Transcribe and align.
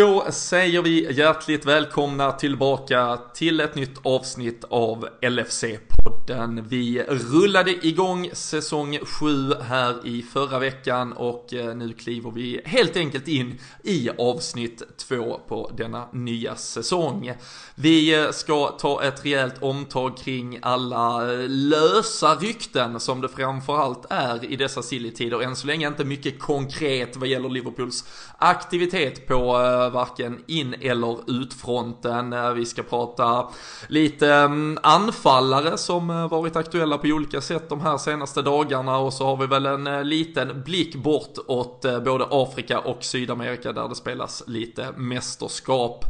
Då 0.00 0.26
säger 0.30 0.82
vi 0.82 1.12
hjärtligt 1.12 1.66
välkomna 1.66 2.32
tillbaka 2.32 3.18
till 3.34 3.60
ett 3.60 3.74
nytt 3.74 3.98
avsnitt 4.02 4.64
av 4.70 5.08
LFC. 5.22 5.64
Podden. 6.04 6.68
Vi 6.68 7.02
rullade 7.08 7.86
igång 7.86 8.30
säsong 8.32 8.98
7 9.02 9.54
här 9.54 10.06
i 10.06 10.22
förra 10.22 10.58
veckan 10.58 11.12
och 11.12 11.54
eh, 11.54 11.76
nu 11.76 11.92
kliver 11.92 12.30
vi 12.30 12.60
helt 12.64 12.96
enkelt 12.96 13.28
in 13.28 13.58
i 13.82 14.10
avsnitt 14.18 14.82
2 14.96 15.40
på 15.48 15.70
denna 15.76 16.08
nya 16.12 16.56
säsong. 16.56 17.32
Vi 17.74 18.14
eh, 18.14 18.30
ska 18.30 18.66
ta 18.66 19.02
ett 19.02 19.24
rejält 19.24 19.62
omtag 19.62 20.16
kring 20.16 20.58
alla 20.62 21.32
eh, 21.32 21.48
lösa 21.48 22.34
rykten 22.34 23.00
som 23.00 23.20
det 23.20 23.28
framförallt 23.28 24.06
är 24.10 24.44
i 24.44 24.56
dessa 24.56 24.82
silly-tider. 24.82 25.42
Än 25.42 25.56
så 25.56 25.66
länge 25.66 25.88
inte 25.88 26.04
mycket 26.04 26.38
konkret 26.38 27.16
vad 27.16 27.28
gäller 27.28 27.48
Liverpools 27.48 28.04
aktivitet 28.38 29.26
på 29.26 29.52
varken 29.92 30.44
in 30.46 30.74
eller 30.80 31.30
utfronten. 31.30 32.54
Vi 32.54 32.66
ska 32.66 32.82
prata 32.82 33.48
lite 33.88 34.34
mm, 34.34 34.78
anfallare 34.82 35.78
som 35.90 36.10
eh, 36.10 36.28
varit 36.28 36.56
aktuella 36.56 36.98
på 36.98 37.06
olika 37.06 37.40
sätt 37.40 37.68
de 37.68 37.80
här 37.80 37.98
senaste 37.98 38.42
dagarna 38.42 38.98
och 38.98 39.12
så 39.12 39.24
har 39.24 39.36
vi 39.36 39.46
väl 39.46 39.66
en 39.66 39.86
eh, 39.86 40.04
liten 40.04 40.62
blick 40.62 40.94
bort 40.94 41.38
åt 41.46 41.84
eh, 41.84 42.00
både 42.00 42.26
Afrika 42.30 42.78
och 42.78 43.04
Sydamerika 43.04 43.72
där 43.72 43.88
det 43.88 43.94
spelas 43.94 44.42
lite 44.46 44.92
mästerskap. 44.96 46.04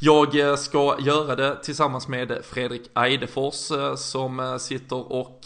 Jag 0.00 0.58
ska 0.58 0.96
göra 1.00 1.36
det 1.36 1.56
tillsammans 1.62 2.08
med 2.08 2.38
Fredrik 2.44 2.90
Eidefors 2.94 3.70
som 3.96 4.58
sitter 4.60 5.12
och 5.12 5.40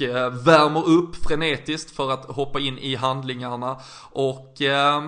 värmer 0.44 0.88
upp 0.88 1.16
frenetiskt 1.16 1.96
för 1.96 2.10
att 2.10 2.24
hoppa 2.24 2.60
in 2.60 2.78
i 2.78 2.94
handlingarna. 2.94 3.76
Och 4.10 4.54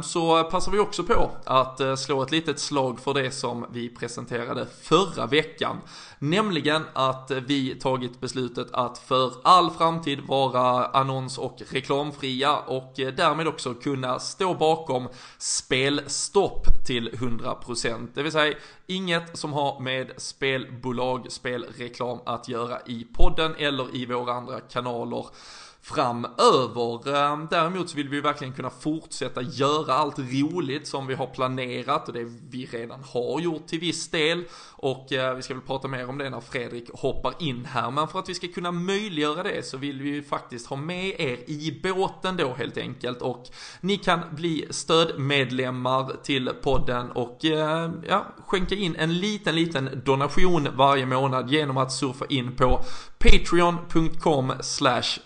så 0.03 0.45
passar 0.45 0.73
vi 0.73 0.79
också 0.79 1.05
på 1.05 1.31
att 1.45 1.81
slå 1.99 2.23
ett 2.23 2.31
litet 2.31 2.59
slag 2.59 3.01
för 3.01 3.15
det 3.15 3.31
som 3.31 3.67
vi 3.73 3.89
presenterade 3.89 4.67
förra 4.83 5.27
veckan. 5.27 5.77
Nämligen 6.23 6.83
att 6.93 7.31
vi 7.31 7.75
tagit 7.75 8.21
beslutet 8.21 8.67
att 8.73 8.99
för 8.99 9.33
all 9.43 9.71
framtid 9.71 10.21
vara 10.21 10.87
annons 10.87 11.39
och 11.39 11.63
reklamfria 11.71 12.57
och 12.57 12.93
därmed 12.97 13.49
också 13.49 13.75
kunna 13.75 14.19
stå 14.19 14.55
bakom 14.55 15.09
spelstopp 15.39 16.67
till 16.87 17.11
100%. 17.11 18.09
Det 18.15 18.23
vill 18.23 18.33
säga 18.33 18.55
inget 18.87 19.39
som 19.39 19.53
har 19.53 19.81
med 19.81 20.13
spelbolag, 20.17 21.33
spelreklam 21.33 22.19
att 22.27 22.49
göra 22.49 22.79
i 22.87 23.07
podden 23.15 23.55
eller 23.59 23.97
i 23.97 24.07
våra 24.07 24.33
andra 24.33 24.61
kanaler 24.61 25.27
framöver. 25.83 27.17
Ehm, 27.17 27.47
däremot 27.51 27.91
så 27.91 27.97
vill 27.97 28.09
vi 28.09 28.21
verkligen 28.21 28.53
kunna 28.53 28.71
fortsätta 28.71 29.43
göra 29.43 29.95
allt 29.95 30.19
roligt 30.19 30.87
som 30.87 31.07
vi 31.07 31.15
har 31.15 31.27
planerat 31.27 32.09
och 32.09 32.15
det 32.15 32.25
vi 32.51 32.67
redan 32.67 33.05
har 33.05 33.41
gjort 33.41 33.67
till 33.67 33.81
viss 33.81 34.09
del. 34.09 34.45
Och 34.71 35.13
eh, 35.13 35.35
vi 35.35 35.43
ska 35.43 35.55
väl 35.55 35.63
prata 35.63 35.89
mer 35.89 36.09
om 36.09 36.19
det 36.19 36.31
när 36.31 36.41
Fredrik 36.41 36.91
hoppar 36.95 37.35
in 37.39 37.65
här. 37.65 37.91
Men 37.91 38.09
för 38.09 38.19
att 38.19 38.29
vi 38.29 38.35
ska 38.35 38.49
kunna 38.49 38.73
möjliggöra 38.73 39.43
det 39.43 39.67
så 39.67 39.77
vill 39.77 40.03
vi 40.03 40.09
ju 40.09 40.23
faktiskt 40.23 40.67
ha 40.67 40.77
med 40.77 41.21
er 41.21 41.51
i 41.51 41.81
båten 41.83 42.37
då 42.37 42.55
helt 42.55 42.79
enkelt. 42.79 43.23
Och 43.23 43.45
ni 43.81 43.97
kan 43.97 44.21
bli 44.31 44.67
stödmedlemmar 44.71 46.13
till 46.23 46.51
podden 46.63 47.11
och 47.11 47.45
eh, 47.45 47.91
ja, 48.09 48.27
skänka 48.47 48.75
in 48.75 48.97
en 48.97 49.19
liten, 49.19 49.55
liten 49.55 50.03
donation 50.05 50.69
varje 50.77 51.07
månad 51.07 51.51
genom 51.51 51.77
att 51.77 51.93
surfa 51.93 52.25
in 52.29 52.57
på 52.57 52.85
patreon.com 53.19 54.53
slash 54.61 55.19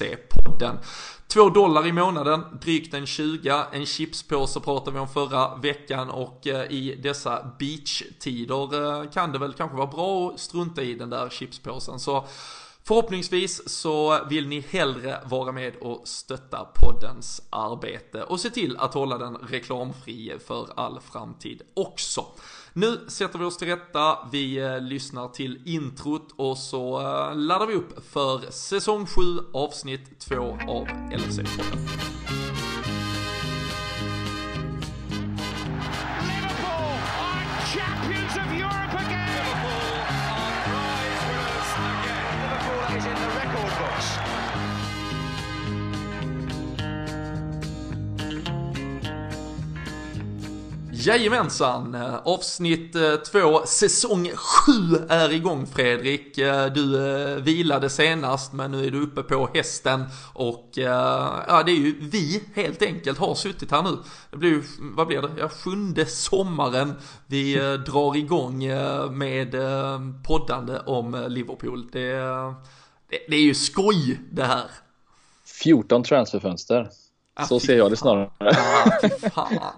LFC-podden. 0.00 0.78
2 1.28 1.48
dollar 1.48 1.86
i 1.86 1.92
månaden, 1.92 2.44
drygt 2.60 2.94
en 2.94 3.06
20. 3.06 3.64
En 3.72 3.86
chipspåse 3.86 4.60
pratade 4.60 4.90
vi 4.90 4.98
om 4.98 5.08
förra 5.08 5.56
veckan 5.56 6.10
och 6.10 6.46
eh, 6.46 6.72
i 6.72 6.94
dessa 7.02 7.50
beach-tider 7.58 9.02
eh, 9.02 9.10
kan 9.10 9.32
det 9.32 9.38
väl 9.38 9.52
kanske 9.52 9.76
vara 9.76 9.86
bra 9.86 10.30
att 10.30 10.40
strunta 10.40 10.82
i 10.82 10.94
den 10.94 11.10
där 11.10 11.28
chipspåsen. 11.28 12.00
Så 12.00 12.24
Förhoppningsvis 12.84 13.68
så 13.68 14.24
vill 14.24 14.48
ni 14.48 14.60
hellre 14.60 15.20
vara 15.24 15.52
med 15.52 15.76
och 15.76 16.08
stötta 16.08 16.66
poddens 16.74 17.42
arbete 17.50 18.22
och 18.22 18.40
se 18.40 18.50
till 18.50 18.76
att 18.76 18.94
hålla 18.94 19.18
den 19.18 19.36
reklamfri 19.36 20.32
för 20.46 20.68
all 20.76 21.00
framtid 21.00 21.62
också. 21.74 22.24
Nu 22.78 23.00
sätter 23.08 23.38
vi 23.38 23.44
oss 23.44 23.56
till 23.56 23.68
rätta, 23.68 24.18
vi 24.32 24.58
eh, 24.58 24.80
lyssnar 24.80 25.28
till 25.28 25.60
introt 25.64 26.28
och 26.36 26.58
så 26.58 27.00
eh, 27.00 27.36
laddar 27.36 27.66
vi 27.66 27.74
upp 27.74 28.06
för 28.06 28.50
säsong 28.50 29.06
7 29.06 29.20
avsnitt 29.52 30.20
2 30.20 30.34
av 30.68 30.86
LFC-podden. 31.12 31.78
Jajamensan, 51.06 51.94
eh, 51.94 52.16
avsnitt 52.16 52.94
eh, 52.94 53.14
2, 53.16 53.66
säsong 53.66 54.30
7 54.36 54.72
är 55.08 55.32
igång 55.32 55.66
Fredrik. 55.66 56.38
Eh, 56.38 56.72
du 56.72 57.10
eh, 57.10 57.36
vilade 57.36 57.90
senast 57.90 58.52
men 58.52 58.70
nu 58.70 58.86
är 58.86 58.90
du 58.90 59.02
uppe 59.02 59.22
på 59.22 59.48
hästen 59.54 60.04
och 60.32 60.70
ja, 60.72 61.62
det 61.66 61.72
är 61.72 61.76
ju 61.76 61.94
vi 62.00 62.42
helt 62.54 62.82
enkelt 62.82 63.18
har 63.18 63.34
suttit 63.34 63.70
här 63.70 63.82
nu. 63.82 63.98
Det 64.30 64.36
blir 64.36 64.50
ju, 64.50 64.62
vad 64.78 65.06
blir 65.06 65.22
det, 65.22 65.30
ja, 65.38 65.48
sjunde 65.48 66.06
sommaren 66.06 66.94
vi 67.26 67.54
drar 67.86 68.16
igång 68.16 68.66
med 69.10 69.56
poddande 70.26 70.78
om 70.86 71.24
Liverpool. 71.28 71.88
Det, 71.92 72.12
det, 73.10 73.18
det 73.28 73.36
är 73.36 73.42
ju 73.42 73.54
skoj 73.54 74.20
det 74.30 74.44
här. 74.44 74.70
14 75.62 76.02
transferfönster. 76.02 76.88
Ah, 77.38 77.44
så 77.44 77.60
ser 77.60 77.76
jag 77.76 77.90
det 77.90 77.96
snarare. 77.96 78.30
Ah. 79.34 79.72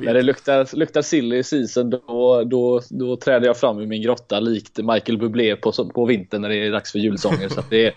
När 0.00 0.14
det 0.14 0.22
luktar, 0.22 0.76
luktar 0.76 1.02
silly 1.02 1.42
season 1.42 1.90
då, 1.90 2.44
då, 2.44 2.82
då 2.90 3.16
träder 3.16 3.46
jag 3.46 3.56
fram 3.56 3.80
i 3.80 3.86
min 3.86 4.02
grotta 4.02 4.40
likt 4.40 4.78
Michael 4.78 5.18
Bublé 5.18 5.56
på, 5.56 5.72
på 5.72 6.04
vintern 6.04 6.42
när 6.42 6.48
det 6.48 6.66
är 6.66 6.72
dags 6.72 6.92
för 6.92 6.98
julsånger. 6.98 7.48
så 7.48 7.62
det, 7.70 7.86
är, 7.86 7.94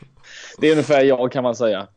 det 0.58 0.68
är 0.68 0.72
ungefär 0.72 1.04
jag 1.04 1.32
kan 1.32 1.44
man 1.44 1.56
säga. 1.56 1.88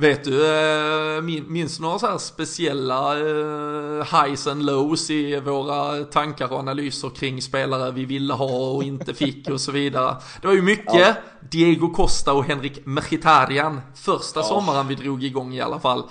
Vet 0.00 0.24
du, 0.24 0.46
eh, 0.46 1.22
minns 1.46 1.76
du 1.76 1.82
några 1.82 1.98
så 1.98 2.06
här 2.06 2.18
speciella 2.18 3.18
eh, 3.18 4.24
highs 4.24 4.46
and 4.46 4.62
lows 4.62 5.10
i 5.10 5.40
våra 5.40 6.04
tankar 6.04 6.52
och 6.52 6.58
analyser 6.58 7.10
kring 7.10 7.42
spelare 7.42 7.92
vi 7.92 8.04
ville 8.04 8.34
ha 8.34 8.70
och 8.70 8.82
inte 8.82 9.14
fick 9.14 9.50
och 9.50 9.60
så 9.60 9.72
vidare? 9.72 10.16
Det 10.40 10.46
var 10.46 10.54
ju 10.54 10.62
mycket 10.62 10.94
ja. 10.94 11.14
Diego 11.50 11.88
Costa 11.88 12.32
och 12.32 12.44
Henrik 12.44 12.86
Mkhitaryan 12.86 13.80
första 13.94 14.40
ja. 14.40 14.44
sommaren 14.44 14.88
vi 14.88 14.94
drog 14.94 15.24
igång 15.24 15.54
i 15.54 15.60
alla 15.60 15.78
fall. 15.78 16.02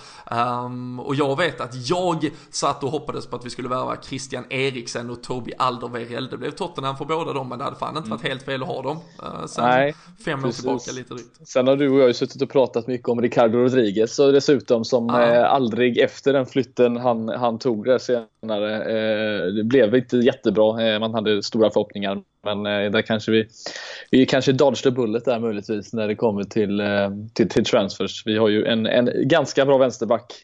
Um, 0.65 0.99
och 0.99 1.15
jag 1.15 1.37
vet 1.37 1.61
att 1.61 1.89
jag 1.89 2.29
satt 2.49 2.83
och 2.83 2.91
hoppades 2.91 3.27
på 3.27 3.35
att 3.35 3.45
vi 3.45 3.49
skulle 3.49 3.69
värva 3.69 3.97
Christian 4.01 4.43
Eriksen 4.49 5.09
och 5.09 5.23
Toby 5.23 5.51
Alderweireld. 5.57 6.29
Det 6.29 6.37
blev 6.37 6.51
Tottenham 6.51 6.97
för 6.97 7.05
båda 7.05 7.33
dem, 7.33 7.49
men 7.49 7.57
det 7.57 7.63
hade 7.63 7.75
fan 7.75 7.97
inte 7.97 8.09
varit 8.09 8.21
mm. 8.21 8.31
helt 8.31 8.43
fel 8.43 8.61
att 8.63 8.67
ha 8.67 8.81
dem. 8.81 8.97
Uh, 9.23 9.45
sen 9.45 9.65
Nej, 9.65 9.95
fem 10.25 10.45
år 10.45 10.51
tillbaka 10.51 10.91
lite 10.91 11.13
drygt. 11.13 11.47
Sen 11.47 11.67
har 11.67 11.75
du 11.75 11.89
och 11.89 11.99
jag 11.99 12.07
ju 12.07 12.13
suttit 12.13 12.41
och 12.41 12.49
pratat 12.49 12.87
mycket 12.87 13.09
om 13.09 13.21
Ricardo 13.21 13.57
Rodriguez 13.77 14.19
och 14.19 14.33
dessutom 14.33 14.85
som 14.85 15.09
ah. 15.09 15.21
eh, 15.21 15.53
aldrig 15.53 15.97
efter 15.97 16.33
den 16.33 16.45
flytten 16.45 16.97
han, 16.97 17.29
han 17.29 17.59
tog 17.59 17.85
där 17.85 17.97
senare. 17.97 18.25
Eh, 18.43 19.53
det 19.53 19.63
blev 19.63 19.95
inte 19.95 20.17
jättebra. 20.17 20.87
Eh, 20.87 20.99
man 20.99 21.13
hade 21.13 21.43
stora 21.43 21.69
förhoppningar 21.71 22.21
men 22.43 22.65
eh, 22.65 22.91
där 22.91 23.01
kanske 23.01 23.31
vi, 23.31 23.47
vi 24.11 24.25
kanske 24.25 24.51
dodged 24.51 24.83
the 24.83 24.91
bullet 24.91 25.25
där 25.25 25.39
möjligtvis 25.39 25.93
när 25.93 26.07
det 26.07 26.15
kommer 26.15 26.43
till, 26.43 26.81
till, 27.33 27.49
till 27.49 27.65
transfers. 27.65 28.23
Vi 28.25 28.37
har 28.37 28.49
ju 28.49 28.65
en, 28.65 28.85
en 28.85 29.09
ganska 29.27 29.65
bra 29.65 29.77
vänsterback 29.77 30.43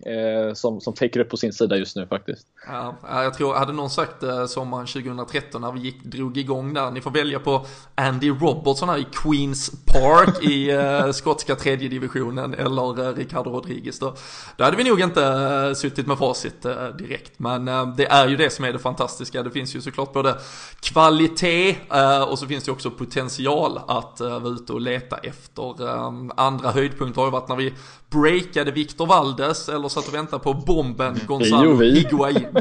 som, 0.53 0.81
som 0.81 0.93
täcker 0.93 1.19
upp 1.19 1.29
på 1.29 1.37
sin 1.37 1.53
sida 1.53 1.77
just 1.77 1.95
nu 1.95 2.07
faktiskt. 2.07 2.47
Ja, 2.67 2.95
jag 3.23 3.33
tror, 3.33 3.53
hade 3.53 3.73
någon 3.73 3.89
sagt 3.89 4.23
sommaren 4.47 4.87
2013 4.87 5.61
när 5.61 5.71
vi 5.71 5.79
gick, 5.79 6.03
drog 6.03 6.37
igång 6.37 6.73
där, 6.73 6.91
ni 6.91 7.01
får 7.01 7.11
välja 7.11 7.39
på 7.39 7.65
Andy 7.95 8.29
Robertson 8.29 8.89
här 8.89 8.97
i 8.97 9.05
Queens 9.23 9.71
Park 9.85 10.43
i 10.43 10.71
skotska 11.13 11.55
tredje 11.55 11.89
divisionen 11.89 12.53
eller 12.53 13.15
Ricardo 13.15 13.49
Rodriguez 13.49 13.99
då. 13.99 14.15
Då 14.57 14.63
hade 14.63 14.77
vi 14.77 14.83
nog 14.83 15.01
inte 15.01 15.73
suttit 15.75 16.07
med 16.07 16.17
facit 16.17 16.65
direkt, 16.97 17.39
men 17.39 17.67
det 17.97 18.05
är 18.05 18.27
ju 18.27 18.35
det 18.35 18.49
som 18.49 18.65
är 18.65 18.73
det 18.73 18.79
fantastiska. 18.79 19.43
Det 19.43 19.51
finns 19.51 19.75
ju 19.75 19.81
såklart 19.81 20.13
både 20.13 20.37
kvalitet 20.81 21.75
Uh, 21.93 22.21
och 22.21 22.39
så 22.39 22.47
finns 22.47 22.63
det 22.63 22.71
också 22.71 22.91
potential 22.91 23.79
att 23.87 24.21
uh, 24.21 24.39
vara 24.39 24.53
ute 24.53 24.73
och 24.73 24.81
leta 24.81 25.17
efter. 25.17 25.81
Um, 25.81 26.31
andra 26.37 26.71
höjdpunkter 26.71 27.21
har 27.21 27.27
ju 27.27 27.31
varit 27.31 27.49
när 27.49 27.55
vi 27.55 27.73
breakade 28.09 28.71
Victor 28.71 29.05
Valdes 29.05 29.69
eller 29.69 29.89
satt 29.89 30.07
och 30.07 30.13
väntade 30.13 30.43
på 30.43 30.53
bomben 30.53 31.19
Gonzalo 31.27 31.81
Higuain. 31.81 32.47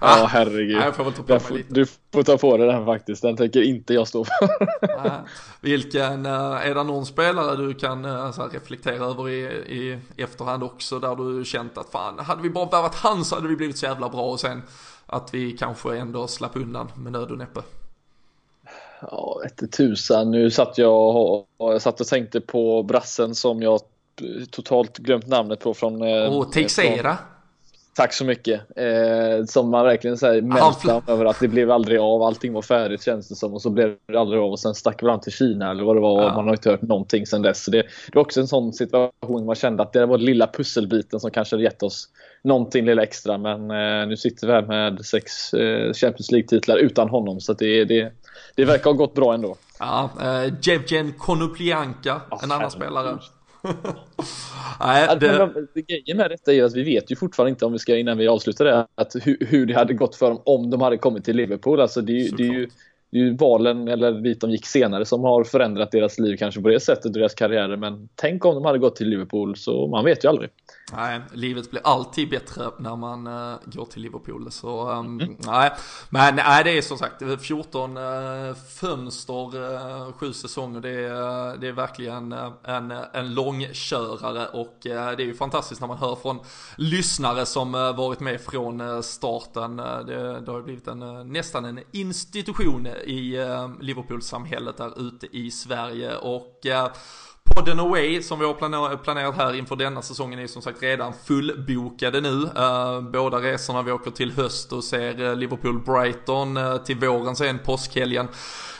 ja, 0.00 0.22
oh, 0.22 0.26
herregud. 0.26 0.76
Nej, 0.76 0.92
får 0.92 1.38
får, 1.38 1.62
du 1.68 1.86
får 2.12 2.22
ta 2.22 2.38
på 2.38 2.56
dig 2.56 2.66
den 2.66 2.84
faktiskt, 2.84 3.22
den 3.22 3.36
tänker 3.36 3.62
inte 3.62 3.94
jag 3.94 4.08
stå 4.08 4.24
för. 4.24 4.48
Vilken, 5.60 6.26
är 6.26 6.74
det 6.74 6.82
någon 6.82 7.06
spelare 7.06 7.56
du 7.56 7.74
kan 7.74 8.06
reflektera 8.52 9.04
över 9.04 9.28
i, 9.28 9.40
i 9.68 9.98
efterhand 10.16 10.62
också 10.62 10.98
där 10.98 11.16
du 11.16 11.44
känt 11.44 11.78
att 11.78 11.90
fan, 11.90 12.18
hade 12.18 12.42
vi 12.42 12.50
bara 12.50 12.66
värvat 12.66 12.94
han 12.94 13.24
så 13.24 13.34
hade 13.34 13.48
vi 13.48 13.56
blivit 13.56 13.78
så 13.78 13.85
jävla 13.86 14.08
bra 14.08 14.22
och 14.22 14.40
sen 14.40 14.62
att 15.06 15.34
vi 15.34 15.52
kanske 15.52 15.96
ändå 15.96 16.26
slapp 16.26 16.56
undan 16.56 16.88
med 16.96 17.12
nöd 17.12 17.30
och 17.30 17.38
näppe? 17.38 17.60
Ja, 19.00 19.40
vete 19.42 19.66
tusan. 19.66 20.30
Nu 20.30 20.50
satt 20.50 20.78
jag 20.78 21.16
och, 21.16 21.46
jag 21.58 21.82
satt 21.82 22.00
och 22.00 22.06
tänkte 22.06 22.40
på 22.40 22.82
brassen 22.82 23.34
som 23.34 23.62
jag 23.62 23.80
totalt 24.50 24.98
glömt 24.98 25.26
namnet 25.26 25.60
på 25.60 25.74
från... 25.74 26.02
Åh, 26.02 26.40
oh, 26.40 26.50
Teixeira. 26.50 27.18
Tack 27.96 28.12
så 28.12 28.24
mycket. 28.24 28.60
Eh, 28.76 29.44
som 29.46 29.70
man 29.70 29.84
verkligen 29.84 30.18
säger 30.18 30.42
meltdown 30.42 31.02
över 31.06 31.24
att 31.24 31.40
det 31.40 31.48
blev 31.48 31.70
aldrig 31.70 31.98
av. 31.98 32.22
Allting 32.22 32.52
var 32.52 32.62
färdigt 32.62 33.02
känns 33.02 33.28
det 33.28 33.34
som 33.34 33.54
och 33.54 33.62
så 33.62 33.70
blev 33.70 33.96
det 34.06 34.20
aldrig 34.20 34.40
av 34.40 34.50
och 34.50 34.60
sen 34.60 34.74
stack 34.74 35.02
vi 35.02 35.18
till 35.22 35.32
Kina 35.32 35.70
eller 35.70 35.84
vad 35.84 35.96
det 35.96 36.00
var. 36.00 36.22
Ja. 36.22 36.34
Man 36.34 36.44
har 36.44 36.52
inte 36.52 36.70
hört 36.70 36.82
någonting 36.82 37.26
sen 37.26 37.42
dess. 37.42 37.64
Så 37.64 37.70
det, 37.70 37.78
det 37.82 38.14
var 38.14 38.22
också 38.22 38.40
en 38.40 38.48
sån 38.48 38.72
situation 38.72 39.46
man 39.46 39.54
kände 39.54 39.82
att 39.82 39.92
det 39.92 40.06
var 40.06 40.18
den 40.18 40.26
lilla 40.26 40.46
pusselbiten 40.46 41.20
som 41.20 41.30
kanske 41.30 41.56
hade 41.56 41.64
gett 41.64 41.82
oss 41.82 42.08
någonting 42.46 42.84
lilla 42.84 43.02
extra. 43.02 43.38
Men 43.38 43.70
eh, 43.70 44.08
nu 44.08 44.16
sitter 44.16 44.46
vi 44.46 44.52
här 44.52 44.62
med 44.62 45.06
sex 45.06 45.54
eh, 45.54 45.92
Champions 45.92 46.30
League-titlar 46.30 46.76
utan 46.76 47.08
honom 47.08 47.40
så 47.40 47.52
det, 47.52 47.84
det, 47.84 48.12
det 48.54 48.64
verkar 48.64 48.84
ha 48.84 48.92
gått 48.92 49.14
bra 49.14 49.34
ändå. 49.34 49.56
Ja, 49.78 50.10
eh, 50.20 50.52
Jevgen 50.62 51.12
Konoplyanka, 51.12 52.20
oh, 52.30 52.44
en 52.44 52.52
annan 52.52 52.70
spelare. 52.70 53.18
Nej, 54.80 55.16
det... 55.20 55.52
Grejen 55.88 56.16
med 56.16 56.30
detta 56.30 56.52
är 56.52 56.64
att 56.64 56.74
vi 56.74 56.82
vet 56.82 57.10
ju 57.10 57.16
fortfarande 57.16 57.50
inte 57.50 57.64
om 57.64 57.72
vi 57.72 57.78
ska 57.78 57.96
innan 57.96 58.18
vi 58.18 58.28
avslutar 58.28 58.64
det 58.64 58.86
att 58.94 59.16
hur, 59.22 59.36
hur 59.40 59.66
det 59.66 59.74
hade 59.74 59.94
gått 59.94 60.16
för 60.16 60.28
dem 60.28 60.42
om 60.44 60.70
de 60.70 60.80
hade 60.80 60.98
kommit 60.98 61.24
till 61.24 61.36
Liverpool. 61.36 61.80
Alltså 61.80 62.00
det, 62.00 62.36
det 62.36 62.42
är 62.42 62.52
ju 62.52 62.68
det 63.10 63.18
är 63.18 63.22
ju 63.22 63.36
valen, 63.36 63.88
eller 63.88 64.12
dit 64.12 64.40
de 64.40 64.50
gick 64.50 64.66
senare, 64.66 65.04
som 65.04 65.24
har 65.24 65.44
förändrat 65.44 65.90
deras 65.90 66.18
liv 66.18 66.36
kanske 66.36 66.60
på 66.60 66.68
det 66.68 66.80
sättet, 66.80 67.12
deras 67.12 67.34
karriärer. 67.34 67.76
Men 67.76 68.08
tänk 68.14 68.44
om 68.44 68.54
de 68.54 68.64
hade 68.64 68.78
gått 68.78 68.96
till 68.96 69.08
Liverpool, 69.08 69.56
så 69.56 69.86
man 69.86 70.04
vet 70.04 70.24
ju 70.24 70.28
aldrig. 70.28 70.50
Nej, 70.92 71.20
livet 71.32 71.70
blir 71.70 71.80
alltid 71.84 72.30
bättre 72.30 72.70
när 72.78 72.96
man 72.96 73.26
uh, 73.26 73.56
går 73.64 73.84
till 73.84 74.02
Liverpool. 74.02 74.50
Så 74.50 74.90
um, 74.90 75.20
mm. 75.20 75.36
nej, 75.46 75.70
men 76.10 76.36
nej, 76.36 76.64
det 76.64 76.78
är 76.78 76.82
som 76.82 76.98
sagt 76.98 77.22
14 77.40 77.96
uh, 77.96 78.02
eh, 78.02 78.54
fönster, 78.54 79.56
uh, 79.56 80.12
sju 80.12 80.32
säsonger. 80.32 80.80
Det 80.80 80.90
är, 80.90 81.56
det 81.56 81.68
är 81.68 81.72
verkligen 81.72 82.32
en, 82.64 82.92
en 83.12 83.34
långkörare 83.34 84.46
och 84.46 84.76
det 84.82 84.90
är 84.90 85.20
ju 85.20 85.34
fantastiskt 85.34 85.80
när 85.80 85.88
man 85.88 85.98
hör 85.98 86.14
från 86.14 86.38
lyssnare 86.76 87.46
som 87.46 87.72
varit 87.72 88.20
med 88.20 88.40
från 88.40 89.02
starten. 89.02 89.76
Det, 89.76 90.40
det 90.40 90.52
har 90.52 90.62
blivit 90.62 90.88
en, 90.88 91.32
nästan 91.32 91.64
en 91.64 91.80
institution 91.92 92.88
Eh, 93.04 93.10
i 93.10 93.36
eh, 93.36 93.70
Liverpool-samhället 93.80 94.76
där 94.76 95.00
ute 95.08 95.36
i 95.36 95.50
Sverige 95.50 96.16
och 96.16 96.66
eh, 96.66 96.88
Podden 97.54 97.80
Away 97.80 98.22
som 98.22 98.38
vi 98.38 98.44
har 98.44 98.96
planerat 98.96 99.36
här 99.36 99.54
inför 99.54 99.76
denna 99.76 100.02
säsongen 100.02 100.38
är 100.38 100.46
som 100.46 100.62
sagt 100.62 100.82
redan 100.82 101.12
fullbokade 101.24 102.20
nu. 102.20 102.48
Båda 103.12 103.42
resorna 103.42 103.82
vi 103.82 103.92
åker 103.92 104.10
till 104.10 104.32
höst 104.32 104.72
och 104.72 104.84
ser 104.84 105.34
Liverpool-Brighton, 105.34 106.78
till 106.84 106.96
våren 106.96 107.36
sen 107.36 107.58
påskhelgen. 107.58 108.28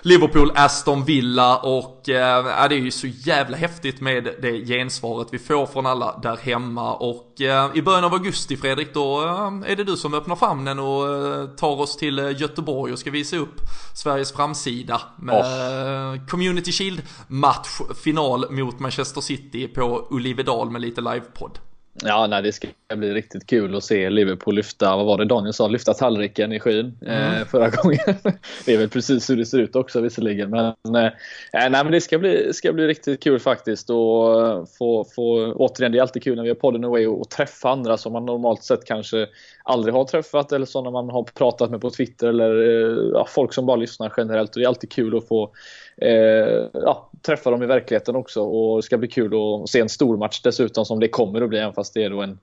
Liverpool, 0.07 0.53
Aston 0.55 1.05
Villa 1.05 1.57
och 1.57 2.09
äh, 2.09 2.69
det 2.69 2.75
är 2.75 2.79
ju 2.79 2.91
så 2.91 3.07
jävla 3.07 3.57
häftigt 3.57 4.01
med 4.01 4.29
det 4.43 4.67
gensvaret 4.67 5.29
vi 5.31 5.39
får 5.39 5.67
från 5.67 5.87
alla 5.87 6.19
där 6.23 6.37
hemma 6.37 6.95
och 6.95 7.41
äh, 7.41 7.71
i 7.75 7.83
början 7.83 8.05
av 8.05 8.13
augusti 8.13 8.57
Fredrik 8.57 8.95
då 8.95 9.23
äh, 9.23 9.71
är 9.73 9.77
det 9.77 9.85
du 9.85 9.97
som 9.97 10.15
öppnar 10.15 10.37
famnen 10.37 10.79
och 10.79 11.09
äh, 11.09 11.47
tar 11.47 11.81
oss 11.81 11.97
till 11.97 12.37
Göteborg 12.39 12.93
och 12.93 12.99
ska 12.99 13.11
visa 13.11 13.37
upp 13.37 13.61
Sveriges 13.95 14.33
framsida 14.33 15.01
med 15.17 15.35
oh. 15.35 16.27
Community 16.27 16.73
Shield 16.73 17.03
match 17.29 17.81
final 18.05 18.51
mot 18.51 18.79
Manchester 18.79 19.21
City 19.21 19.69
på 19.69 20.07
Olivedal 20.11 20.71
med 20.71 20.81
lite 20.81 21.01
livepodd. 21.01 21.59
Ja, 22.05 22.27
nej, 22.27 22.43
det 22.43 22.53
ska 22.53 22.69
bli 22.95 23.15
riktigt 23.15 23.47
kul 23.47 23.77
att 23.77 23.85
se 23.85 24.11
Liverpool 24.11 24.55
lyfta, 24.55 24.97
vad 24.97 25.07
var 25.07 25.19
det 25.19 25.25
Daniel 25.25 25.53
sa, 25.53 25.69
lyfta 25.69 25.95
tallriken 25.95 26.53
i 26.53 26.61
skyn 26.61 26.99
eh, 27.07 27.35
mm. 27.35 27.47
förra 27.47 27.71
gången. 27.71 27.99
det 28.67 28.75
är 28.75 28.79
väl 28.79 28.89
precis 28.89 29.31
hur 29.31 29.37
det 29.37 29.47
ser 29.47 29.59
ut 29.59 29.77
också 29.77 30.01
visserligen. 30.01 30.51
Men, 30.51 30.67
eh, 30.67 31.13
nej, 31.53 31.71
men 31.71 31.93
det 31.93 32.01
ska 32.01 32.19
bli, 32.19 32.53
ska 32.53 32.73
bli 32.73 32.87
riktigt 32.87 33.23
kul 33.23 33.41
faktiskt. 33.41 33.91
Och 33.91 34.47
eh, 34.47 34.65
få, 34.79 35.05
få, 35.15 35.53
återigen, 35.53 35.93
det 35.93 35.99
är 35.99 36.03
alltid 36.03 36.23
kul 36.23 36.37
när 36.37 36.43
vi 36.43 36.49
har 36.49 36.55
podden 36.55 36.85
away 36.85 37.07
och, 37.07 37.21
och 37.21 37.31
träffa 37.31 37.71
andra 37.71 37.97
som 37.97 38.13
man 38.13 38.27
normalt 38.27 38.65
sett 38.65 38.85
kanske 38.85 39.27
aldrig 39.63 39.95
har 39.95 40.05
träffat 40.05 40.53
eller 40.53 40.67
sådana 40.67 40.91
man 40.91 41.11
har 41.11 41.23
pratat 41.23 41.71
med 41.71 41.81
på 41.81 41.91
Twitter 41.91 42.29
eller 42.29 43.15
eh, 43.17 43.27
folk 43.27 43.53
som 43.53 43.67
bara 43.67 43.77
lyssnar 43.77 44.13
generellt. 44.17 44.51
Och 44.51 44.61
det 44.61 44.65
är 44.65 44.69
alltid 44.69 44.93
kul 44.93 45.17
att 45.17 45.29
få 45.29 45.53
eh, 45.97 46.69
ja, 46.73 47.11
träffa 47.27 47.51
dem 47.51 47.63
i 47.63 47.67
verkligheten 47.67 48.17
också 48.17 48.41
och 48.43 48.79
det 48.79 48.83
ska 48.83 48.99
bli 48.99 49.09
kul 49.09 49.33
att 49.35 49.71
se 49.71 49.81
en 49.81 49.89
stormatch 49.89 50.41
dessutom 50.43 50.85
som 50.85 51.01
det 51.01 51.09
kommer 51.09 51.41
att 51.41 51.49
bli 51.49 51.59
även 51.59 51.73
fast 51.73 51.95
det 51.95 52.05
är 52.05 52.11
då 52.11 52.23
en 52.23 52.39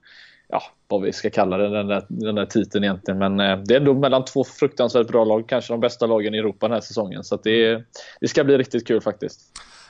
ja, 0.48 0.64
vad 0.88 1.02
vi 1.02 1.14
ska 1.14 1.30
kalla 1.30 1.58
det, 1.58 1.70
den 1.70 1.88
där, 1.88 2.06
den 2.08 2.36
där 2.36 2.46
titeln 2.46 2.84
egentligen. 2.84 3.18
Men 3.18 3.40
eh, 3.40 3.58
det 3.58 3.74
är 3.74 3.80
ändå 3.80 3.94
mellan 3.94 4.26
två 4.26 4.44
fruktansvärt 4.44 5.08
bra 5.08 5.26
lag, 5.26 5.48
kanske 5.48 5.74
de 5.74 5.80
bästa 5.80 6.06
lagen 6.06 6.36
i 6.36 6.38
Europa 6.38 6.68
den 6.68 6.74
här 6.74 6.82
säsongen. 6.82 7.24
Så 7.24 7.36
det, 7.36 7.84
det 8.22 8.28
ska 8.28 8.44
bli 8.44 8.58
riktigt 8.58 8.88
kul 8.88 9.02
faktiskt. 9.02 9.40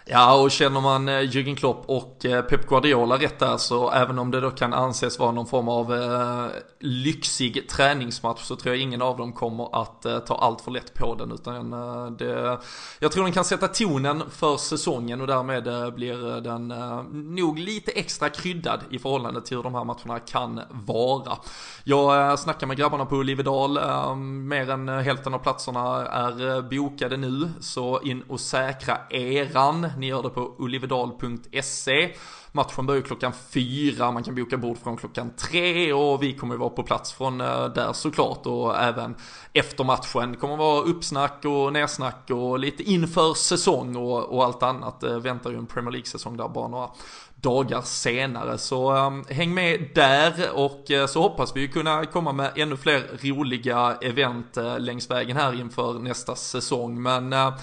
Ja, 0.06 0.42
och 0.42 0.52
känner 0.52 0.82
man 0.82 1.10
eh, 1.10 1.20
Jürgen 1.20 1.56
Klopp 1.56 1.84
och 1.88 2.26
eh, 2.26 2.42
Pep 2.42 2.68
Guardiola 2.68 3.18
rätt 3.18 3.40
där 3.40 3.58
så 3.58 3.92
även 3.92 4.20
om 4.20 4.32
det 4.32 4.42
då 4.42 4.50
kan 4.52 4.74
anses 4.74 5.20
vara 5.20 5.32
någon 5.32 5.48
form 5.48 5.70
av 5.70 5.94
eh, 5.94 6.48
lyxig 6.80 7.70
träningsmatch 7.70 8.44
så 8.44 8.56
tror 8.56 8.76
jag 8.76 8.82
ingen 8.82 9.02
av 9.02 9.18
dem 9.18 9.34
kommer 9.34 9.82
att 9.82 10.06
eh, 10.06 10.20
ta 10.20 10.36
allt 10.36 10.62
för 10.62 10.72
lätt 10.72 10.94
på 10.94 11.16
den 11.16 11.32
utan 11.32 11.74
eh, 11.74 12.06
det, 12.12 12.60
jag 13.00 13.12
tror 13.12 13.24
den 13.24 13.34
kan 13.34 13.46
sätta 13.46 13.68
tonen 13.68 14.24
för 14.30 14.58
säsongen 14.58 15.22
och 15.22 15.28
därmed 15.28 15.68
eh, 15.68 15.90
blir 15.90 16.36
eh, 16.36 16.38
den 16.38 16.68
nog 17.36 17.60
lite 17.60 17.92
extra 17.92 18.30
kryddad 18.30 18.80
i 18.90 19.00
förhållande 19.00 19.42
till 19.42 19.58
hur 19.58 19.64
de 19.64 19.76
här 19.76 19.84
matcherna 19.84 20.20
kan 20.20 20.62
vara. 20.70 21.38
Jag 21.84 22.40
snackar 22.40 22.68
med 22.68 22.78
grabbarna 22.78 23.06
på 23.06 23.16
Olivedal, 23.16 23.80
mer 24.18 24.70
än 24.70 24.88
hälften 24.88 25.34
av 25.34 25.40
platserna 25.40 26.08
är 26.08 26.62
bokade 26.62 27.18
nu 27.18 27.50
så 27.60 28.02
in 28.02 28.24
och 28.28 28.40
säkra 28.40 28.98
eran 29.10 29.93
ni 29.98 30.08
gör 30.08 30.24
det 30.24 30.30
på 30.30 30.56
olivedal.se. 30.58 32.14
Matchen 32.52 32.86
börjar 32.86 33.02
klockan 33.02 33.34
fyra, 33.50 34.12
man 34.12 34.24
kan 34.24 34.36
boka 34.36 34.58
bord 34.58 34.78
från 34.78 34.98
klockan 34.98 35.36
tre 35.36 35.94
och 35.94 36.24
vi 36.24 36.34
kommer 36.34 36.58
vara 36.58 36.70
på 36.70 36.84
plats 36.84 37.14
från 37.14 37.42
eh, 37.42 37.66
där 37.66 37.94
såklart 37.94 38.46
och 38.46 38.80
även 38.80 39.16
efter 39.54 39.84
matchen 39.84 40.36
kommer 40.36 40.58
vara 40.58 40.82
uppsnack 40.82 41.46
och 41.46 41.74
nersnack 41.74 42.30
och 42.30 42.60
lite 42.60 42.84
inför 42.84 43.34
säsong 43.34 43.96
och, 43.96 44.24
och 44.24 44.44
allt 44.44 44.64
annat. 44.64 45.02
Det 45.02 45.20
väntar 45.20 45.52
ju 45.52 45.58
en 45.58 45.66
Premier 45.66 45.92
League-säsong 45.92 46.38
där 46.38 46.48
bara 46.48 46.68
några 46.68 46.90
dagar 47.44 47.82
senare. 47.82 48.58
Så 48.58 48.94
um, 48.94 49.26
häng 49.30 49.54
med 49.54 49.90
där 49.96 50.52
och 50.54 50.92
uh, 50.92 51.06
så 51.06 51.22
hoppas 51.22 51.56
vi 51.56 51.62
ju 51.62 51.68
kunna 51.68 52.06
komma 52.06 52.34
med 52.34 52.52
ännu 52.56 52.78
fler 52.78 53.04
roliga 53.22 53.98
event 54.02 54.58
uh, 54.58 54.80
längs 54.80 55.12
vägen 55.12 55.38
här 55.38 55.60
inför 55.60 55.94
nästa 55.94 56.36
säsong. 56.36 57.02
Men 57.02 57.34
uh, 57.34 57.54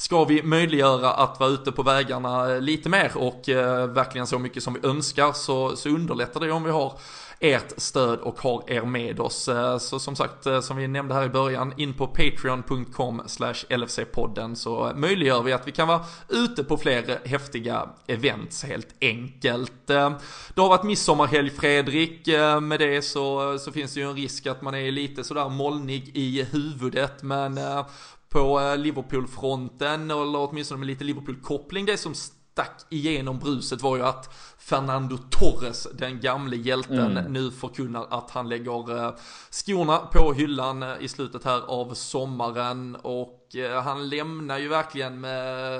ska 0.00 0.24
vi 0.24 0.42
möjliggöra 0.42 1.10
att 1.10 1.40
vara 1.40 1.50
ute 1.50 1.72
på 1.72 1.82
vägarna 1.82 2.52
eh, 2.52 2.60
lite 2.60 2.88
mer 2.88 3.12
och 3.14 3.48
eh, 3.48 3.86
verkligen 3.86 4.26
så 4.26 4.38
mycket 4.38 4.62
som 4.62 4.74
vi 4.74 4.88
önskar 4.88 5.32
så, 5.32 5.76
så 5.76 5.88
underlättar 5.88 6.40
det 6.40 6.52
om 6.52 6.64
vi 6.64 6.70
har 6.70 6.98
ert 7.40 7.72
stöd 7.76 8.18
och 8.18 8.40
har 8.40 8.64
er 8.66 8.82
med 8.82 9.20
oss. 9.20 9.48
Eh, 9.48 9.78
så 9.78 9.98
som 9.98 10.16
sagt, 10.16 10.46
som 10.62 10.76
vi 10.76 10.88
nämnde 10.88 11.14
här 11.14 11.24
i 11.24 11.28
början, 11.28 11.74
in 11.76 11.94
på 11.94 12.06
patreon.com 12.06 13.22
LFC-podden 13.68 14.54
så 14.54 14.92
möjliggör 14.94 15.42
vi 15.42 15.52
att 15.52 15.68
vi 15.68 15.72
kan 15.72 15.88
vara 15.88 16.04
ute 16.28 16.64
på 16.64 16.76
fler 16.76 17.28
häftiga 17.28 17.88
events 18.06 18.64
helt 18.64 18.94
enkelt. 19.00 19.86
Det 19.86 20.60
har 20.60 20.68
varit 20.68 20.82
midsommarhelg 20.82 21.50
Fredrik, 21.50 22.26
med 22.62 22.80
det 22.80 23.02
så, 23.02 23.58
så 23.58 23.72
finns 23.72 23.94
det 23.94 24.00
ju 24.00 24.06
en 24.06 24.16
risk 24.16 24.46
att 24.46 24.62
man 24.62 24.74
är 24.74 24.92
lite 24.92 25.24
sådär 25.24 25.48
molnig 25.48 26.10
i 26.14 26.42
huvudet 26.42 27.22
men 27.22 27.58
på 28.30 28.74
Liverpool-fronten 28.76 30.10
eller 30.10 30.38
åtminstone 30.38 30.78
med 30.78 30.86
lite 30.86 31.04
Liverpool-koppling. 31.04 31.86
Det 31.86 31.96
som 31.96 32.14
stack 32.60 32.86
igenom 32.88 33.38
bruset 33.38 33.82
var 33.82 33.96
ju 33.96 34.02
att 34.02 34.34
Fernando 34.58 35.16
Torres, 35.16 35.88
den 35.94 36.20
gamle 36.20 36.56
hjälten, 36.56 37.16
mm. 37.16 37.32
nu 37.32 37.50
förkunnar 37.50 38.06
att 38.10 38.30
han 38.30 38.48
lägger 38.48 39.04
eh, 39.06 39.14
skorna 39.50 39.98
på 39.98 40.32
hyllan 40.32 40.82
eh, 40.82 40.94
i 41.00 41.08
slutet 41.08 41.44
här 41.44 41.60
av 41.60 41.94
sommaren. 41.94 42.96
Och 42.96 43.56
eh, 43.56 43.82
han 43.82 44.08
lämnar 44.08 44.58
ju 44.58 44.68
verkligen 44.68 45.20
med, 45.20 45.74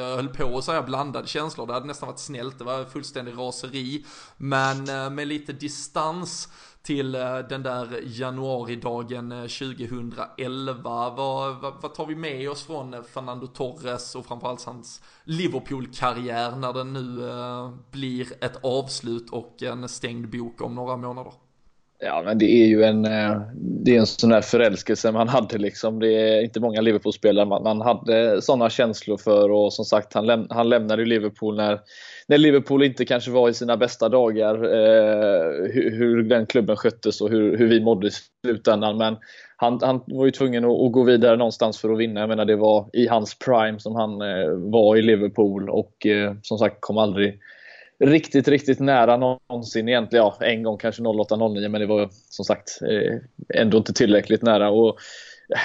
jag 0.00 0.16
höll 0.16 0.28
på 0.28 0.58
att 0.58 0.64
säga 0.64 0.82
blandade 0.82 1.26
känslor, 1.26 1.66
det 1.66 1.72
hade 1.72 1.86
nästan 1.86 2.06
varit 2.06 2.18
snällt, 2.18 2.58
det 2.58 2.64
var 2.64 2.84
fullständig 2.84 3.38
raseri, 3.38 4.04
men 4.36 4.84
med 5.14 5.28
lite 5.28 5.52
distans 5.52 6.48
till 6.86 7.14
eh, 7.14 7.38
den 7.38 7.62
där 7.62 8.00
januaridagen 8.04 9.32
eh, 9.32 9.42
2011. 9.42 10.80
Vad, 10.82 11.16
vad, 11.16 11.74
vad, 11.82 11.94
tar 11.94 12.06
vi 12.06 12.14
med 12.14 12.50
oss 12.50 12.66
från 12.66 12.94
eh, 12.94 13.02
Fernando 13.02 13.46
Torres 13.46 14.14
och 14.14 14.26
framförallt 14.26 14.64
hans 14.64 15.02
Liverpool-karriär 15.24 16.56
när 16.56 16.72
den 16.72 16.92
nu 16.92 17.30
blir 17.90 18.44
ett 18.44 18.64
avslut 18.64 19.30
och 19.30 19.62
en 19.62 19.88
stängd 19.88 20.30
bok 20.30 20.60
om 20.60 20.74
några 20.74 20.96
månader. 20.96 21.32
Ja, 21.98 22.22
men 22.24 22.38
det 22.38 22.50
är 22.50 22.66
ju 22.66 22.82
en, 22.82 23.04
eh, 23.04 23.40
det 23.54 23.94
är 23.94 23.98
en 23.98 24.06
sån 24.06 24.30
där 24.30 24.40
förälskelse 24.40 25.12
man 25.12 25.28
hade. 25.28 25.58
Liksom. 25.58 25.98
Det 25.98 26.08
är 26.08 26.42
inte 26.42 26.60
många 26.60 26.80
Liverpool-spelare 26.80 27.46
man, 27.46 27.62
man 27.62 27.80
hade 27.80 28.42
såna 28.42 28.70
känslor 28.70 29.16
för. 29.16 29.50
Och 29.50 29.72
som 29.72 29.84
sagt, 29.84 30.14
han, 30.14 30.26
läm, 30.26 30.46
han 30.50 30.68
lämnade 30.68 31.04
Liverpool 31.04 31.56
när, 31.56 31.80
när 32.26 32.38
Liverpool 32.38 32.82
inte 32.82 33.04
kanske 33.04 33.30
var 33.30 33.48
i 33.48 33.54
sina 33.54 33.76
bästa 33.76 34.08
dagar. 34.08 34.54
Eh, 34.54 35.72
hur, 35.72 35.90
hur, 35.98 36.22
den 36.22 36.46
klubben 36.46 36.76
sköttes 36.76 37.20
och 37.20 37.30
hur, 37.30 37.58
hur 37.58 37.68
vi 37.68 37.80
mådde 37.80 38.06
i 38.06 38.10
slutändan. 38.44 38.96
Men 38.96 39.16
han, 39.56 39.80
han 39.82 40.00
var 40.06 40.24
ju 40.24 40.30
tvungen 40.30 40.64
att, 40.64 40.80
att, 40.80 40.92
gå 40.92 41.02
vidare 41.02 41.36
någonstans 41.36 41.78
för 41.78 41.92
att 41.92 41.98
vinna. 41.98 42.20
Jag 42.20 42.28
menar, 42.28 42.44
det 42.44 42.56
var 42.56 42.90
i 42.92 43.08
hans 43.08 43.38
prime 43.38 43.80
som 43.80 43.94
han 43.94 44.22
eh, 44.22 44.50
var 44.50 44.96
i 44.96 45.02
Liverpool 45.02 45.70
och 45.70 46.06
eh, 46.06 46.34
som 46.42 46.58
sagt 46.58 46.76
kom 46.80 46.98
aldrig 46.98 47.40
riktigt, 47.98 48.48
riktigt 48.48 48.80
nära 48.80 49.16
någonsin 49.16 49.88
egentligen. 49.88 50.24
Ja, 50.24 50.46
en 50.46 50.62
gång 50.62 50.78
kanske 50.78 51.02
08-09 51.02 51.68
men 51.68 51.80
det 51.80 51.86
var 51.86 52.08
som 52.12 52.44
sagt 52.44 52.78
eh, 52.82 53.18
ändå 53.60 53.78
inte 53.78 53.92
tillräckligt 53.92 54.42
nära. 54.42 54.70
Och, 54.70 54.88
eh, 55.54 55.60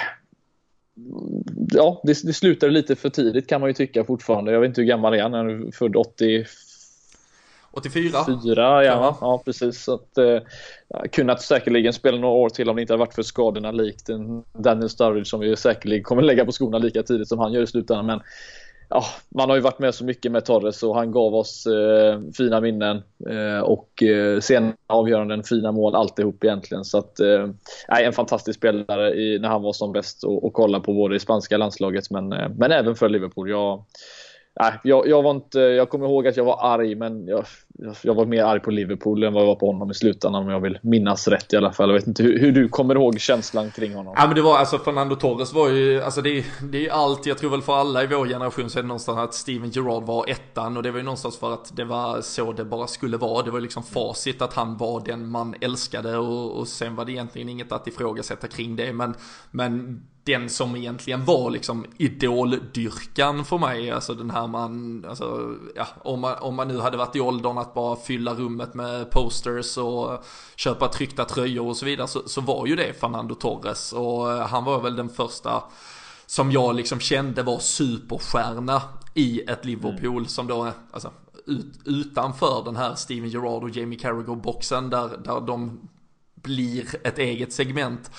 ja, 1.72 2.00
det, 2.04 2.22
det 2.22 2.32
slutade 2.32 2.72
lite 2.72 2.96
för 2.96 3.10
tidigt 3.10 3.48
kan 3.48 3.60
man 3.60 3.70
ju 3.70 3.74
tycka 3.74 4.04
fortfarande. 4.04 4.52
Jag 4.52 4.60
vet 4.60 4.68
inte 4.68 4.80
hur 4.80 4.88
gammal 4.88 5.14
är 5.14 5.22
han? 5.22 5.32
Han 5.32 5.66
är 5.66 5.70
född 5.72 5.96
80... 5.96 6.44
84. 7.74 8.24
4, 8.44 8.84
ja, 8.84 9.18
ja, 9.20 9.42
precis. 9.44 9.84
Så 9.84 9.94
att, 9.94 10.18
eh, 10.18 10.40
kunnat 11.12 11.42
säkerligen 11.42 11.92
spela 11.92 12.18
några 12.18 12.34
år 12.34 12.48
till 12.48 12.68
om 12.68 12.76
det 12.76 12.82
inte 12.82 12.92
hade 12.92 13.00
varit 13.00 13.14
för 13.14 13.22
skadorna 13.22 13.70
likt 13.70 14.08
Daniel 14.58 14.88
Sturridge 14.88 15.24
som 15.24 15.40
vi 15.40 15.56
säkerligen 15.56 16.04
kommer 16.04 16.22
lägga 16.22 16.44
på 16.44 16.52
skorna 16.52 16.78
lika 16.78 17.02
tidigt 17.02 17.28
som 17.28 17.38
han 17.38 17.52
gör 17.52 17.62
i 17.62 17.66
slutändan. 17.66 18.06
Men 18.06 18.20
ja, 18.94 19.04
man 19.28 19.48
har 19.48 19.56
ju 19.56 19.62
varit 19.62 19.78
med 19.78 19.94
så 19.94 20.04
mycket 20.04 20.32
med 20.32 20.44
Torres 20.44 20.82
och 20.82 20.94
han 20.94 21.12
gav 21.12 21.34
oss 21.34 21.66
eh, 21.66 22.20
fina 22.36 22.60
minnen 22.60 23.02
eh, 23.28 23.60
och 23.60 24.02
eh, 24.02 24.40
sen 24.40 24.72
avgöranden, 24.86 25.42
fina 25.42 25.72
mål, 25.72 25.94
alltihop 25.94 26.44
egentligen. 26.44 26.84
Så 26.84 26.98
att, 26.98 27.20
eh, 27.20 27.48
en 27.88 28.12
fantastisk 28.12 28.58
spelare 28.58 29.14
i, 29.14 29.38
när 29.38 29.48
han 29.48 29.62
var 29.62 29.72
som 29.72 29.92
bäst 29.92 30.24
och, 30.24 30.44
och 30.44 30.52
kolla 30.52 30.80
på 30.80 30.94
både 30.94 31.16
i 31.16 31.20
spanska 31.20 31.56
landslaget 31.56 32.10
men, 32.10 32.32
eh, 32.32 32.48
men 32.56 32.72
även 32.72 32.94
för 32.94 33.08
Liverpool. 33.08 33.50
Jag, 33.50 33.84
Nej, 34.60 34.72
jag, 34.82 35.08
jag, 35.08 35.22
var 35.22 35.30
inte, 35.30 35.60
jag 35.60 35.90
kommer 35.90 36.06
ihåg 36.06 36.26
att 36.26 36.36
jag 36.36 36.44
var 36.44 36.58
arg, 36.60 36.94
men 36.94 37.26
jag, 37.26 37.44
jag 38.02 38.14
var 38.14 38.26
mer 38.26 38.44
arg 38.44 38.60
på 38.60 38.70
Liverpool 38.70 39.22
än 39.22 39.32
vad 39.32 39.42
jag 39.42 39.46
var 39.46 39.54
på 39.54 39.66
honom 39.66 39.90
i 39.90 39.94
slutändan 39.94 40.42
om 40.42 40.50
jag 40.50 40.60
vill 40.60 40.78
minnas 40.82 41.28
rätt 41.28 41.52
i 41.52 41.56
alla 41.56 41.72
fall. 41.72 41.88
Jag 41.88 41.94
vet 41.94 42.06
inte 42.06 42.22
hur, 42.22 42.38
hur 42.38 42.52
du 42.52 42.68
kommer 42.68 42.94
ihåg 42.94 43.20
känslan 43.20 43.70
kring 43.70 43.94
honom? 43.94 44.14
Ja 44.16 44.26
men 44.26 44.36
det 44.36 44.42
var 44.42 44.58
alltså 44.58 44.78
Fernando 44.78 45.16
Torres 45.16 45.52
var 45.52 45.68
ju, 45.68 46.02
alltså 46.02 46.22
det, 46.22 46.44
det 46.72 46.86
är 46.86 46.92
allt, 46.92 47.26
jag 47.26 47.38
tror 47.38 47.50
väl 47.50 47.62
för 47.62 47.72
alla 47.72 48.02
i 48.02 48.06
vår 48.06 48.26
generation 48.26 48.70
så 48.70 48.78
är 48.78 48.82
det 48.82 48.88
någonstans 48.88 49.18
att 49.18 49.34
Steven 49.34 49.70
Gerrard 49.70 50.02
var 50.02 50.30
ettan 50.30 50.76
och 50.76 50.82
det 50.82 50.90
var 50.90 50.98
ju 50.98 51.04
någonstans 51.04 51.38
för 51.38 51.54
att 51.54 51.76
det 51.76 51.84
var 51.84 52.20
så 52.20 52.52
det 52.52 52.64
bara 52.64 52.86
skulle 52.86 53.16
vara. 53.16 53.42
Det 53.42 53.50
var 53.50 53.60
liksom 53.60 53.82
facit 53.82 54.42
att 54.42 54.54
han 54.54 54.76
var 54.76 55.02
den 55.04 55.28
man 55.28 55.54
älskade 55.60 56.18
och, 56.18 56.58
och 56.58 56.68
sen 56.68 56.96
var 56.96 57.04
det 57.04 57.12
egentligen 57.12 57.48
inget 57.48 57.72
att 57.72 57.88
ifrågasätta 57.88 58.48
kring 58.48 58.76
det 58.76 58.92
men, 58.92 59.14
men 59.50 60.02
den 60.24 60.48
som 60.48 60.76
egentligen 60.76 61.24
var 61.24 61.50
liksom 61.50 61.86
idoldyrkan 61.98 63.44
för 63.44 63.58
mig. 63.58 63.90
Alltså 63.90 64.14
den 64.14 64.30
här 64.30 64.46
man, 64.46 65.04
alltså, 65.08 65.54
ja, 65.76 65.86
om 66.02 66.20
man, 66.20 66.34
om 66.40 66.54
man 66.54 66.68
nu 66.68 66.78
hade 66.78 66.96
varit 66.96 67.16
i 67.16 67.20
åldern 67.20 67.58
att 67.58 67.74
bara 67.74 67.96
fylla 67.96 68.34
rummet 68.34 68.74
med 68.74 69.10
posters 69.10 69.78
och 69.78 70.24
köpa 70.56 70.88
tryckta 70.88 71.24
tröjor 71.24 71.68
och 71.68 71.76
så 71.76 71.84
vidare 71.84 72.08
så, 72.08 72.28
så 72.28 72.40
var 72.40 72.66
ju 72.66 72.76
det 72.76 73.00
Fernando 73.00 73.34
Torres 73.34 73.92
och 73.92 74.32
eh, 74.32 74.46
han 74.46 74.64
var 74.64 74.80
väl 74.80 74.96
den 74.96 75.08
första 75.08 75.62
som 76.26 76.52
jag 76.52 76.74
liksom 76.74 77.00
kände 77.00 77.42
var 77.42 77.58
superstjärna 77.58 78.82
i 79.14 79.40
ett 79.40 79.64
Liverpool 79.64 80.16
mm. 80.16 80.26
som 80.26 80.46
då, 80.46 80.72
alltså 80.92 81.10
ut, 81.46 81.80
utanför 81.84 82.62
den 82.64 82.76
här 82.76 82.94
Steven 82.94 83.28
Gerrard 83.28 83.62
och 83.62 83.70
Jamie 83.70 83.98
Carragher 83.98 84.34
boxen 84.34 84.90
där, 84.90 85.08
där 85.24 85.40
de 85.40 85.88
blir 86.42 86.86
ett 87.04 87.18
eget 87.18 87.52
segment. 87.52 88.10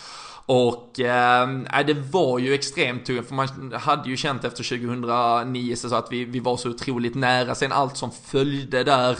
Och 0.45 0.99
eh, 0.99 1.47
det 1.85 1.93
var 1.93 2.39
ju 2.39 2.53
extremt 2.53 3.05
tungt 3.05 3.27
för 3.27 3.35
man 3.35 3.73
hade 3.73 4.09
ju 4.09 4.17
känt 4.17 4.43
efter 4.43 4.63
2009 4.63 5.75
så 5.75 5.95
att 5.95 6.11
vi, 6.11 6.25
vi 6.25 6.39
var 6.39 6.57
så 6.57 6.69
otroligt 6.69 7.15
nära. 7.15 7.55
Sen 7.55 7.71
allt 7.71 7.97
som 7.97 8.11
följde 8.11 8.83
där. 8.83 9.17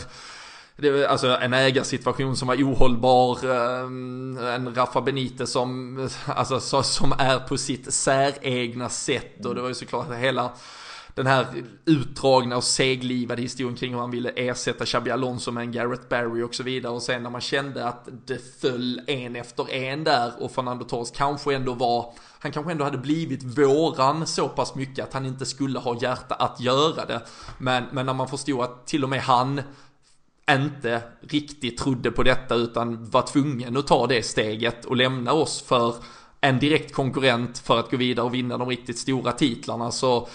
Det 0.75 0.91
var 0.91 1.03
alltså 1.03 1.27
en 1.27 1.53
ägarsituation 1.53 2.37
som 2.37 2.47
var 2.47 2.55
ohållbar. 2.55 3.37
Eh, 3.43 4.53
en 4.55 4.75
Rafa 4.75 5.01
Benitez 5.01 5.51
som, 5.51 6.09
alltså, 6.25 6.83
som 6.83 7.11
är 7.11 7.39
på 7.39 7.57
sitt 7.57 7.93
säregna 7.93 8.89
sätt. 8.89 9.45
Och 9.45 9.55
det 9.55 9.61
var 9.61 9.69
ju 9.69 9.75
såklart 9.75 10.13
hela 10.15 10.51
den 11.15 11.27
här 11.27 11.63
utdragna 11.85 12.57
och 12.57 12.63
seglivade 12.63 13.41
historien 13.41 13.75
kring 13.75 13.93
hur 13.93 13.99
han 13.99 14.11
ville 14.11 14.29
ersätta 14.29 14.85
Xabi 14.85 15.11
Alonso 15.11 15.51
med 15.51 15.61
en 15.61 15.71
Garrett 15.71 16.09
Barry 16.09 16.43
och 16.43 16.55
så 16.55 16.63
vidare. 16.63 16.93
Och 16.93 17.01
sen 17.01 17.23
när 17.23 17.29
man 17.29 17.41
kände 17.41 17.87
att 17.87 18.07
det 18.25 18.61
föll 18.61 19.01
en 19.07 19.35
efter 19.35 19.73
en 19.73 20.03
där 20.03 20.43
och 20.43 20.51
Fernando 20.51 20.85
Torres 20.85 21.11
kanske 21.11 21.55
ändå 21.55 21.73
var, 21.73 22.13
han 22.39 22.51
kanske 22.51 22.71
ändå 22.71 22.83
hade 22.83 22.97
blivit 22.97 23.43
våran 23.43 24.27
så 24.27 24.49
pass 24.49 24.75
mycket 24.75 25.05
att 25.05 25.13
han 25.13 25.25
inte 25.25 25.45
skulle 25.45 25.79
ha 25.79 25.97
hjärta 26.01 26.35
att 26.35 26.59
göra 26.59 27.05
det. 27.05 27.21
Men, 27.57 27.83
men 27.91 28.05
när 28.05 28.13
man 28.13 28.27
förstod 28.27 28.61
att 28.61 28.87
till 28.87 29.03
och 29.03 29.09
med 29.09 29.21
han 29.21 29.61
inte 30.51 31.01
riktigt 31.21 31.77
trodde 31.77 32.11
på 32.11 32.23
detta 32.23 32.55
utan 32.55 33.09
var 33.09 33.21
tvungen 33.21 33.77
att 33.77 33.87
ta 33.87 34.07
det 34.07 34.23
steget 34.25 34.85
och 34.85 34.95
lämna 34.95 35.33
oss 35.33 35.61
för 35.61 35.95
en 36.41 36.59
direkt 36.59 36.93
konkurrent 36.93 37.57
för 37.57 37.79
att 37.79 37.91
gå 37.91 37.97
vidare 37.97 38.25
och 38.25 38.33
vinna 38.33 38.57
de 38.57 38.69
riktigt 38.69 38.97
stora 38.97 39.31
titlarna 39.31 39.91
så 39.91 40.27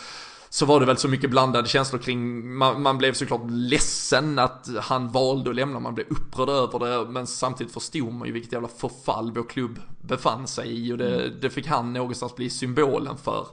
så 0.50 0.66
var 0.66 0.80
det 0.80 0.86
väl 0.86 0.96
så 0.96 1.08
mycket 1.08 1.30
blandade 1.30 1.68
känslor 1.68 2.00
kring, 2.00 2.54
man, 2.54 2.82
man, 2.82 2.98
blev 2.98 3.12
såklart 3.12 3.50
ledsen 3.50 4.38
att 4.38 4.68
han 4.80 5.08
valde 5.08 5.50
att 5.50 5.56
lämna, 5.56 5.80
man 5.80 5.94
blev 5.94 6.06
upprörd 6.10 6.48
över 6.48 6.78
det, 6.78 7.10
men 7.10 7.26
samtidigt 7.26 7.72
förstod 7.72 8.12
man 8.12 8.28
ju 8.28 8.34
vilket 8.34 8.52
jävla 8.52 8.68
förfall 8.68 9.32
vår 9.32 9.42
klubb 9.42 9.80
befann 10.00 10.46
sig 10.46 10.86
i 10.86 10.92
och 10.92 10.98
det, 10.98 11.20
mm. 11.20 11.38
det 11.40 11.50
fick 11.50 11.66
han 11.66 11.92
någonstans 11.92 12.36
bli 12.36 12.50
symbolen 12.50 13.16
för. 13.16 13.46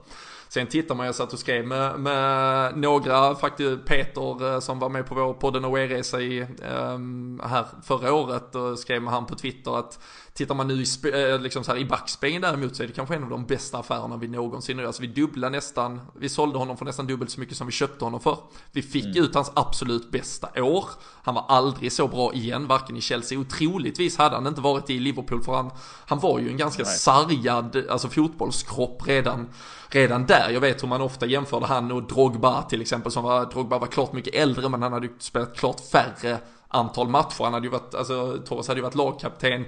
Sen 0.56 0.68
tittar 0.68 0.96
man, 0.96 1.06
jag 1.06 1.16
satt 1.16 1.34
och 1.34 1.40
skrev 1.40 1.68
med, 1.68 2.00
med 2.00 2.78
några, 2.78 3.36
faktiskt 3.36 3.86
Peter 3.86 4.54
eh, 4.54 4.60
som 4.60 4.80
var 4.80 4.90
med 4.90 5.06
på 5.06 5.16
vår 5.16 5.34
podden 5.34 5.66
Away-resa 5.66 6.22
i, 6.22 6.48
um, 6.94 7.42
här 7.44 7.66
förra 7.84 8.14
året 8.14 8.56
och 8.56 8.80
skrev 8.80 9.02
med 9.02 9.14
han 9.14 9.25
på 9.25 9.36
Twitter 9.36 9.80
att 9.80 10.00
Tittar 10.38 10.56
man 10.56 10.68
nu 10.68 10.74
i, 10.74 10.86
eh, 11.13 11.39
liksom 11.39 11.63
så 11.63 11.72
här, 11.72 11.80
i 11.80 11.86
backspegeln 11.86 12.42
däremot 12.42 12.75
så 12.75 12.84
är 12.84 12.88
det 12.88 12.94
kanske 12.94 13.15
en 13.15 13.24
av 13.24 13.30
de 13.30 13.46
bästa 13.46 13.77
affärerna 13.77 14.18
vi 14.18 14.27
någonsin 14.27 14.80
gör. 14.80 14.86
Alltså 14.86 15.01
vi 15.01 15.08
dubblar 15.08 15.50
nästan, 15.50 16.01
vi 16.13 16.30
sålde 16.30 16.58
honom 16.58 16.77
för 16.77 16.86
nästan 16.86 17.08
dubbelt 17.08 17.32
så 17.32 17.39
mycket 17.39 17.58
som 17.58 17.68
vi 17.68 17.74
köpte 17.74 18.06
honom 18.06 18.20
för. 18.20 18.38
Vi 18.72 18.82
fick 18.82 19.06
mm. 19.06 19.24
ut 19.24 19.36
hans 19.36 19.51
absolut 19.54 20.12
bästa 20.12 20.63
år. 20.63 20.86
Han 21.24 21.36
var 21.36 21.46
aldrig 21.48 21.92
så 21.92 22.08
bra 22.08 22.34
igen, 22.34 22.68
varken 22.68 22.98
i 22.98 23.01
Chelsea. 23.01 23.39
Otroligtvis 23.39 24.18
hade 24.18 24.36
han 24.36 24.48
inte 24.48 24.62
varit 24.62 24.89
i 24.89 25.00
Liverpool 25.00 25.44
för 25.44 25.56
han, 25.56 25.72
han 26.06 26.20
var 26.20 26.39
ju 26.39 26.50
en 26.50 26.58
ganska 26.58 26.84
Nej. 26.84 26.98
sargad, 26.98 27.86
alltså 27.89 28.10
fotbollskropp 28.10 29.08
redan 29.08 29.50
redan 29.89 30.25
där. 30.25 30.50
Jag 30.50 30.62
vet 30.62 30.84
hur 30.84 30.88
man 30.88 31.01
ofta 31.01 31.25
jämförde 31.25 31.65
han 31.65 31.92
och 31.92 32.04
Drogba 32.04 32.62
till 32.62 32.82
exempel. 32.82 33.12
Som 33.12 33.24
var, 33.24 33.46
Drogba 33.46 33.80
var 33.80 33.88
klart 33.88 34.13
mycket 34.13 34.36
äldre 34.36 34.70
men 34.70 34.82
han 34.82 34.94
hade 34.94 35.06
ju 35.06 35.13
spelat 35.20 35.58
klart 35.58 35.82
färre 35.92 36.38
antal 36.68 37.08
matcher. 37.08 37.44
Han 37.44 37.54
hade 37.54 37.65
ju 37.65 37.72
varit, 37.72 37.96
alltså 37.96 38.38
Torres 38.46 38.68
hade 38.68 38.80
ju 38.80 38.84
varit 38.84 38.96
lagkapten 38.96 39.65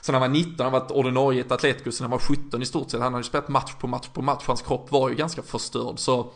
Sen 0.00 0.14
han 0.14 0.22
var 0.22 0.28
19, 0.28 0.64
han 0.64 0.72
varit 0.72 0.90
ordinarie 0.90 1.38
i 1.38 1.40
ett 1.40 1.52
Atletico 1.52 1.92
sen 1.92 2.04
han 2.04 2.10
var 2.10 2.18
17 2.18 2.62
i 2.62 2.66
stort 2.66 2.90
sett. 2.90 3.00
Han 3.00 3.12
hade 3.12 3.20
ju 3.20 3.28
spelat 3.28 3.48
match 3.48 3.74
på 3.80 3.86
match 3.86 4.08
på 4.08 4.22
match. 4.22 4.44
Hans 4.46 4.62
kropp 4.62 4.90
var 4.92 5.08
ju 5.08 5.14
ganska 5.14 5.42
förstörd. 5.42 5.98
Så 5.98 6.32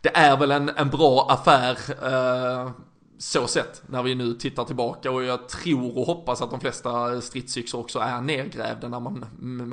det 0.00 0.16
är 0.16 0.36
väl 0.36 0.50
en, 0.50 0.68
en 0.68 0.90
bra 0.90 1.26
affär. 1.30 1.78
Eh, 2.02 2.70
så 3.18 3.46
sett 3.46 3.82
när 3.86 4.02
vi 4.02 4.14
nu 4.14 4.34
tittar 4.34 4.64
tillbaka 4.64 5.10
och 5.10 5.22
jag 5.22 5.48
tror 5.48 5.98
och 5.98 6.06
hoppas 6.06 6.42
att 6.42 6.50
de 6.50 6.60
flesta 6.60 7.20
stridsyxor 7.20 7.80
också 7.80 7.98
är 7.98 8.20
nedgrävda 8.20 8.88
när 8.88 9.00
man 9.00 9.24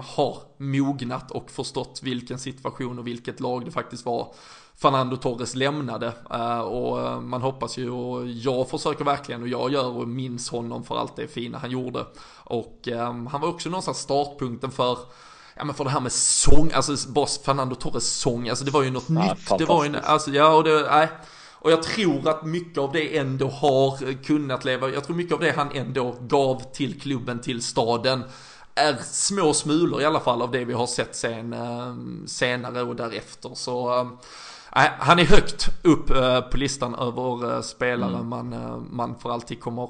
har 0.05 0.37
mognat 0.57 1.31
och 1.31 1.51
förstått 1.51 1.99
vilken 2.03 2.39
situation 2.39 2.99
och 2.99 3.07
vilket 3.07 3.39
lag 3.39 3.65
det 3.65 3.71
faktiskt 3.71 4.05
var 4.05 4.33
Fernando 4.81 5.15
Torres 5.15 5.55
lämnade. 5.55 6.13
Eh, 6.31 6.59
och 6.59 7.01
eh, 7.01 7.21
man 7.21 7.41
hoppas 7.41 7.77
ju 7.77 7.89
och 7.89 8.27
jag 8.27 8.69
försöker 8.69 9.05
verkligen 9.05 9.41
och 9.41 9.47
jag 9.47 9.71
gör 9.71 9.87
och 9.87 10.07
minns 10.07 10.49
honom 10.49 10.83
för 10.83 10.97
allt 10.97 11.15
det 11.15 11.27
fina 11.27 11.57
han 11.57 11.71
gjorde. 11.71 12.05
Och 12.43 12.87
um, 12.87 13.27
han 13.27 13.41
var 13.41 13.49
också 13.49 13.69
någonstans 13.69 13.97
startpunkten 13.97 14.71
för 14.71 14.97
Ja 15.55 15.63
men 15.63 15.75
för 15.75 15.83
det 15.83 15.89
här 15.89 15.99
med 15.99 16.11
sång, 16.11 16.71
alltså 16.73 17.09
bara 17.09 17.25
Fernando 17.45 17.75
Torres 17.75 18.13
sång, 18.13 18.49
alltså 18.49 18.65
det 18.65 18.71
var 18.71 18.83
ju 18.83 18.91
något 18.91 19.09
ja, 19.09 19.33
nytt. 19.33 19.57
Det 19.57 19.65
var 19.65 19.85
ju, 19.85 19.97
alltså 19.97 20.31
ja 20.31 20.55
och 20.55 20.63
det, 20.63 20.87
nej. 20.91 21.07
Och 21.59 21.71
jag 21.71 21.83
tror 21.83 22.29
att 22.29 22.45
mycket 22.45 22.77
av 22.77 22.91
det 22.91 23.17
ändå 23.17 23.49
har 23.49 24.23
kunnat 24.23 24.65
leva, 24.65 24.89
jag 24.89 25.03
tror 25.03 25.15
mycket 25.15 25.33
av 25.33 25.39
det 25.39 25.51
han 25.51 25.71
ändå 25.71 26.15
gav 26.21 26.63
till 26.73 27.01
klubben, 27.01 27.41
till 27.41 27.61
staden 27.61 28.23
är 28.75 28.97
små 29.03 29.53
smulor 29.53 30.01
i 30.01 30.05
alla 30.05 30.19
fall 30.19 30.41
av 30.41 30.51
det 30.51 30.65
vi 30.65 30.73
har 30.73 30.87
sett 30.87 31.15
sen, 31.15 31.55
senare 32.27 32.81
och 32.81 32.95
därefter. 32.95 33.51
Så 33.53 34.09
han 34.99 35.19
är 35.19 35.25
högt 35.25 35.69
upp 35.81 36.09
eh, 36.09 36.41
på 36.41 36.57
listan 36.57 36.95
över 36.95 37.55
eh, 37.55 37.61
spelare 37.61 38.15
mm. 38.15 38.27
man, 38.27 38.53
eh, 38.53 38.77
man 38.77 39.15
för 39.19 39.29
alltid 39.29 39.59
kommer 39.59 39.89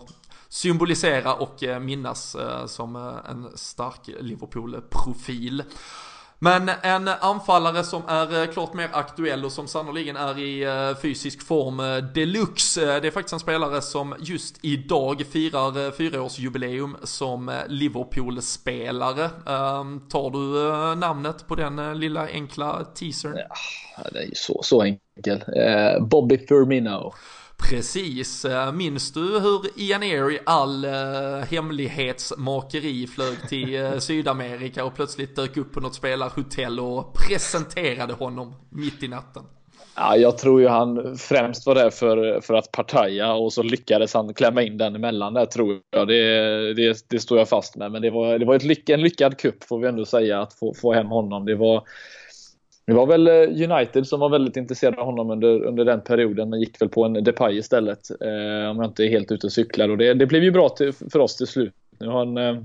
symbolisera 0.50 1.34
och 1.34 1.64
minnas 1.82 2.36
som 2.66 2.96
en 3.30 3.48
stark 3.56 4.10
Liverpool-profil. 4.20 5.64
Men 6.40 6.72
en 6.82 7.08
anfallare 7.08 7.84
som 7.84 8.02
är 8.08 8.42
eh, 8.42 8.48
klart 8.48 8.74
mer 8.74 8.90
aktuell 8.94 9.46
och 9.46 9.52
som 9.52 9.68
sannoliken 9.68 10.16
är 10.16 10.40
i 10.40 10.64
eh, 10.64 11.02
fysisk 11.02 11.48
form 11.48 11.80
eh, 11.80 11.98
deluxe. 11.98 13.00
Det 13.00 13.08
är 13.08 13.12
faktiskt 13.12 13.34
en 13.34 13.40
spelare 13.40 13.82
som 13.82 14.16
just 14.20 14.56
idag 14.62 15.24
firar 15.32 15.92
fyraårsjubileum 15.92 16.98
som 17.04 17.52
Liverpool-spelare. 17.68 19.24
Ehm, 19.26 20.00
tar 20.10 20.30
du 20.30 20.96
namnet 20.96 21.48
på 21.48 21.56
den 21.56 22.00
lilla 22.00 22.28
enkla 22.28 22.84
teasern? 22.84 23.38
Ja, 23.98 24.04
det 24.12 24.20
är 24.20 24.24
ju 24.24 24.36
så, 24.36 24.64
så 24.64 24.82
enkel. 24.84 25.44
Bobby 26.02 26.38
Firmino. 26.38 27.14
Precis, 27.70 28.46
eh, 28.46 28.72
minns 28.72 29.12
du 29.14 29.40
hur 29.40 29.80
Ian 29.80 30.02
Air 30.02 30.32
i 30.32 30.40
all 30.46 30.86
uh, 30.86 30.92
hemlighetsmakeri 31.52 33.08
flög 33.08 33.50
till 33.50 33.76
uh, 33.76 33.98
Sydamerika 34.00 34.86
och 34.86 34.96
plötsligt 34.96 35.36
dök 35.36 35.58
upp 35.58 35.74
på 35.74 35.80
något 35.80 35.96
spelarhotell 35.96 36.80
och 36.80 37.14
presenterade 37.14 38.14
honom 38.14 38.56
mitt 38.70 39.04
i 39.04 39.08
natten? 39.08 39.44
Ja, 40.00 40.18
jag 40.18 40.38
tror 40.38 40.62
ju 40.62 40.68
han 40.68 41.18
främst 41.18 41.66
var 41.66 41.76
där 41.76 41.90
för, 41.90 42.42
för 42.42 42.54
att 42.54 42.72
partaja 42.72 43.34
och 43.34 43.54
så 43.54 43.64
lyckades 43.64 44.14
han 44.14 44.34
klämma 44.34 44.62
in 44.62 44.78
den 44.78 44.96
emellan 44.96 45.34
där 45.34 45.46
tror 45.46 45.80
jag. 45.90 46.08
Det, 46.08 46.74
det, 46.74 46.98
det 47.10 47.20
står 47.20 47.38
jag 47.38 47.50
fast 47.50 47.76
med. 47.76 47.92
Men 47.92 48.02
det 48.02 48.10
var, 48.10 48.40
det 48.40 48.46
var 48.46 48.56
ett 48.56 48.64
lyck, 48.64 48.90
en 48.90 49.02
lyckad 49.02 49.38
kupp 49.38 49.64
får 49.64 49.80
vi 49.80 49.88
ändå 49.88 50.06
säga 50.06 50.42
att 50.42 50.54
få, 50.54 50.74
få 50.74 50.94
hem 50.94 51.08
honom. 51.08 51.46
Det 51.46 51.56
var 51.56 51.84
det 52.88 52.94
var 52.94 53.06
väl 53.06 53.28
eh, 53.28 53.72
United 53.72 54.08
som 54.08 54.20
var 54.20 54.30
väldigt 54.30 54.58
intresserade 54.58 54.98
av 54.98 55.06
honom 55.06 55.30
under, 55.30 55.64
under 55.64 55.86
den 55.86 56.02
perioden 56.02 56.50
men 56.50 56.60
gick 56.60 56.82
väl 56.82 56.90
på 56.90 57.06
en 57.06 57.14
Depay 57.14 57.58
istället. 57.58 58.10
Eh, 58.22 58.70
om 58.70 58.78
jag 58.78 58.86
inte 58.86 59.04
är 59.04 59.10
helt 59.10 59.32
ute 59.32 59.48
och 59.48 59.54
cyklar. 59.54 59.90
Och 59.90 59.98
det, 59.98 60.14
det 60.14 60.26
blev 60.26 60.44
ju 60.44 60.52
bra 60.52 60.70
till, 60.70 60.94
för 60.94 61.20
oss 61.20 61.38
till 61.38 61.48
slut. 61.48 61.74
Nu 62.00 62.08
har 62.08 62.18
han, 62.18 62.38
eh, 62.38 62.64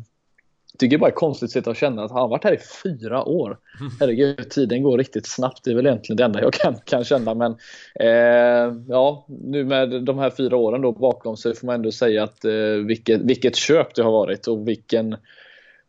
tycker 0.79 0.99
bara 0.99 1.07
det 1.07 1.15
är 1.15 1.17
konstigt 1.17 1.47
att 1.47 1.51
sitta 1.51 1.71
och 1.71 1.77
känna 1.77 2.05
att 2.05 2.11
han 2.11 2.21
har 2.21 2.29
varit 2.29 2.45
här 2.45 2.55
i 2.55 2.59
fyra 2.83 3.25
år. 3.25 3.59
Mm. 3.81 3.93
Herregud, 4.01 4.51
tiden 4.51 4.83
går 4.83 4.99
riktigt 4.99 5.27
snabbt. 5.27 5.65
Det 5.65 5.71
är 5.71 5.75
väl 5.75 5.87
egentligen 5.87 6.17
det 6.17 6.25
enda 6.25 6.41
jag 6.41 6.53
kan, 6.53 6.75
kan 6.85 7.05
känna. 7.05 7.35
Men 7.35 7.57
eh, 7.95 8.77
ja, 8.89 9.27
nu 9.29 9.65
med 9.65 10.03
de 10.03 10.19
här 10.19 10.31
fyra 10.31 10.57
åren 10.57 10.83
då 10.83 10.93
bakom 10.93 11.37
sig 11.37 11.55
får 11.55 11.67
man 11.67 11.75
ändå 11.75 11.93
säga 11.93 12.25
att 12.25 12.45
eh, 12.45 12.87
vilket, 12.87 13.21
vilket 13.21 13.57
köp 13.57 13.95
det 13.95 14.03
har 14.03 14.13
varit 14.13 14.47
och 14.47 14.69
vilken 14.69 15.17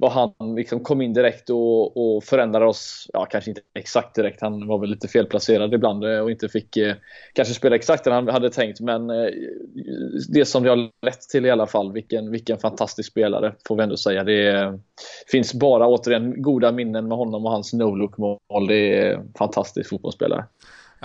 vad 0.03 0.11
han 0.11 0.55
liksom 0.55 0.79
kom 0.79 1.01
in 1.01 1.13
direkt 1.13 1.49
och, 1.49 1.97
och 1.97 2.23
förändrade 2.23 2.65
oss. 2.65 3.09
Ja, 3.13 3.25
kanske 3.25 3.51
inte 3.51 3.61
exakt 3.79 4.15
direkt. 4.15 4.41
Han 4.41 4.67
var 4.67 4.77
väl 4.77 4.89
lite 4.89 5.07
felplacerad 5.07 5.73
ibland 5.73 6.03
eh, 6.03 6.19
och 6.19 6.31
inte 6.31 6.49
fick 6.49 6.77
eh, 6.77 6.95
kanske 7.33 7.53
spela 7.53 7.75
exakt 7.75 8.03
det 8.03 8.13
han 8.13 8.27
hade 8.27 8.49
tänkt. 8.49 8.79
Men 8.79 9.09
eh, 9.09 9.29
det 10.33 10.45
som 10.45 10.63
det 10.63 10.69
har 10.69 11.05
lett 11.05 11.21
till 11.21 11.45
i 11.45 11.51
alla 11.51 11.67
fall. 11.67 11.93
Vilken, 11.93 12.31
vilken 12.31 12.57
fantastisk 12.57 13.11
spelare 13.11 13.55
får 13.67 13.75
vi 13.75 13.83
ändå 13.83 13.97
säga. 13.97 14.23
Det 14.23 14.47
är, 14.47 14.79
finns 15.31 15.53
bara 15.53 15.87
återigen 15.87 16.41
goda 16.41 16.71
minnen 16.71 17.07
med 17.07 17.17
honom 17.17 17.45
och 17.45 17.51
hans 17.51 17.73
no-look 17.73 18.17
mål. 18.17 18.67
Det 18.67 18.99
är 18.99 19.23
fantastisk 19.37 19.89
fotbollsspelare. 19.89 20.45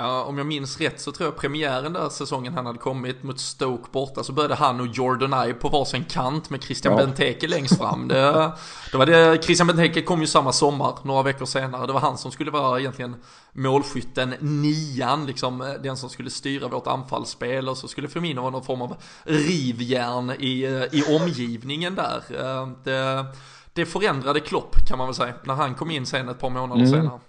Ja, 0.00 0.22
om 0.22 0.38
jag 0.38 0.46
minns 0.46 0.80
rätt 0.80 1.00
så 1.00 1.12
tror 1.12 1.26
jag 1.26 1.36
premiären 1.36 1.92
där 1.92 2.08
säsongen 2.08 2.54
han 2.54 2.66
hade 2.66 2.78
kommit 2.78 3.22
mot 3.22 3.40
Stoke 3.40 3.88
borta 3.92 4.24
så 4.24 4.32
började 4.32 4.54
han 4.54 4.80
och 4.80 4.86
Jordan 4.86 5.48
I 5.48 5.52
på 5.52 5.68
varsin 5.68 6.04
kant 6.04 6.50
med 6.50 6.62
Christian 6.62 6.98
ja. 6.98 7.06
Benteke 7.06 7.48
längst 7.48 7.78
fram. 7.78 8.08
Det, 8.08 8.52
det 8.92 8.98
var 8.98 9.06
det, 9.06 9.44
Christian 9.44 9.66
Benteke 9.66 10.02
kom 10.02 10.20
ju 10.20 10.26
samma 10.26 10.52
sommar, 10.52 10.98
några 11.02 11.22
veckor 11.22 11.46
senare. 11.46 11.86
Det 11.86 11.92
var 11.92 12.00
han 12.00 12.18
som 12.18 12.30
skulle 12.32 12.50
vara 12.50 12.80
egentligen 12.80 13.16
målskytten, 13.52 14.34
nian, 14.40 15.26
liksom 15.26 15.76
den 15.82 15.96
som 15.96 16.10
skulle 16.10 16.30
styra 16.30 16.68
vårt 16.68 16.86
anfallsspel 16.86 17.68
och 17.68 17.78
så 17.78 17.88
skulle 17.88 18.08
Firmino 18.08 18.40
vara 18.40 18.50
någon 18.50 18.64
form 18.64 18.82
av 18.82 18.96
rivjärn 19.24 20.30
i, 20.30 20.64
i 20.92 21.16
omgivningen 21.16 21.94
där. 21.94 22.22
Det, 22.84 23.26
det 23.72 23.86
förändrade 23.86 24.40
Klopp 24.40 24.76
kan 24.88 24.98
man 24.98 25.06
väl 25.06 25.14
säga, 25.14 25.34
när 25.44 25.54
han 25.54 25.74
kom 25.74 25.90
in 25.90 26.06
sen 26.06 26.28
ett 26.28 26.38
par 26.38 26.50
månader 26.50 26.82
mm. 26.82 26.90
senare. 26.90 27.20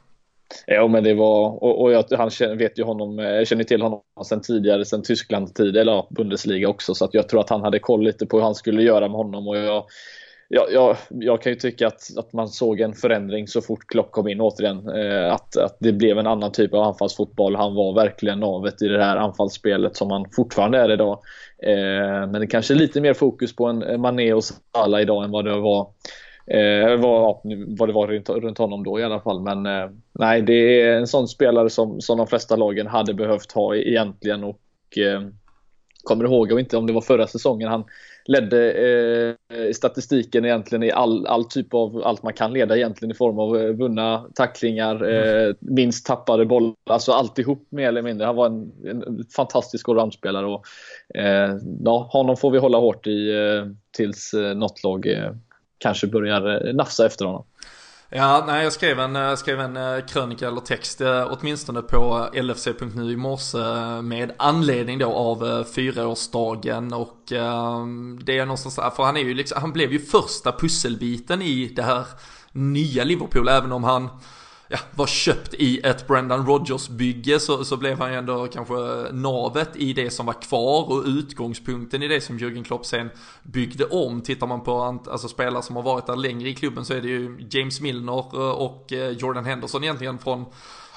Ja, 0.65 0.87
men 0.87 1.03
det 1.03 1.13
var, 1.13 1.63
och, 1.63 1.81
och 1.81 1.91
jag, 1.91 2.05
han 2.11 2.29
känner, 2.29 2.55
vet 2.55 2.79
ju 2.79 2.83
honom, 2.83 3.17
jag 3.17 3.47
känner 3.47 3.63
till 3.63 3.81
honom 3.81 4.01
sen 4.25 4.41
tidigare, 4.41 4.85
sen 4.85 5.03
Tyskland 5.03 5.55
tid 5.55 5.77
eller 5.77 5.91
ja, 5.91 6.07
Bundesliga 6.09 6.69
också, 6.69 6.95
så 6.95 7.05
att 7.05 7.13
jag 7.13 7.29
tror 7.29 7.39
att 7.39 7.49
han 7.49 7.63
hade 7.63 7.79
koll 7.79 8.03
lite 8.03 8.25
på 8.25 8.37
hur 8.37 8.43
han 8.43 8.55
skulle 8.55 8.83
göra 8.83 9.07
med 9.07 9.17
honom 9.17 9.47
och 9.47 9.57
jag, 9.57 9.85
jag, 10.51 10.73
jag, 10.73 10.97
jag 11.09 11.41
kan 11.41 11.51
ju 11.51 11.55
tycka 11.55 11.87
att, 11.87 12.17
att 12.17 12.33
man 12.33 12.47
såg 12.47 12.79
en 12.79 12.93
förändring 12.93 13.47
så 13.47 13.61
fort 13.61 13.87
Klopp 13.87 14.11
kom 14.11 14.27
in 14.27 14.41
återigen. 14.41 14.89
Eh, 14.89 15.33
att, 15.33 15.57
att 15.57 15.77
det 15.79 15.93
blev 15.93 16.17
en 16.17 16.27
annan 16.27 16.51
typ 16.51 16.73
av 16.73 16.83
anfallsfotboll. 16.83 17.55
Han 17.55 17.75
var 17.75 17.93
verkligen 17.93 18.39
navet 18.39 18.81
i 18.81 18.87
det 18.87 19.03
här 19.03 19.17
anfallsspelet 19.17 19.97
som 19.97 20.11
han 20.11 20.25
fortfarande 20.35 20.77
är 20.77 20.91
idag. 20.91 21.19
Eh, 21.63 22.27
men 22.27 22.41
det 22.41 22.47
kanske 22.47 22.73
är 22.73 22.75
lite 22.75 23.01
mer 23.01 23.13
fokus 23.13 23.55
på 23.55 23.65
en 23.65 24.01
Mané 24.01 24.33
och 24.33 24.43
Salah 24.43 25.01
idag 25.01 25.23
än 25.23 25.31
vad 25.31 25.45
det 25.45 25.59
var 25.59 25.87
Eh, 26.49 26.97
vad, 26.97 27.37
vad 27.77 27.89
det 27.89 27.93
var 27.93 28.07
runt, 28.07 28.29
runt 28.29 28.57
honom 28.57 28.83
då 28.83 28.99
i 28.99 29.03
alla 29.03 29.19
fall. 29.19 29.41
Men 29.41 29.65
eh, 29.65 29.89
nej, 30.19 30.41
det 30.41 30.81
är 30.81 30.97
en 30.97 31.07
sån 31.07 31.27
spelare 31.27 31.69
som, 31.69 32.01
som 32.01 32.17
de 32.17 32.27
flesta 32.27 32.55
lagen 32.55 32.87
hade 32.87 33.13
behövt 33.13 33.51
ha 33.51 33.75
egentligen. 33.75 34.43
Och 34.43 34.97
eh, 34.97 35.21
kommer 36.03 36.25
ihåg, 36.25 36.51
och 36.51 36.59
inte 36.59 36.77
om 36.77 36.87
det 36.87 36.93
var 36.93 37.01
förra 37.01 37.27
säsongen, 37.27 37.69
han 37.69 37.83
ledde 38.25 38.71
eh, 38.71 39.71
statistiken 39.71 40.45
egentligen 40.45 40.83
i 40.83 40.91
all, 40.91 41.27
all 41.27 41.45
typ 41.45 41.73
av 41.73 42.01
allt 42.05 42.23
man 42.23 42.33
kan 42.33 42.53
leda 42.53 42.77
egentligen 42.77 43.11
i 43.11 43.15
form 43.15 43.39
av 43.39 43.57
eh, 43.57 43.69
vunna 43.69 44.25
tacklingar, 44.35 45.09
eh, 45.09 45.53
minst 45.59 46.05
tappade 46.05 46.45
bollar, 46.45 46.75
alltså 46.89 47.11
alltihop 47.11 47.67
mer 47.69 47.87
eller 47.87 48.01
mindre. 48.01 48.25
Han 48.25 48.35
var 48.35 48.45
en, 48.45 48.71
en 48.85 49.25
fantastisk 49.35 49.89
allroundspelare 49.89 50.45
och 50.45 50.65
eh, 51.15 51.55
ja, 51.85 52.09
honom 52.11 52.37
får 52.37 52.51
vi 52.51 52.57
hålla 52.57 52.77
hårt 52.77 53.07
i 53.07 53.29
eh, 53.29 53.71
tills 53.97 54.33
eh, 54.33 54.55
något 54.55 54.83
lag 54.83 55.07
eh, 55.07 55.31
kanske 55.79 56.07
börjar 56.07 56.67
eh, 56.67 56.73
nafsa 56.73 57.05
efter 57.05 57.25
honom. 57.25 57.45
Ja, 58.09 58.43
nej, 58.47 58.63
jag 58.63 58.73
skrev 58.73 58.99
en, 58.99 59.15
eh, 59.15 59.35
skrev 59.35 59.59
en 59.59 59.77
eh, 59.77 60.05
krönika 60.05 60.47
eller 60.47 60.61
text 60.61 61.01
åtminstone 61.29 61.81
på 61.81 62.29
LFC.nu 62.33 63.11
i 63.11 63.15
morse 63.15 63.57
med 64.01 64.31
anledning 64.37 64.99
då 64.99 65.13
av 65.13 65.63
fyraårsdagen 65.63 66.93
och 66.93 67.23
det 67.27 68.37
är 68.37 68.45
någonstans, 68.45 68.75
för 68.75 69.03
han 69.03 69.17
är 69.17 69.21
ju 69.21 69.33
liksom, 69.33 69.61
han 69.61 69.73
blev 69.73 69.91
ju 69.91 69.99
första 69.99 70.51
pusselbiten 70.51 71.41
i 71.41 71.73
det 71.75 71.83
här 71.83 72.05
nya 72.51 73.03
Liverpool, 73.03 73.47
även 73.47 73.71
om 73.71 73.83
han 73.83 74.09
ja, 74.71 74.77
var 74.95 75.07
köpt 75.07 75.53
i 75.53 75.79
ett 75.79 76.07
Brendan 76.07 76.45
Rodgers-bygge 76.45 77.39
så, 77.39 77.65
så 77.65 77.77
blev 77.77 77.99
han 77.99 78.11
ju 78.11 78.17
ändå 78.17 78.47
kanske 78.47 78.75
navet 79.11 79.75
i 79.75 79.93
det 79.93 80.09
som 80.09 80.25
var 80.25 80.41
kvar 80.41 80.91
och 80.91 81.03
utgångspunkten 81.05 82.03
i 82.03 82.07
det 82.07 82.21
som 82.21 82.39
Jürgen 82.39 82.63
Klopp 82.63 82.85
sen 82.85 83.09
byggde 83.43 83.85
om. 83.85 84.21
Tittar 84.21 84.47
man 84.47 84.63
på 84.63 85.01
alltså, 85.11 85.27
spelare 85.27 85.63
som 85.63 85.75
har 85.75 85.83
varit 85.83 86.07
där 86.07 86.15
längre 86.15 86.49
i 86.49 86.55
klubben 86.55 86.85
så 86.85 86.93
är 86.93 87.01
det 87.01 87.07
ju 87.07 87.47
James 87.51 87.81
Milner 87.81 88.35
eh, 88.35 88.51
och 88.51 88.93
eh, 88.93 89.09
Jordan 89.09 89.45
Henderson 89.45 89.83
egentligen 89.83 90.19
från 90.19 90.45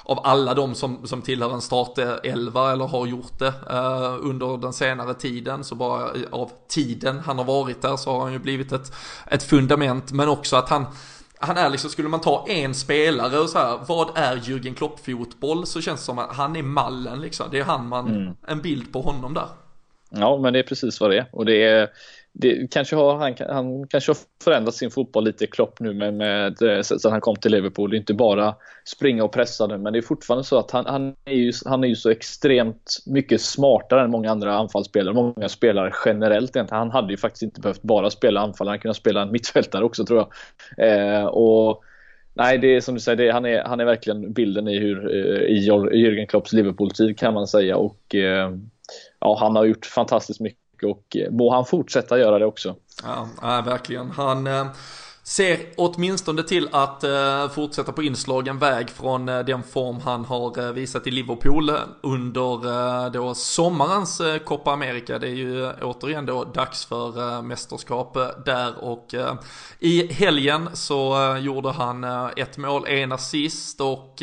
av 0.05 0.19
alla 0.23 0.53
de 0.53 0.75
som, 0.75 1.07
som 1.07 1.21
tillhör 1.21 1.53
en 1.53 1.61
startelva 1.61 2.71
eller 2.71 2.85
har 2.85 3.07
gjort 3.07 3.39
det 3.39 3.53
eh, 3.69 4.15
under 4.19 4.57
den 4.57 4.73
senare 4.73 5.13
tiden 5.13 5.63
så 5.63 5.75
bara 5.75 6.09
av 6.31 6.51
tiden 6.67 7.19
han 7.19 7.37
har 7.37 7.45
varit 7.45 7.81
där 7.81 7.97
så 7.97 8.11
har 8.11 8.21
han 8.21 8.33
ju 8.33 8.39
blivit 8.39 8.71
ett, 8.71 8.95
ett 9.27 9.43
fundament 9.43 10.11
men 10.11 10.29
också 10.29 10.55
att 10.55 10.69
han 10.69 10.85
han 11.45 11.57
är 11.57 11.69
liksom, 11.69 11.89
skulle 11.89 12.09
man 12.09 12.21
ta 12.21 12.45
en 12.47 12.73
spelare 12.73 13.39
och 13.39 13.49
så 13.49 13.57
här, 13.57 13.79
vad 13.87 14.17
är 14.17 14.35
Jürgen 14.35 14.75
Klopp-fotboll? 14.75 15.65
Så 15.65 15.81
känns 15.81 15.99
det 15.99 16.05
som 16.05 16.19
att 16.19 16.35
han 16.35 16.55
är 16.55 16.63
mallen 16.63 17.21
liksom. 17.21 17.47
Det 17.51 17.59
är 17.59 17.63
han 17.63 17.87
man, 17.87 18.07
mm. 18.07 18.33
en 18.47 18.61
bild 18.61 18.93
på 18.93 19.01
honom 19.01 19.33
där. 19.33 19.47
Ja, 20.09 20.37
men 20.37 20.53
det 20.53 20.59
är 20.59 20.63
precis 20.63 21.01
vad 21.01 21.11
det 21.11 21.17
är. 21.17 21.25
Och 21.31 21.45
det 21.45 21.63
är, 21.63 21.89
det, 22.33 22.71
kanske 22.71 22.95
har, 22.95 23.17
han, 23.17 23.35
han 23.49 23.87
kanske 23.87 24.09
har 24.09 24.17
förändrat 24.43 24.75
sin 24.75 24.91
fotboll 24.91 25.23
lite 25.23 25.47
Klopp 25.47 25.79
nu 25.79 25.93
med, 25.93 26.13
med, 26.13 26.61
eh, 26.61 26.81
sen 26.81 27.11
han 27.11 27.21
kom 27.21 27.35
till 27.35 27.51
Liverpool. 27.51 27.89
Det 27.89 27.95
är 27.95 27.99
inte 27.99 28.13
bara 28.13 28.55
springa 28.85 29.23
och 29.23 29.31
pressa 29.31 29.67
nu, 29.67 29.77
men 29.77 29.93
det 29.93 29.99
är 29.99 30.01
fortfarande 30.01 30.43
så 30.43 30.59
att 30.59 30.71
han, 30.71 30.85
han, 30.85 31.15
är, 31.25 31.35
ju, 31.35 31.51
han 31.65 31.83
är 31.83 31.87
ju 31.87 31.95
så 31.95 32.09
extremt 32.09 32.97
mycket 33.05 33.41
smartare 33.41 34.01
än 34.01 34.11
många 34.11 34.31
andra 34.31 34.55
anfallsspelare, 34.55 35.13
många 35.13 35.49
spelare 35.49 35.91
generellt 36.05 36.55
egentligen. 36.55 36.79
Han 36.79 36.91
hade 36.91 37.13
ju 37.13 37.17
faktiskt 37.17 37.43
inte 37.43 37.61
behövt 37.61 37.81
bara 37.81 38.09
spela 38.09 38.41
anfall, 38.41 38.67
han 38.67 38.79
kunde 38.79 38.95
spela 38.95 39.21
en 39.21 39.31
mittfältare 39.31 39.83
också 39.83 40.05
tror 40.05 40.19
jag. 40.19 40.29
Eh, 40.87 41.25
och 41.25 41.83
Nej, 42.35 42.57
det 42.57 42.75
är 42.75 42.81
som 42.81 42.93
du 42.93 43.01
säger, 43.01 43.17
det, 43.17 43.31
han, 43.31 43.45
är, 43.45 43.63
han 43.63 43.79
är 43.79 43.85
verkligen 43.85 44.33
bilden 44.33 44.67
i, 44.67 44.79
hur, 44.79 45.15
eh, 45.15 45.41
i 45.41 45.69
Jürgen 45.69 46.25
Klopps 46.25 46.53
Liverpool-tid 46.53 47.17
kan 47.17 47.33
man 47.33 47.47
säga. 47.47 47.77
Och 47.77 48.15
eh, 48.15 48.51
ja, 49.19 49.37
Han 49.39 49.55
har 49.55 49.65
gjort 49.65 49.85
fantastiskt 49.85 50.39
mycket 50.39 50.62
och 50.85 51.17
eh, 51.17 51.31
må 51.31 51.53
han 51.53 51.65
fortsätta 51.65 52.19
göra 52.19 52.39
det 52.39 52.45
också. 52.45 52.75
Ja, 53.03 53.27
ja 53.41 53.61
verkligen. 53.61 54.11
Han 54.11 54.47
eh, 54.47 54.65
ser 55.23 55.59
åtminstone 55.77 56.43
till 56.43 56.69
att 56.71 57.03
eh, 57.03 57.49
fortsätta 57.49 57.91
på 57.91 58.03
inslagen 58.03 58.59
väg 58.59 58.89
från 58.89 59.25
den 59.25 59.63
form 59.63 59.99
han 59.99 60.25
har 60.25 60.73
visat 60.73 61.07
i 61.07 61.11
Liverpool 61.11 61.71
under 62.01 63.09
då 63.09 63.35
sommarens 63.35 64.21
Copa 64.45 64.71
America. 64.71 65.19
Det 65.19 65.27
är 65.27 65.35
ju 65.35 65.71
återigen 65.71 66.25
då 66.25 66.43
dags 66.43 66.85
för 66.85 67.41
mästerskap 67.41 68.17
där 68.45 68.83
och 68.83 69.15
i 69.79 70.13
helgen 70.13 70.69
så 70.73 71.15
gjorde 71.41 71.71
han 71.71 72.03
ett 72.37 72.57
mål, 72.57 72.87
en 72.87 73.11
assist 73.11 73.81
och 73.81 74.15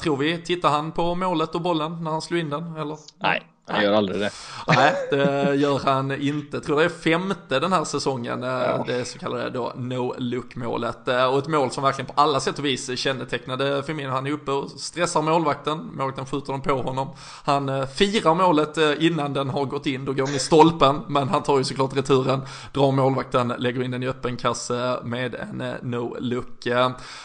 tror 0.00 0.16
vi, 0.16 0.42
tittar 0.42 0.68
han 0.68 0.92
på 0.92 1.14
målet 1.14 1.54
och 1.54 1.62
bollen 1.62 2.04
när 2.04 2.10
han 2.10 2.22
slog 2.22 2.40
in 2.40 2.50
den 2.50 2.76
eller? 2.76 2.98
Nej, 3.22 3.42
Han 3.68 3.84
gör 3.84 3.92
aldrig 3.92 4.20
det. 4.20 4.30
Nej, 4.66 4.94
det 5.10 5.54
gör 5.54 5.80
han 5.84 6.12
inte. 6.12 6.56
Jag 6.56 6.64
tror 6.64 6.78
det 6.78 6.84
är 6.84 6.88
femte 6.88 7.60
den 7.60 7.72
här 7.72 7.84
säsongen, 7.84 8.42
eh, 8.42 8.48
ja. 8.48 8.84
det 8.86 9.04
så 9.04 9.18
kallade 9.18 9.50
då 9.50 9.72
no-look 9.76 10.56
målet. 10.56 11.08
Eh, 11.08 11.24
och 11.24 11.38
ett 11.38 11.48
mål 11.48 11.70
som 11.70 11.82
verkligen 11.82 12.06
på 12.06 12.12
alla 12.16 12.40
sätt 12.40 12.58
och 12.58 12.64
vis 12.64 12.98
kännetecknade 12.98 13.82
Firmino. 13.82 14.10
Han 14.10 14.26
är 14.26 14.30
uppe 14.30 14.50
och 14.50 14.70
stressar 14.70 15.22
målvakten, 15.22 15.90
målvakten 15.92 16.26
skjuter 16.26 16.52
dem 16.52 16.62
på 16.62 16.82
honom. 16.82 17.08
Han 17.44 17.68
eh, 17.68 17.86
firar 17.86 18.34
målet 18.34 18.78
innan 18.98 19.32
den 19.32 19.50
har 19.50 19.64
gått 19.64 19.86
in, 19.86 20.04
då 20.04 20.12
går 20.12 20.26
den 20.26 20.34
i 20.34 20.38
stolpen, 20.38 21.00
men 21.08 21.28
han 21.28 21.42
tar 21.42 21.58
ju 21.58 21.64
såklart 21.64 21.96
returen, 21.96 22.42
drar 22.72 22.92
målvakten, 22.92 23.48
lägger 23.58 23.82
in 23.82 23.90
den 23.90 24.02
i 24.02 24.08
öppen 24.08 24.36
kasse 24.36 24.98
med 25.04 25.34
en 25.34 25.62
no-look. 25.82 26.66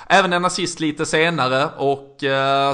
Även 0.07 0.33
en 0.33 0.45
assist 0.45 0.79
lite 0.79 1.05
senare 1.05 1.69
och 1.77 2.17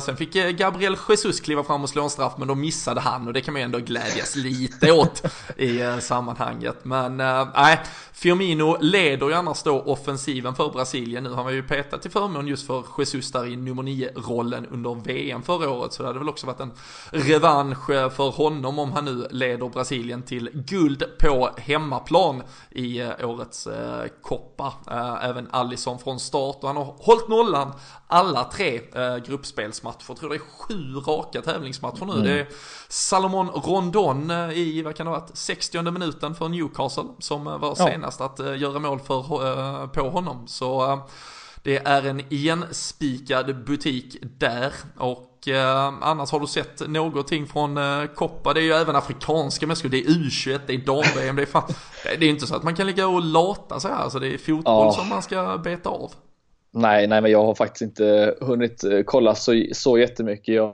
sen 0.01 0.17
fick 0.17 0.33
Gabriel 0.33 0.97
Jesus 1.09 1.39
kliva 1.39 1.63
fram 1.63 1.83
och 1.83 1.89
slå 1.89 2.03
en 2.03 2.09
straff, 2.09 2.33
men 2.37 2.47
då 2.47 2.55
missade 2.55 3.01
han 3.01 3.27
och 3.27 3.33
det 3.33 3.41
kan 3.41 3.53
man 3.53 3.58
ju 3.59 3.65
ändå 3.65 3.79
glädjas 3.79 4.35
lite 4.35 4.91
åt 4.91 5.23
i 5.57 5.81
eh, 5.81 5.99
sammanhanget. 5.99 6.85
Men 6.85 7.19
eh, 7.19 7.47
nej, 7.55 7.73
äh, 7.73 7.79
Firmino 8.19 8.77
leder 8.81 9.27
ju 9.27 9.33
annars 9.33 9.63
då 9.63 9.81
offensiven 9.81 10.55
för 10.55 10.69
Brasilien. 10.69 11.23
Nu 11.23 11.29
har 11.29 11.43
man 11.43 11.53
ju 11.53 11.63
petat 11.63 12.01
till 12.01 12.11
förmån 12.11 12.47
just 12.47 12.67
för 12.67 12.83
Jesus 12.97 13.31
där 13.31 13.45
i 13.45 13.55
nummer 13.55 13.83
9-rollen 13.83 14.65
under 14.65 14.95
VM 14.95 15.43
förra 15.43 15.69
året. 15.69 15.93
Så 15.93 16.03
det 16.03 16.09
hade 16.09 16.19
väl 16.19 16.29
också 16.29 16.47
varit 16.47 16.59
en 16.59 16.71
revansch 17.11 17.85
för 17.87 18.31
honom 18.31 18.79
om 18.79 18.91
han 18.91 19.05
nu 19.05 19.27
leder 19.31 19.69
Brasilien 19.69 20.23
till 20.23 20.49
guld 20.53 21.03
på 21.19 21.49
hemmaplan 21.57 22.43
i 22.69 22.99
eh, 22.99 23.29
årets 23.29 23.67
eh, 23.67 24.05
koppa. 24.21 24.73
Eh, 24.91 25.25
även 25.25 25.47
Allison 25.51 25.99
från 25.99 26.19
start 26.19 26.57
och 26.61 26.67
han 26.67 26.77
har 26.77 26.95
hållit 26.99 27.27
nollan 27.27 27.73
alla 28.07 28.43
tre 28.43 28.81
eh, 28.95 29.17
gruppspelsmatcher. 29.17 30.05
Jag 30.07 30.17
tror 30.17 30.29
det 30.29 30.35
är 30.35 30.39
sju 30.39 30.95
raka 30.95 31.41
tävlingsmatcher 31.41 32.05
nu. 32.05 32.13
Mm. 32.13 32.23
Det 32.23 32.39
är 32.39 32.47
Salomon 32.87 33.47
Rondon 33.47 34.31
eh, 34.31 34.51
i, 34.51 34.81
vad 34.81 34.95
kan 34.95 35.05
det 35.05 35.11
ha 35.11 35.19
varit, 35.19 35.37
60 35.37 35.91
minuten 35.91 36.35
för 36.35 36.49
Newcastle 36.49 37.03
som 37.19 37.43
var 37.43 37.75
ja. 37.77 38.08
Senast 38.11 38.21
att 38.21 38.39
uh, 38.39 38.61
göra 38.61 38.79
mål 38.79 38.99
för, 38.99 39.21
uh, 39.21 39.87
på 39.87 40.09
honom. 40.09 40.47
Så 40.47 40.93
uh, 40.93 40.99
det 41.63 41.77
är 41.77 42.07
en 42.07 42.21
igenspikad 42.29 43.65
butik 43.65 44.17
där 44.21 44.73
och 44.97 45.25
annars 46.01 46.31
har 46.31 46.39
du 46.39 46.47
sett 46.47 46.89
någonting 46.89 47.47
från 47.47 47.77
uh, 47.77 48.05
Koppa. 48.05 48.53
Det 48.53 48.59
är 48.59 48.63
ju 48.63 48.73
även 48.73 48.95
afrikanska 48.95 49.67
mästerskap, 49.67 49.91
det 49.91 49.97
är 49.97 50.03
U21, 50.03 50.59
det 50.67 50.73
är 50.73 50.77
dam-VM, 50.77 51.35
det 51.35 51.41
är 51.41 51.45
fan, 51.45 51.63
det 52.19 52.25
är 52.25 52.29
inte 52.29 52.47
så 52.47 52.55
att 52.55 52.63
man 52.63 52.75
kan 52.75 52.87
ligga 52.87 53.07
och 53.07 53.21
lata 53.21 53.79
sig 53.79 53.91
här, 53.91 54.03
alltså 54.03 54.19
det 54.19 54.33
är 54.33 54.37
fotboll 54.37 54.85
ja. 54.85 54.91
som 54.91 55.09
man 55.09 55.21
ska 55.21 55.57
beta 55.57 55.89
av. 55.89 56.11
Nej, 56.71 57.07
nej, 57.07 57.21
men 57.21 57.31
jag 57.31 57.45
har 57.45 57.55
faktiskt 57.55 57.81
inte 57.81 58.35
hunnit 58.41 58.83
eh, 58.83 58.99
kolla 59.05 59.35
så, 59.35 59.63
så 59.73 59.97
jättemycket. 59.97 60.55
Jag, 60.55 60.73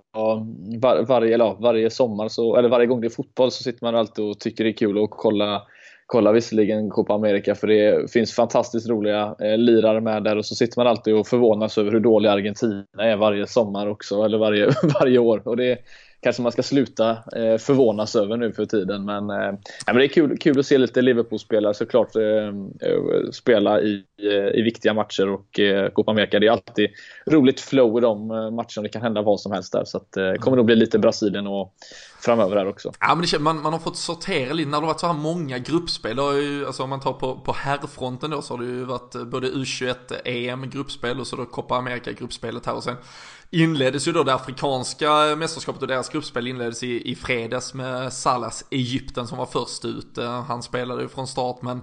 var, 0.81 1.05
varje, 1.05 1.33
eller, 1.33 1.61
varje 1.61 1.89
sommar, 1.89 2.27
så, 2.27 2.55
eller 2.55 2.69
varje 2.69 2.85
gång 2.87 3.01
det 3.01 3.07
är 3.07 3.09
fotboll 3.09 3.51
så 3.51 3.63
sitter 3.63 3.85
man 3.85 3.95
alltid 3.95 4.25
och 4.25 4.39
tycker 4.39 4.63
det 4.63 4.69
är 4.69 4.77
kul 4.77 5.03
att 5.03 5.09
kolla 5.09 5.61
kolla 6.05 6.31
visserligen 6.31 6.89
Copa 6.89 7.13
America 7.13 7.55
för 7.55 7.67
det 7.67 8.11
finns 8.11 8.33
fantastiskt 8.33 8.89
roliga 8.89 9.35
eh, 9.39 9.57
lirare 9.57 10.01
med 10.01 10.23
där 10.23 10.37
och 10.37 10.45
så 10.45 10.55
sitter 10.55 10.79
man 10.79 10.87
alltid 10.87 11.15
och 11.15 11.27
förvånas 11.27 11.77
över 11.77 11.91
hur 11.91 11.99
dålig 11.99 12.29
Argentina 12.29 12.83
är 12.99 13.15
varje 13.15 13.47
sommar 13.47 13.87
också, 13.87 14.23
eller 14.23 14.37
varje, 14.37 14.69
varje 14.99 15.19
år. 15.19 15.47
Och 15.47 15.57
det, 15.57 15.77
kanske 16.25 16.41
man 16.41 16.51
ska 16.51 16.63
sluta 16.63 17.09
eh, 17.11 17.57
förvånas 17.57 18.15
över 18.15 18.37
nu 18.37 18.51
för 18.51 18.65
tiden. 18.65 19.05
Men, 19.05 19.29
eh, 19.29 19.53
men 19.85 19.95
det 19.95 20.05
är 20.05 20.07
kul, 20.07 20.37
kul 20.37 20.59
att 20.59 20.65
se 20.65 20.77
lite 20.77 21.01
Liverpool-spelare 21.01 21.73
såklart 21.73 22.15
eh, 22.15 22.47
eh 22.87 23.31
spela 23.31 23.81
i, 23.81 24.03
eh, 24.21 24.59
i 24.59 24.61
viktiga 24.61 24.93
matcher 24.93 25.29
och 25.29 25.59
eh, 25.59 25.89
Copa 25.89 26.11
America. 26.11 26.39
Det 26.39 26.47
är 26.47 26.51
alltid 26.51 26.89
roligt 27.25 27.61
flow 27.61 27.97
i 27.97 28.01
de 28.01 28.31
eh, 28.31 28.37
matcherna. 28.37 28.81
Det 28.83 28.89
kan 28.89 29.01
hända 29.01 29.21
vad 29.21 29.39
som 29.39 29.51
helst 29.51 29.71
där. 29.71 29.85
Så 29.85 30.01
det 30.13 30.37
kommer 30.37 30.57
nog 30.57 30.65
bli 30.65 30.75
lite 30.75 30.99
Brasilien 30.99 31.47
och 31.47 31.73
framöver 32.19 32.55
här 32.55 32.67
också. 32.67 32.91
Ja, 32.99 33.15
men 33.15 33.25
det, 33.31 33.39
man, 33.39 33.61
man 33.61 33.73
har 33.73 33.79
fått 33.79 33.97
sortera 33.97 34.53
lite 34.53 34.69
när 34.69 34.77
det 34.77 34.85
har 34.85 34.93
varit 34.93 34.99
så 34.99 35.07
här 35.07 35.13
många 35.13 35.57
gruppspel. 35.57 36.17
Ju, 36.17 36.65
alltså 36.65 36.83
om 36.83 36.89
man 36.89 36.99
tar 36.99 37.13
på, 37.13 37.35
på 37.35 37.53
herrfronten 37.53 38.29
då 38.29 38.41
så 38.41 38.53
har 38.53 38.63
det 38.63 38.67
ju 38.67 38.83
varit 38.83 39.13
både 39.31 39.47
U21 39.47 39.95
EM 40.25 40.69
gruppspel 40.69 41.19
och 41.19 41.27
så 41.27 41.35
då 41.35 41.45
Copa 41.45 41.75
America 41.75 42.11
gruppspelet 42.11 42.65
här 42.65 42.75
och 42.75 42.83
sen 42.83 42.95
inleddes 43.49 44.07
ju 44.07 44.11
då 44.11 44.23
det 44.23 44.33
afrikanska 44.33 45.35
mästerskapet 45.37 45.81
och 45.81 45.87
deras 45.87 46.09
gruppspel 46.09 46.47
inleddes 46.47 46.83
i, 46.83 47.11
i 47.11 47.15
fredags 47.15 47.73
med 47.73 48.13
Salas 48.13 48.65
Egypten 48.69 49.27
som 49.27 49.37
var 49.37 49.45
först 49.45 49.85
ut. 49.85 50.17
Eh, 50.17 50.43
han 50.43 50.63
spelade 50.63 51.01
ju 51.01 51.07
från 51.07 51.27
start 51.27 51.61
men 51.61 51.81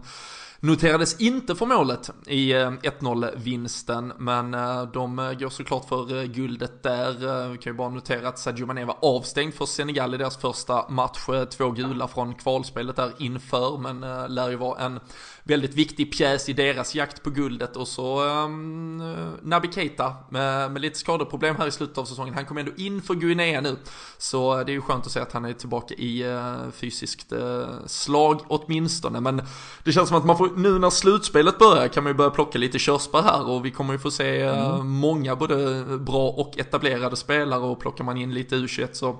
Noterades 0.64 1.20
inte 1.20 1.55
för 1.55 1.66
målet 1.66 2.11
i 2.27 2.53
eh, 2.53 2.70
1-0-vinsten. 2.70 4.12
men 4.18 4.55
eh, 4.55 4.83
de 4.83 5.16
går 5.40 5.48
såklart 5.48 5.88
för 5.88 6.25
guldet 6.25 6.83
där. 6.83 7.48
Vi 7.48 7.59
kan 7.59 7.72
ju 7.72 7.77
bara 7.77 7.88
notera 7.88 8.29
att 8.29 8.38
Sadio 8.38 8.66
Mané 8.66 8.85
var 8.85 8.96
avstängd 9.03 9.55
för 9.55 9.66
Senegal 9.66 10.14
i 10.14 10.18
deras 10.18 10.37
första 10.37 10.88
match. 10.88 11.18
Två 11.51 11.70
gula 11.70 12.09
från 12.09 12.35
kvalspelet 12.35 12.96
där 12.96 13.12
inför, 13.18 13.79
men 13.79 14.01
lär 14.35 14.51
ju 14.51 14.57
vara 14.57 14.81
en 14.81 15.01
väldigt 15.44 15.74
viktig 15.74 16.12
pjäs 16.12 16.48
i 16.48 16.52
deras 16.52 16.94
jakt 16.94 17.22
på 17.22 17.31
guldet. 17.31 17.76
Och 17.76 17.88
så 17.88 18.24
um, 18.24 18.98
Naby 19.42 19.68
Keita 19.72 20.14
med, 20.31 20.72
med 20.72 20.83
lite 20.83 20.98
skadeproblem 20.98 21.57
här 21.57 21.66
i 21.66 21.70
slutet 21.70 21.98
av 21.98 22.05
säsongen. 22.05 22.35
Han 22.35 22.46
kom 22.46 22.59
ändå 22.59 22.72
in 22.76 23.02
för 23.02 23.14
Guinea 23.14 23.61
nu. 23.61 23.76
Så 24.18 24.64
det 24.64 24.72
är 24.72 24.74
ju 24.74 24.81
skönt 24.81 25.07
att 25.07 25.12
se 25.12 25.20
att 25.20 25.33
han 25.33 25.44
är 25.44 25.52
tillbaka 25.52 25.94
i 25.94 26.24
uh, 26.24 26.70
fysiskt 26.70 27.33
uh, 27.33 27.66
slag 27.87 28.40
åtminstone. 28.48 29.20
Men 29.20 29.42
det 29.85 29.92
känns 29.92 30.09
som 30.09 30.18
att 30.18 30.24
man 30.24 30.38
får, 30.38 30.50
nu 30.57 30.78
när 30.78 30.90
slutspelet 30.90 31.59
börjar 31.59 31.88
kan 31.88 32.05
man 32.05 32.11
ju 32.11 32.16
börja 32.16 32.31
plocka 32.31 32.59
lite 32.59 32.78
körsbär 32.78 33.22
här. 33.22 33.50
Och 33.50 33.64
vi 33.64 33.70
kommer 33.70 33.92
ju 33.92 33.98
få 33.98 34.11
se 34.11 34.48
uh, 34.48 34.74
mm. 34.74 34.88
många 34.88 35.37
både 35.37 35.85
bra 35.98 36.28
och 36.28 36.59
etablerade 36.59 37.16
spelare. 37.16 37.61
Och 37.61 37.81
plockar 37.81 38.05
man 38.05 38.16
in 38.16 38.35
lite 38.35 38.57
U21 38.57 38.88
så 38.92 39.16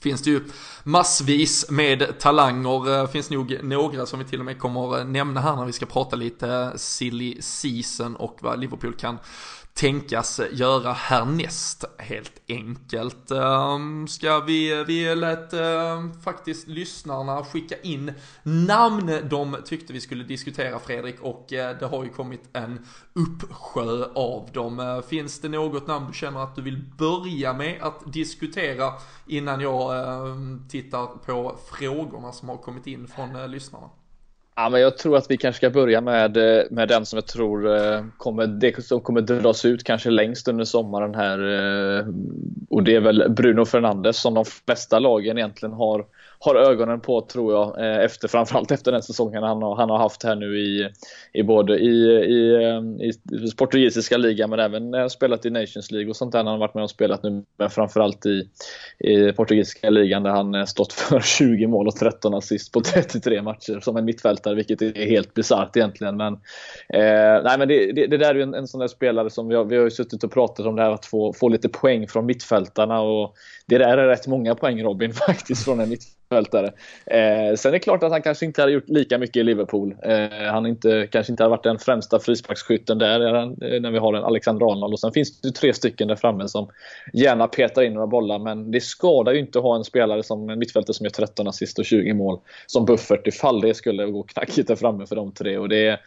finns 0.00 0.22
det 0.22 0.30
ju 0.30 0.40
massvis 0.82 1.70
med 1.70 2.18
talanger. 2.18 3.00
Eh, 3.00 3.08
finns 3.08 3.30
nog 3.30 3.58
några 3.62 4.06
som 4.06 4.18
vi 4.18 4.24
till 4.24 4.38
och 4.38 4.44
med 4.44 4.58
kommer 4.58 4.98
eh, 4.98 5.04
nämna 5.04 5.40
här 5.40 5.56
när 5.56 5.64
vi 5.64 5.72
ska 5.72 5.86
prata 5.86 6.16
lite 6.16 6.48
eh, 6.48 6.70
silly 6.76 7.42
season 7.42 8.16
och 8.16 8.38
vad 8.40 8.60
Liverpool 8.60 8.94
kan 8.94 9.18
tänkas 9.74 10.40
göra 10.52 10.92
härnäst 10.92 11.84
helt 11.98 12.42
enkelt. 12.48 13.30
Um, 13.30 14.08
ska 14.08 14.40
vi, 14.40 14.84
vi 14.84 15.14
lät 15.14 15.52
ehm, 15.52 16.20
faktiskt 16.20 16.68
lyssnarna 16.68 17.44
skicka 17.44 17.74
in 17.82 18.12
namn 18.42 19.28
de 19.30 19.56
tyckte 19.64 19.92
vi 19.92 20.00
skulle 20.00 20.24
diskutera 20.24 20.78
Fredrik 20.78 21.20
och 21.20 21.52
uh, 21.52 21.78
det 21.80 21.86
har 21.86 22.04
ju 22.04 22.10
kommit 22.10 22.42
en 22.52 22.86
uppsjö 23.12 24.04
av 24.14 24.48
dem. 24.52 24.80
Uh, 24.80 25.02
finns 25.02 25.40
det 25.40 25.48
något 25.48 25.86
namn 25.86 26.06
du 26.06 26.12
känner 26.12 26.40
att 26.40 26.56
du 26.56 26.62
vill 26.62 26.84
börja 26.98 27.52
med 27.52 27.82
att 27.82 28.12
diskutera 28.12 28.92
innan 29.26 29.60
jag 29.60 30.08
ehm, 30.08 30.68
tittar 30.68 31.06
på 31.06 31.56
frågorna 31.72 32.32
som 32.32 32.48
har 32.48 32.56
kommit 32.56 32.86
in 32.86 33.08
från 33.08 33.36
eh, 33.36 33.48
lyssnarna? 33.48 33.90
Ja, 34.60 34.68
men 34.68 34.80
jag 34.80 34.98
tror 34.98 35.16
att 35.16 35.30
vi 35.30 35.36
kanske 35.36 35.56
ska 35.56 35.70
börja 35.70 36.00
med, 36.00 36.36
eh, 36.36 36.64
med 36.70 36.88
den 36.88 37.06
som 37.06 37.16
jag 37.16 37.26
tror 37.26 37.76
eh, 37.76 38.04
kommer, 38.16 38.46
det 38.46 38.84
som 38.84 39.00
kommer 39.00 39.20
dras 39.20 39.64
ut 39.64 39.84
kanske 39.84 40.10
längst 40.10 40.48
under 40.48 40.64
sommaren 40.64 41.14
här. 41.14 41.38
Eh, 41.38 42.06
och 42.70 42.82
det 42.82 42.94
är 42.94 43.00
väl 43.00 43.24
Bruno 43.30 43.64
Fernandes 43.64 44.20
som 44.20 44.34
de 44.34 44.44
flesta 44.44 44.98
lagen 44.98 45.38
egentligen 45.38 45.72
har 45.72 46.04
har 46.42 46.54
ögonen 46.54 47.00
på 47.00 47.20
tror 47.20 47.52
jag, 47.52 47.78
eh, 47.78 48.04
efter, 48.04 48.28
framförallt 48.28 48.70
efter 48.70 48.92
den 48.92 49.02
säsongen 49.02 49.42
han 49.42 49.62
har, 49.62 49.76
han 49.76 49.90
har 49.90 49.98
haft 49.98 50.22
här 50.22 50.36
nu 50.36 50.58
i, 50.58 50.88
i 51.32 51.42
både 51.42 51.78
i, 51.78 52.06
i, 52.10 52.54
eh, 52.54 53.08
i 53.08 53.56
portugisiska 53.56 54.16
ligan 54.16 54.50
men 54.50 54.60
även 54.60 55.10
spelat 55.10 55.46
i 55.46 55.50
Nations 55.50 55.90
League 55.90 56.10
och 56.10 56.16
sånt 56.16 56.32
där. 56.32 56.38
Han 56.38 56.46
har 56.46 56.58
varit 56.58 56.74
med 56.74 56.84
och 56.84 56.90
spelat 56.90 57.22
nu, 57.22 57.44
men 57.58 57.70
framförallt 57.70 58.26
i, 58.26 58.48
i 58.98 59.32
portugisiska 59.32 59.90
ligan 59.90 60.22
där 60.22 60.30
han 60.30 60.54
eh, 60.54 60.64
stått 60.64 60.92
för 60.92 61.20
20 61.38 61.66
mål 61.66 61.88
och 61.88 61.96
13 61.96 62.34
assist 62.34 62.72
på 62.72 62.80
33 62.80 63.42
matcher 63.42 63.80
som 63.80 63.96
en 63.96 64.04
mittfältare, 64.04 64.54
vilket 64.54 64.82
är 64.82 65.06
helt 65.06 65.34
bisarrt 65.34 65.76
egentligen. 65.76 66.16
Men, 66.16 66.32
eh, 66.88 67.42
nej, 67.44 67.58
men 67.58 67.68
det, 67.68 67.92
det, 67.92 68.06
det, 68.06 68.16
där 68.16 68.30
är 68.30 68.34
ju 68.34 68.42
en, 68.42 68.54
en 68.54 68.68
sån 68.68 68.80
där 68.80 68.88
spelare 68.88 69.30
som 69.30 69.48
vi 69.48 69.54
har, 69.54 69.64
vi 69.64 69.76
har 69.76 69.84
ju 69.84 69.90
suttit 69.90 70.24
och 70.24 70.32
pratat 70.32 70.66
om 70.66 70.76
det 70.76 70.82
här 70.82 70.90
att 70.90 71.06
få, 71.06 71.32
få 71.32 71.48
lite 71.48 71.68
poäng 71.68 72.08
från 72.08 72.26
mittfältarna 72.26 73.00
och 73.00 73.34
det 73.66 73.78
där 73.78 73.98
är 73.98 74.08
rätt 74.08 74.26
många 74.26 74.54
poäng 74.54 74.82
Robin 74.82 75.12
faktiskt 75.26 75.64
från 75.64 75.80
en 75.80 75.88
mittfältare. 75.88 76.20
Eh, 76.32 77.56
sen 77.56 77.68
är 77.68 77.72
det 77.72 77.78
klart 77.78 78.02
att 78.02 78.12
han 78.12 78.22
kanske 78.22 78.46
inte 78.46 78.60
hade 78.60 78.72
gjort 78.72 78.88
lika 78.88 79.18
mycket 79.18 79.36
i 79.36 79.42
Liverpool. 79.42 79.96
Eh, 80.02 80.52
han 80.52 80.66
inte, 80.66 81.08
kanske 81.12 81.32
inte 81.32 81.42
hade 81.42 81.50
varit 81.50 81.62
den 81.62 81.78
främsta 81.78 82.20
frisparksskytten 82.20 82.98
där 82.98 83.20
eh, 83.20 83.80
när 83.80 83.90
vi 83.90 83.98
har 83.98 84.14
en 84.14 84.24
Alexander 84.24 84.72
Arnold. 84.72 84.92
Och 84.92 85.00
sen 85.00 85.12
finns 85.12 85.40
det 85.40 85.52
tre 85.52 85.74
stycken 85.74 86.08
där 86.08 86.16
framme 86.16 86.48
som 86.48 86.68
gärna 87.12 87.46
petar 87.46 87.82
in 87.82 87.94
några 87.94 88.06
bollar. 88.06 88.38
Men 88.38 88.70
det 88.70 88.80
skadar 88.80 89.32
ju 89.32 89.38
inte 89.38 89.58
att 89.58 89.64
ha 89.64 89.76
en 89.76 89.84
spelare 89.84 90.22
som 90.22 90.50
en 90.50 90.58
mittfältare 90.58 90.94
som 90.94 91.04
gör 91.04 91.10
13 91.10 91.48
assist 91.48 91.78
och 91.78 91.84
20 91.84 92.14
mål 92.14 92.38
som 92.66 92.84
buffert 92.84 93.26
ifall 93.26 93.60
det 93.60 93.74
skulle 93.74 94.06
gå 94.06 94.22
knackigt 94.22 94.68
där 94.68 94.76
framme 94.76 95.06
för 95.06 95.16
de 95.16 95.32
tre. 95.32 95.58
Och 95.58 95.68
det 95.68 95.86
är, 95.86 96.00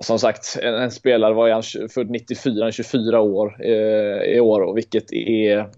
som 0.00 0.18
sagt, 0.18 0.58
en, 0.62 0.74
en 0.74 0.90
spelare 0.90 1.34
var 1.34 1.50
han 1.50 1.88
född 1.88 2.10
94, 2.10 2.72
24 2.72 3.20
år 3.20 3.56
eh, 3.60 4.34
i 4.34 4.40
år, 4.40 4.60
och 4.60 4.76
vilket 4.76 5.12
är 5.12 5.68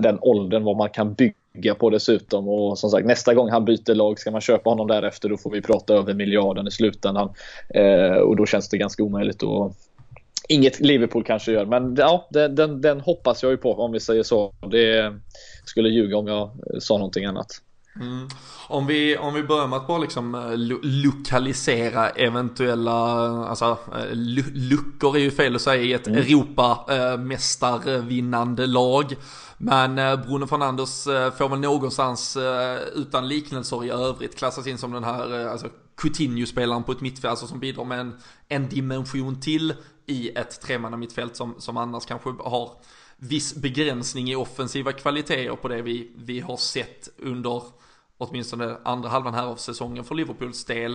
den 0.00 0.18
åldern 0.20 0.64
vad 0.64 0.76
man 0.76 0.90
kan 0.90 1.14
bygga 1.14 1.74
på 1.74 1.90
dessutom. 1.90 2.48
Och 2.48 2.78
som 2.78 2.90
sagt, 2.90 3.06
nästa 3.06 3.34
gång 3.34 3.50
han 3.50 3.64
byter 3.64 3.94
lag, 3.94 4.18
ska 4.18 4.30
man 4.30 4.40
köpa 4.40 4.70
honom 4.70 4.86
därefter, 4.86 5.28
då 5.28 5.36
får 5.36 5.50
vi 5.50 5.62
prata 5.62 5.94
över 5.94 6.14
miljarden 6.14 6.66
i 6.66 6.70
slutändan. 6.70 7.32
Eh, 7.68 8.12
och 8.12 8.36
då 8.36 8.46
känns 8.46 8.68
det 8.68 8.78
ganska 8.78 9.02
omöjligt. 9.02 9.42
Och, 9.42 9.72
inget 10.48 10.80
Liverpool 10.80 11.24
kanske 11.24 11.52
gör, 11.52 11.64
men 11.64 11.94
ja, 11.98 12.28
den, 12.30 12.54
den, 12.54 12.80
den, 12.80 13.00
hoppas 13.00 13.42
jag 13.42 13.52
ju 13.52 13.56
på 13.56 13.74
om 13.74 13.92
vi 13.92 14.00
säger 14.00 14.22
så. 14.22 14.52
Det 14.70 15.14
skulle 15.64 15.88
ljuga 15.88 16.16
om 16.16 16.26
jag 16.26 16.50
sa 16.78 16.98
någonting 16.98 17.24
annat. 17.24 17.46
Mm. 18.00 18.28
Om, 18.68 18.86
vi, 18.86 19.16
om 19.16 19.34
vi 19.34 19.42
börjar 19.42 19.66
med 19.66 19.76
att 19.76 19.86
bara 19.86 19.98
liksom 19.98 20.34
eh, 20.34 20.56
lo 20.56 20.78
lokalisera 20.82 22.10
eventuella, 22.10 22.92
alltså 23.46 23.78
eh, 23.94 24.06
luckor 24.52 25.16
är 25.16 25.20
ju 25.20 25.30
fel 25.30 25.54
att 25.54 25.62
säga 25.62 25.82
i 25.82 25.92
ett 25.92 26.06
mm. 26.06 26.18
Europamästarvinnande 26.18 28.62
eh, 28.62 28.68
lag. 28.68 29.14
Men 29.58 29.94
Bruno 29.94 30.46
Fernandes 30.46 31.04
får 31.38 31.48
väl 31.48 31.60
någonstans 31.60 32.38
utan 32.94 33.28
liknelser 33.28 33.84
i 33.84 33.90
övrigt 33.90 34.38
klassas 34.38 34.66
in 34.66 34.78
som 34.78 34.92
den 34.92 35.04
här 35.04 35.46
alltså, 35.46 35.68
Coutinho-spelaren 35.96 36.82
på 36.82 36.92
ett 36.92 37.00
mittfält, 37.00 37.30
alltså 37.30 37.46
som 37.46 37.60
bidrar 37.60 37.84
med 37.84 38.00
en, 38.00 38.16
en 38.48 38.68
dimension 38.68 39.40
till 39.40 39.74
i 40.06 40.28
ett 40.28 40.60
tremanna 40.60 40.96
mittfält 40.96 41.36
som, 41.36 41.54
som 41.58 41.76
annars 41.76 42.06
kanske 42.06 42.30
har 42.30 42.70
viss 43.16 43.54
begränsning 43.54 44.30
i 44.30 44.36
offensiva 44.36 44.92
kvaliteter 44.92 45.56
på 45.56 45.68
det 45.68 45.82
vi, 45.82 46.10
vi 46.16 46.40
har 46.40 46.56
sett 46.56 47.08
under 47.18 47.62
åtminstone 48.18 48.76
andra 48.84 49.08
halvan 49.08 49.34
här 49.34 49.46
av 49.46 49.56
säsongen 49.56 50.04
för 50.04 50.14
Liverpools 50.14 50.64
del. 50.64 50.92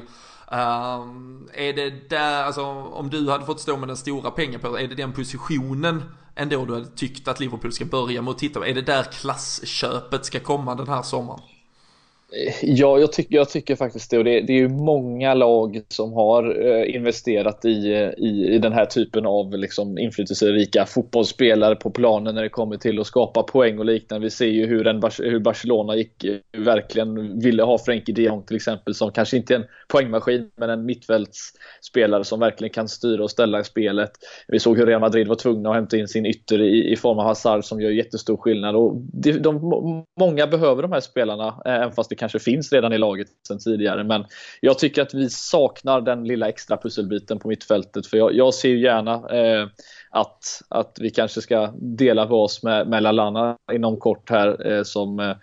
Um, 0.52 1.50
är 1.54 1.74
det 1.74 2.10
där, 2.10 2.44
alltså 2.44 2.64
om 2.72 3.10
du 3.10 3.30
hade 3.30 3.46
fått 3.46 3.60
stå 3.60 3.78
med 3.78 3.90
den 3.90 3.98
stora 3.98 4.32
pengen 4.32 4.60
på, 4.60 4.80
är 4.80 4.88
det 4.88 4.96
den 4.96 5.14
positionen 5.14 6.04
ändå 6.36 6.66
du 6.66 6.74
hade 6.74 6.88
tyckt 6.88 7.28
att 7.28 7.40
Liverpool 7.40 7.72
ska 7.72 7.86
börja 7.86 8.22
med 8.22 8.32
att 8.32 8.38
titta 8.38 8.60
på? 8.60 8.66
Är 8.66 8.74
det 8.74 8.82
där 8.82 9.04
klassköpet 9.04 10.26
ska 10.26 10.40
komma 10.40 10.76
den 10.76 10.88
här 10.88 11.02
sommaren? 11.02 11.42
Ja, 12.62 13.00
jag, 13.00 13.14
tycker, 13.14 13.36
jag 13.36 13.50
tycker 13.50 13.76
faktiskt 13.76 14.12
det. 14.12 14.18
Och 14.18 14.24
det, 14.24 14.42
det 14.42 14.54
är 14.54 14.58
ju 14.58 14.70
många 14.70 15.34
lag 15.34 15.82
som 15.88 16.14
har 16.14 16.68
eh, 16.68 16.96
investerat 16.96 17.66
i, 17.66 17.94
eh, 17.94 18.10
i, 18.10 18.50
i 18.56 18.60
den 18.60 18.74
här 18.74 18.86
typen 18.86 19.26
av 19.26 19.58
liksom, 19.58 19.98
inflytelserika 19.98 20.86
fotbollsspelare 20.86 21.76
på 21.76 21.92
planen 21.92 22.36
när 22.36 22.42
det 22.42 22.50
kommer 22.50 22.78
till 22.78 23.00
att 23.00 23.08
skapa 23.08 23.44
poäng 23.44 23.80
och 23.80 23.86
liknande. 23.86 24.24
Vi 24.24 24.30
ser 24.30 24.48
ju 24.48 24.66
hur, 24.66 24.88
en, 24.88 25.02
hur 25.20 25.40
Barcelona 25.40 25.96
gick, 25.96 26.24
eh, 26.24 26.38
verkligen 26.58 27.40
ville 27.40 27.64
ha 27.64 27.78
Frenkie 27.78 28.16
de 28.16 28.24
Jong 28.24 28.44
till 28.44 28.56
exempel 28.56 28.94
som 28.94 29.12
kanske 29.12 29.38
inte 29.38 29.54
är 29.54 29.60
en 29.60 29.66
poängmaskin 29.88 30.50
men 30.58 30.70
en 30.70 30.86
mittfältsspelare 30.86 32.24
som 32.24 32.40
verkligen 32.40 32.74
kan 32.74 32.88
styra 32.88 33.24
och 33.24 33.32
ställa 33.32 33.60
i 33.60 33.64
spelet. 33.64 34.12
Vi 34.48 34.60
såg 34.60 34.78
hur 34.78 34.86
Real 34.86 35.02
Madrid 35.02 35.28
var 35.28 35.36
tvungna 35.36 35.70
att 35.70 35.76
hämta 35.76 35.98
in 35.98 36.08
sin 36.08 36.26
ytter 36.26 36.62
i, 36.62 36.92
i 36.92 36.96
form 36.96 37.20
av 37.20 37.26
Hazard 37.26 37.66
som 37.66 37.82
gör 37.82 37.92
jättestor 37.92 38.38
skillnad. 38.38 38.76
Och 38.76 38.96
det, 39.14 39.32
de, 39.32 40.06
många 40.20 40.48
behöver 40.48 40.82
de 40.82 40.92
här 40.92 41.00
spelarna 41.00 41.48
eh, 41.66 41.74
även 41.74 41.92
fast 41.92 42.10
det 42.10 42.19
kanske 42.20 42.40
finns 42.40 42.74
redan 42.74 42.94
i 42.94 42.98
laget 42.98 43.28
sedan 43.48 43.60
tidigare. 43.60 44.04
Men 44.04 44.26
jag 44.62 44.80
tycker 44.80 45.02
att 45.02 45.14
vi 45.14 45.30
saknar 45.30 46.02
den 46.02 46.24
lilla 46.24 46.50
extra 46.50 46.78
pusselbiten 46.78 47.40
på 47.40 47.48
mittfältet. 47.48 48.08
För 48.08 48.18
jag, 48.18 48.36
jag 48.36 48.54
ser 48.54 48.76
gärna 48.76 49.14
eh, 49.14 49.68
att, 50.10 50.62
att 50.70 50.98
vi 51.00 51.10
kanske 51.10 51.42
ska 51.42 51.74
dela 51.78 52.28
på 52.28 52.44
oss 52.44 52.64
med, 52.64 52.88
med 52.88 53.04
Lalana 53.04 53.58
inom 53.72 53.98
kort 53.98 54.30
här 54.30 54.72
eh, 54.72 54.84
som 54.84 55.20
eh, 55.20 55.36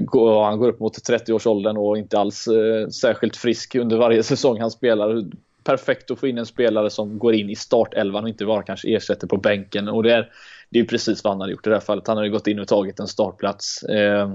går, 0.00 0.44
han 0.44 0.58
går 0.58 0.68
upp 0.68 0.80
mot 0.80 1.08
30-årsåldern 1.08 1.76
och 1.76 1.98
inte 1.98 2.18
alls 2.18 2.46
eh, 2.46 2.88
särskilt 2.88 3.36
frisk 3.36 3.74
under 3.74 3.96
varje 3.96 4.22
säsong 4.32 4.60
han 4.60 4.70
spelar. 4.70 5.24
Perfekt 5.64 6.10
att 6.10 6.18
få 6.18 6.26
in 6.26 6.38
en 6.38 6.46
spelare 6.46 6.90
som 6.90 7.18
går 7.18 7.34
in 7.34 7.50
i 7.50 7.56
startelvan 7.56 8.22
och 8.24 8.28
inte 8.28 8.46
bara 8.46 8.62
kanske 8.62 8.96
ersätter 8.96 9.26
på 9.26 9.36
bänken. 9.36 9.88
Och 9.88 10.02
det 10.02 10.12
är, 10.12 10.32
det 10.70 10.80
är 10.80 10.84
precis 10.84 11.24
vad 11.24 11.32
han 11.32 11.40
har 11.40 11.48
gjort 11.48 11.66
i 11.66 11.70
det 11.70 11.76
här 11.76 11.80
fallet. 11.80 12.06
Han 12.06 12.16
har 12.16 12.24
ju 12.24 12.30
gått 12.30 12.46
in 12.46 12.60
och 12.60 12.68
tagit 12.68 13.00
en 13.00 13.06
startplats. 13.06 13.82
Eh, 13.82 14.32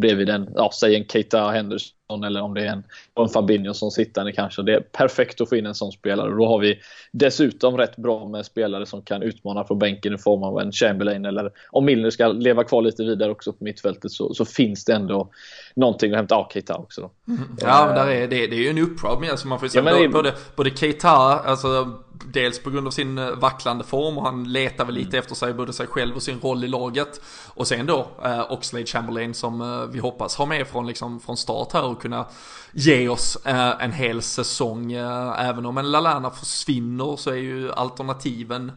bredvid 0.00 0.28
en, 0.28 0.48
ja, 0.54 0.70
säg 0.70 0.94
en 0.94 1.04
Keita 1.04 1.50
Henderson 1.50 1.97
eller 2.10 2.40
om 2.40 2.54
det 2.54 2.62
är 2.62 2.72
en, 2.72 2.82
en 3.14 3.28
Fabinho 3.28 3.74
som 3.74 3.90
sittande 3.90 4.32
kanske. 4.32 4.62
Det 4.62 4.74
är 4.74 4.80
perfekt 4.80 5.40
att 5.40 5.48
få 5.48 5.56
in 5.56 5.66
en 5.66 5.74
sån 5.74 5.92
spelare. 5.92 6.30
Då 6.30 6.46
har 6.46 6.58
vi 6.58 6.78
dessutom 7.12 7.76
rätt 7.76 7.96
bra 7.96 8.28
med 8.28 8.46
spelare 8.46 8.86
som 8.86 9.02
kan 9.02 9.22
utmana 9.22 9.64
från 9.64 9.78
bänken 9.78 10.14
i 10.14 10.18
form 10.18 10.42
av 10.42 10.60
en 10.60 10.72
Chamberlain 10.72 11.24
eller 11.24 11.50
om 11.70 11.84
Milner 11.84 12.10
ska 12.10 12.28
leva 12.28 12.64
kvar 12.64 12.82
lite 12.82 13.04
vidare 13.04 13.30
också 13.30 13.52
på 13.52 13.64
mittfältet 13.64 14.10
så, 14.10 14.34
så 14.34 14.44
finns 14.44 14.84
det 14.84 14.92
ändå 14.92 15.30
någonting 15.74 16.12
att 16.12 16.16
hämta. 16.16 16.34
Ja, 16.34 16.48
Keita 16.52 16.76
också 16.76 17.00
då. 17.00 17.10
Mm. 17.32 17.56
Ja, 17.60 17.92
där 17.94 18.06
är, 18.06 18.28
det, 18.28 18.46
det 18.46 18.56
är 18.56 18.60
ju 18.60 18.68
en 18.68 18.78
upprad 18.78 19.20
med 19.20 19.38
så 19.38 19.48
man 19.48 19.60
får 19.60 19.68
säga 19.68 20.00
ja, 20.00 20.08
både, 20.08 20.34
både 20.56 20.70
Keita, 20.70 21.08
alltså 21.08 21.98
dels 22.32 22.62
på 22.62 22.70
grund 22.70 22.86
av 22.86 22.90
sin 22.90 23.18
eh, 23.18 23.30
vacklande 23.30 23.84
form 23.84 24.18
och 24.18 24.24
han 24.24 24.52
letar 24.52 24.84
väl 24.84 24.94
lite 24.94 25.08
mm. 25.08 25.18
efter 25.18 25.34
sig, 25.34 25.54
både 25.54 25.72
sig 25.72 25.86
själv 25.86 26.16
och 26.16 26.22
sin 26.22 26.40
roll 26.40 26.64
i 26.64 26.68
laget. 26.68 27.20
Och 27.54 27.66
sen 27.66 27.86
då 27.86 28.06
eh, 28.24 28.52
Oxlade 28.52 28.86
Chamberlain 28.86 29.34
som 29.34 29.60
eh, 29.60 29.86
vi 29.92 29.98
hoppas 29.98 30.36
ha 30.36 30.46
med 30.46 30.66
från, 30.66 30.86
liksom, 30.86 31.20
från 31.20 31.36
start 31.36 31.72
här 31.72 31.84
och 31.84 31.97
kunna 32.00 32.26
ge 32.72 33.08
oss 33.08 33.36
eh, 33.44 33.84
en 33.84 33.92
hel 33.92 34.22
säsong. 34.22 34.92
Eh, 34.92 35.48
även 35.48 35.66
om 35.66 35.78
en 35.78 35.90
Lalana 35.90 36.30
försvinner 36.30 37.16
så 37.16 37.30
är 37.30 37.36
ju 37.36 37.72
alternativen 37.72 38.72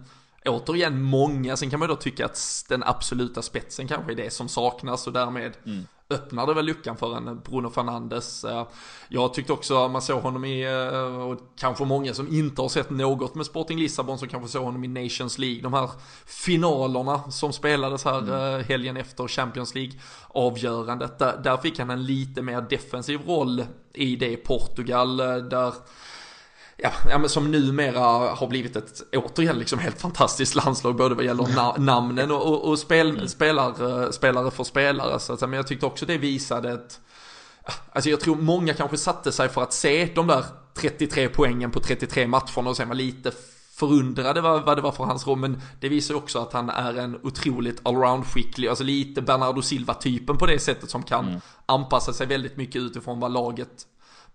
återigen 0.45 1.01
många. 1.01 1.57
Sen 1.57 1.69
kan 1.69 1.79
man 1.79 1.89
ju 1.89 1.95
då 1.95 2.01
tycka 2.01 2.25
att 2.25 2.65
den 2.69 2.83
absoluta 2.83 3.41
spetsen 3.41 3.87
kanske 3.87 4.11
är 4.11 4.15
det 4.15 4.33
som 4.33 4.49
saknas 4.49 5.07
och 5.07 5.13
därmed 5.13 5.57
mm 5.65 5.85
öppnade 6.11 6.53
väl 6.53 6.65
luckan 6.65 6.97
för 6.97 7.17
en 7.17 7.41
Bruno 7.45 7.69
Fernandes. 7.69 8.43
Eh, 8.43 8.67
jag 9.09 9.33
tyckte 9.33 9.53
också 9.53 9.87
man 9.87 10.01
såg 10.01 10.21
honom 10.21 10.45
i, 10.45 10.63
eh, 10.63 11.21
och 11.21 11.39
kanske 11.59 11.85
många 11.85 12.13
som 12.13 12.27
inte 12.27 12.61
har 12.61 12.69
sett 12.69 12.89
något 12.89 13.35
med 13.35 13.45
Sporting 13.45 13.79
Lissabon 13.79 14.17
som 14.17 14.27
kanske 14.27 14.49
såg 14.49 14.63
honom 14.63 14.83
i 14.83 14.87
Nations 14.87 15.37
League. 15.37 15.61
De 15.61 15.73
här 15.73 15.89
finalerna 16.25 17.31
som 17.31 17.53
spelades 17.53 18.05
här 18.05 18.17
mm. 18.19 18.31
Eh, 18.31 18.65
helgen 18.65 18.97
efter 18.97 19.27
Champions 19.27 19.75
League 19.75 19.93
avgörandet. 20.27 21.19
Där, 21.19 21.37
där 21.43 21.57
fick 21.57 21.79
han 21.79 21.89
en 21.89 22.05
lite 22.05 22.41
mer 22.41 22.61
defensiv 22.61 23.19
roll 23.27 23.65
i 23.93 24.15
det 24.15 24.37
Portugal 24.37 25.17
där 25.17 25.73
ja, 26.81 26.91
ja, 27.09 27.17
men 27.17 27.29
som 27.29 27.51
numera 27.51 27.99
har 28.35 28.47
blivit 28.47 28.75
ett, 28.75 29.01
återigen, 29.15 29.59
liksom 29.59 29.79
helt 29.79 30.01
fantastiskt 30.01 30.55
landslag, 30.55 30.95
både 30.95 31.15
vad 31.15 31.25
gäller 31.25 31.55
na 31.55 31.75
namnen 31.77 32.31
och, 32.31 32.47
och, 32.47 32.69
och 32.69 32.79
spel, 32.79 33.09
mm. 33.09 33.27
spelare, 33.27 34.13
spelare 34.13 34.51
för 34.51 34.63
spelare. 34.63 35.19
Så 35.19 35.33
att, 35.33 35.41
men 35.41 35.53
jag 35.53 35.67
tyckte 35.67 35.85
också 35.85 36.05
det 36.05 36.17
visade 36.17 36.71
ett, 36.71 36.99
alltså 37.91 38.09
jag 38.09 38.19
tror 38.19 38.35
många 38.35 38.73
kanske 38.73 38.97
satte 38.97 39.31
sig 39.31 39.49
för 39.49 39.63
att 39.63 39.73
se 39.73 40.11
de 40.15 40.27
där 40.27 40.45
33 40.73 41.29
poängen 41.29 41.71
på 41.71 41.79
33 41.79 42.27
matcherna 42.27 42.69
och 42.69 42.77
sen 42.77 42.87
var 42.87 42.95
lite 42.95 43.31
förundrade 43.75 44.41
vad, 44.41 44.65
vad 44.65 44.77
det 44.77 44.81
var 44.81 44.91
för 44.91 45.03
hans 45.03 45.27
roll, 45.27 45.37
men 45.37 45.61
det 45.79 45.89
visar 45.89 46.15
också 46.15 46.39
att 46.39 46.53
han 46.53 46.69
är 46.69 46.93
en 46.93 47.19
otroligt 47.23 47.81
allround-skicklig, 47.83 48.67
alltså 48.67 48.83
lite 48.83 49.21
Bernardo 49.21 49.61
Silva-typen 49.61 50.37
på 50.37 50.45
det 50.45 50.59
sättet 50.59 50.89
som 50.89 51.03
kan 51.03 51.27
mm. 51.27 51.41
anpassa 51.65 52.13
sig 52.13 52.27
väldigt 52.27 52.57
mycket 52.57 52.81
utifrån 52.81 53.19
vad 53.19 53.31
laget 53.31 53.87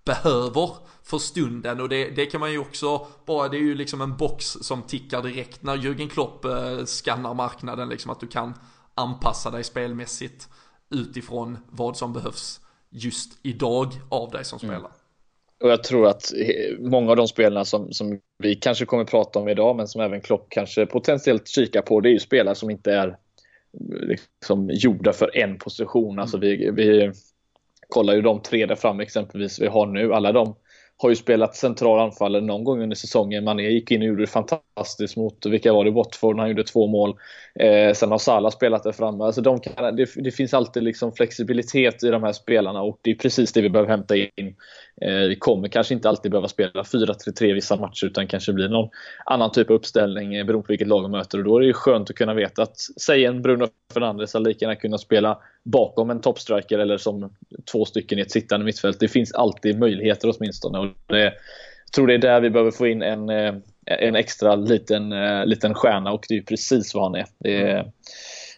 behöver 0.06 0.70
för 1.02 1.18
stunden 1.18 1.80
och 1.80 1.88
det, 1.88 2.10
det 2.10 2.26
kan 2.26 2.40
man 2.40 2.52
ju 2.52 2.58
också 2.58 3.06
bara, 3.26 3.48
det 3.48 3.56
är 3.56 3.60
ju 3.60 3.74
liksom 3.74 4.00
en 4.00 4.16
box 4.16 4.44
som 4.44 4.82
tickar 4.82 5.22
direkt 5.22 5.62
när 5.62 5.76
Jürgen 5.76 6.08
Klopp 6.08 6.44
eh, 6.44 6.84
skannar 6.84 7.34
marknaden 7.34 7.88
liksom 7.88 8.10
att 8.10 8.20
du 8.20 8.26
kan 8.26 8.54
anpassa 8.94 9.50
dig 9.50 9.64
spelmässigt 9.64 10.48
utifrån 10.90 11.58
vad 11.70 11.96
som 11.96 12.12
behövs 12.12 12.60
just 12.90 13.38
idag 13.42 13.92
av 14.08 14.30
dig 14.30 14.44
som 14.44 14.58
spelare. 14.58 14.78
Mm. 14.78 14.90
Och 15.62 15.70
jag 15.70 15.84
tror 15.84 16.06
att 16.06 16.32
många 16.78 17.10
av 17.10 17.16
de 17.16 17.28
spelarna 17.28 17.64
som, 17.64 17.92
som 17.92 18.20
vi 18.38 18.54
kanske 18.54 18.86
kommer 18.86 19.04
prata 19.04 19.38
om 19.38 19.48
idag 19.48 19.76
men 19.76 19.88
som 19.88 20.00
även 20.00 20.20
Klopp 20.20 20.46
kanske 20.48 20.86
potentiellt 20.86 21.48
kikar 21.48 21.82
på 21.82 22.00
det 22.00 22.08
är 22.08 22.12
ju 22.12 22.18
spelare 22.18 22.54
som 22.54 22.70
inte 22.70 22.92
är 22.92 23.16
liksom 23.90 24.70
gjorda 24.72 25.12
för 25.12 25.36
en 25.36 25.58
position. 25.58 26.18
Alltså 26.18 26.36
mm. 26.36 26.48
vi, 26.48 26.70
vi 26.70 27.12
kollar 27.88 28.14
ju 28.14 28.22
de 28.22 28.42
tre 28.42 28.66
där 28.66 28.75
framme 28.75 29.03
exempelvis 29.03 29.61
vi 29.61 29.66
har 29.66 29.87
nu. 29.87 30.14
Alla 30.14 30.33
de 30.33 30.55
har 30.96 31.09
ju 31.09 31.16
spelat 31.16 31.57
central 31.57 32.01
anfallare 32.01 32.42
någon 32.42 32.64
gång 32.64 32.83
under 32.83 32.96
säsongen. 32.96 33.44
Mané 33.44 33.62
gick 33.62 33.90
in 33.90 34.03
och 34.03 34.09
gjorde 34.09 34.22
det 34.22 34.27
fantastiskt 34.27 35.16
mot, 35.16 35.46
vilka 35.46 35.72
var 35.72 35.85
det, 35.85 35.90
Watford, 35.90 36.38
han 36.38 36.49
gjorde 36.49 36.64
två 36.64 36.87
mål. 36.87 37.16
Eh, 37.58 37.92
sen 37.92 38.10
har 38.10 38.18
Salah 38.18 38.50
spelat 38.50 38.82
där 38.82 38.92
framme. 38.92 39.24
Alltså 39.24 39.40
de 39.40 39.60
kan, 39.60 39.96
det, 39.96 40.08
det, 40.16 40.30
finns 40.30 40.54
alltid 40.54 40.82
liksom 40.82 41.12
flexibilitet 41.12 42.04
i 42.04 42.08
de 42.08 42.22
här 42.22 42.32
spelarna 42.32 42.82
och 42.82 42.98
det 43.02 43.10
är 43.10 43.14
precis 43.14 43.52
det 43.52 43.60
vi 43.60 43.70
behöver 43.70 43.90
hämta 43.90 44.16
in. 44.16 44.56
Eh, 45.00 45.28
vi 45.28 45.36
kommer 45.38 45.68
kanske 45.68 45.94
inte 45.94 46.08
alltid 46.08 46.30
behöva 46.30 46.48
spela 46.48 46.82
4-3-3 46.82 47.54
vissa 47.54 47.76
matcher 47.76 48.06
utan 48.06 48.26
kanske 48.26 48.52
blir 48.52 48.68
någon 48.68 48.88
annan 49.26 49.52
typ 49.52 49.70
av 49.70 49.76
uppställning 49.76 50.34
eh, 50.34 50.46
beroende 50.46 50.66
på 50.66 50.72
vilket 50.72 50.88
lag 50.88 51.02
vi 51.02 51.08
möter. 51.08 51.38
Och 51.38 51.44
då 51.44 51.56
är 51.56 51.60
det 51.60 51.66
ju 51.66 51.72
skönt 51.72 52.10
att 52.10 52.16
kunna 52.16 52.34
veta 52.34 52.62
att, 52.62 52.76
säg 53.00 53.24
en 53.24 53.42
Bruno 53.42 53.68
Fernandes 53.94 54.34
hade 54.34 54.48
lika 54.48 54.64
gärna 54.64 54.76
kunnat 54.76 55.00
spela 55.00 55.38
bakom 55.64 56.10
en 56.10 56.20
toppstriker 56.20 56.78
eller 56.78 56.98
som 56.98 57.32
två 57.72 57.84
stycken 57.84 58.18
i 58.18 58.22
ett 58.22 58.30
sittande 58.30 58.66
mittfält. 58.66 59.00
Det 59.00 59.08
finns 59.08 59.32
alltid 59.32 59.78
möjligheter 59.78 60.32
åtminstone. 60.36 60.78
Och 60.78 60.86
det, 61.06 61.22
jag 61.22 61.92
tror 61.94 62.06
det 62.06 62.14
är 62.14 62.18
där 62.18 62.40
vi 62.40 62.50
behöver 62.50 62.70
få 62.70 62.86
in 62.86 63.02
en, 63.02 63.28
eh, 63.28 63.54
en 63.87 64.16
extra 64.16 64.57
liten, 64.57 65.12
eh, 65.12 65.46
liten 65.46 65.75
stjärna 65.75 66.12
och 66.12 66.25
det 66.29 66.37
är 66.37 66.42
precis 66.42 66.94
vad 66.94 67.05
han 67.05 67.14
är. 67.14 67.27
Det 67.38 67.62
är 67.62 67.79
mm 67.79 67.92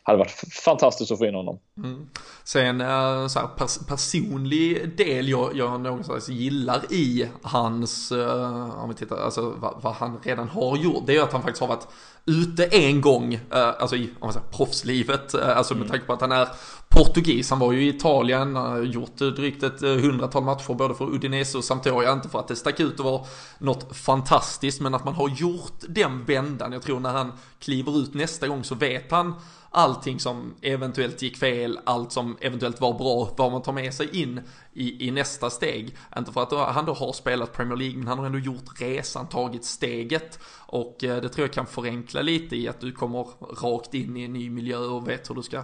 hade 0.09 0.18
varit 0.18 0.44
fantastiskt 0.64 1.12
att 1.12 1.18
få 1.18 1.27
in 1.27 1.35
honom. 1.35 1.59
Mm. 1.77 2.07
Sen 2.44 2.81
eh, 2.81 3.27
så 3.27 3.38
här, 3.38 3.47
pers 3.47 3.79
personlig 3.88 4.97
del 4.97 5.29
jag, 5.29 5.57
jag 5.57 5.81
någonstans 5.81 6.29
gillar 6.29 6.92
i 6.92 7.29
hans, 7.42 8.12
uh, 8.12 8.83
om 8.83 8.88
vi 8.88 8.94
tittar, 8.94 9.16
alltså 9.16 9.55
vad, 9.59 9.75
vad, 9.83 9.94
han 9.94 10.18
redan 10.23 10.49
har 10.49 10.77
gjort, 10.77 11.03
det 11.07 11.16
är 11.16 11.23
att 11.23 11.33
han 11.33 11.42
faktiskt 11.42 11.61
har 11.61 11.68
varit 11.68 11.88
ute 12.27 12.64
en 12.64 13.01
gång, 13.01 13.35
uh, 13.35 13.40
alltså 13.51 13.97
i 13.97 14.03
om 14.05 14.27
man 14.27 14.33
säger, 14.33 14.47
proffslivet, 14.47 15.35
uh, 15.35 15.59
alltså 15.59 15.75
med 15.75 15.81
mm. 15.81 15.90
tanke 15.90 16.07
på 16.07 16.12
att 16.12 16.21
han 16.21 16.33
är 16.33 16.49
portugis. 16.88 17.51
Han 17.51 17.59
var 17.59 17.73
ju 17.73 17.85
i 17.85 17.88
Italien, 17.88 18.59
gjort 18.92 19.16
drygt 19.16 19.62
ett 19.62 19.81
hundratal 19.81 20.44
matcher 20.44 20.75
både 20.75 20.94
för 20.94 21.14
Udinese 21.14 21.59
och 21.59 21.64
Sampdoria. 21.64 22.12
Inte 22.12 22.29
för 22.29 22.38
att 22.38 22.49
det 22.49 22.57
stack 22.57 22.81
ut 22.81 23.01
och 23.01 23.05
var 23.05 23.27
något 23.59 23.97
fantastiskt, 23.97 24.81
men 24.81 24.94
att 24.94 25.05
man 25.05 25.14
har 25.14 25.29
gjort 25.29 25.81
den 25.88 26.25
vändan. 26.25 26.73
Jag 26.73 26.83
tror 26.83 27.01
när 27.01 27.11
han 27.11 27.33
kliver 27.59 27.99
ut 27.99 28.14
nästa 28.14 28.49
gång 28.49 28.64
så 28.64 28.75
vet 28.75 29.11
han 29.11 29.35
allting 29.70 30.20
som 30.20 30.54
eventuellt 30.62 31.22
gick 31.22 31.37
fel, 31.37 31.78
allt 31.85 32.12
som 32.12 32.37
eventuellt 32.40 32.81
var 32.81 32.98
bra, 32.98 33.31
vad 33.37 33.52
man 33.52 33.62
tar 33.62 33.72
med 33.72 33.94
sig 33.94 34.22
in 34.22 34.40
i, 34.72 35.09
i 35.09 35.11
nästa 35.11 35.50
steg. 35.50 35.96
Inte 36.18 36.33
för 36.33 36.42
att 36.42 36.74
han 36.74 36.85
då 36.85 36.94
har 36.94 37.12
spelat 37.12 37.52
Premier 37.52 37.76
League, 37.76 37.98
men 37.98 38.09
han 38.09 38.18
har 38.18 38.26
ändå 38.26 38.38
gjort 38.38 38.81
resan, 38.81 39.28
tagit 39.28 39.64
steget. 39.64 40.38
Och 40.57 41.04
eh, 41.04 41.22
det 41.22 41.28
tror 41.28 41.46
jag 41.46 41.52
kan 41.52 41.66
förenkla 41.66 42.22
lite 42.22 42.57
i 42.57 42.68
att 42.68 42.81
du 42.81 42.92
kommer 42.92 43.26
rakt 43.62 43.94
in 43.94 44.16
i 44.16 44.24
en 44.24 44.33
ny 44.33 44.50
miljö 44.50 44.78
och 44.78 45.09
vet 45.09 45.31
hur 45.31 45.35
du 45.35 45.42
ska 45.42 45.62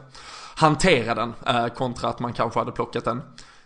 hantera 0.57 1.15
den. 1.15 1.33
Eh, 1.47 1.67
kontra 1.67 2.09
att 2.09 2.21
man 2.21 2.33
kanske 2.33 2.59
hade 2.59 2.73
plockat 2.73 3.07
en 3.07 3.23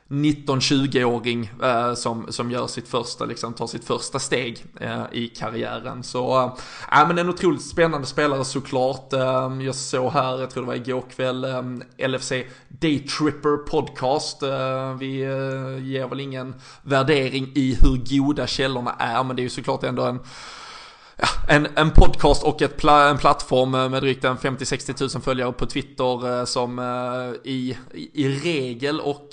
19-20-åring 0.09 1.51
eh, 1.63 1.95
som, 1.95 2.27
som 2.33 2.51
gör 2.51 2.67
sitt 2.67 2.89
första, 2.89 3.25
liksom 3.25 3.53
tar 3.55 3.67
sitt 3.67 3.85
första 3.85 4.19
steg 4.19 4.65
eh, 4.81 5.05
i 5.13 5.29
karriären. 5.29 6.03
Så, 6.03 6.45
eh, 6.45 6.53
ja 6.91 7.07
men 7.07 7.19
en 7.19 7.29
otroligt 7.29 7.63
spännande 7.63 8.07
spelare 8.07 8.45
såklart. 8.45 9.13
Eh, 9.13 9.53
jag 9.61 9.75
såg 9.75 10.13
här, 10.13 10.41
jag 10.41 10.51
tror 10.51 10.63
det 10.63 10.67
var 10.67 10.75
igår 10.75 11.05
kväll, 11.11 11.45
eh, 11.45 12.09
LFC 12.09 12.33
Daytripper 12.69 13.57
Podcast. 13.57 14.43
Eh, 14.43 14.95
vi 14.95 15.23
eh, 15.23 15.87
ger 15.87 16.09
väl 16.09 16.21
ingen 16.21 16.55
värdering 16.83 17.53
i 17.55 17.79
hur 17.81 18.19
goda 18.19 18.47
källorna 18.47 18.95
är, 18.99 19.25
men 19.25 19.37
det 19.37 19.43
är 19.43 19.45
ju 19.45 19.51
såklart 19.51 19.85
ändå 19.85 20.03
en 20.03 20.21
en, 21.49 21.67
en 21.77 21.91
podcast 21.91 22.45
och 22.45 22.63
ett 22.63 22.77
pla 22.77 23.09
en 23.09 23.19
plattform 23.19 23.75
eh, 23.75 23.89
med 23.89 24.03
drygt 24.03 24.25
50-60 24.25 24.93
tusen 24.93 25.21
följare 25.21 25.53
på 25.53 25.67
Twitter 25.67 26.39
eh, 26.39 26.45
som 26.45 26.79
eh, 26.79 27.51
i, 27.51 27.79
i 27.93 28.29
regel 28.29 29.01
och 29.01 29.29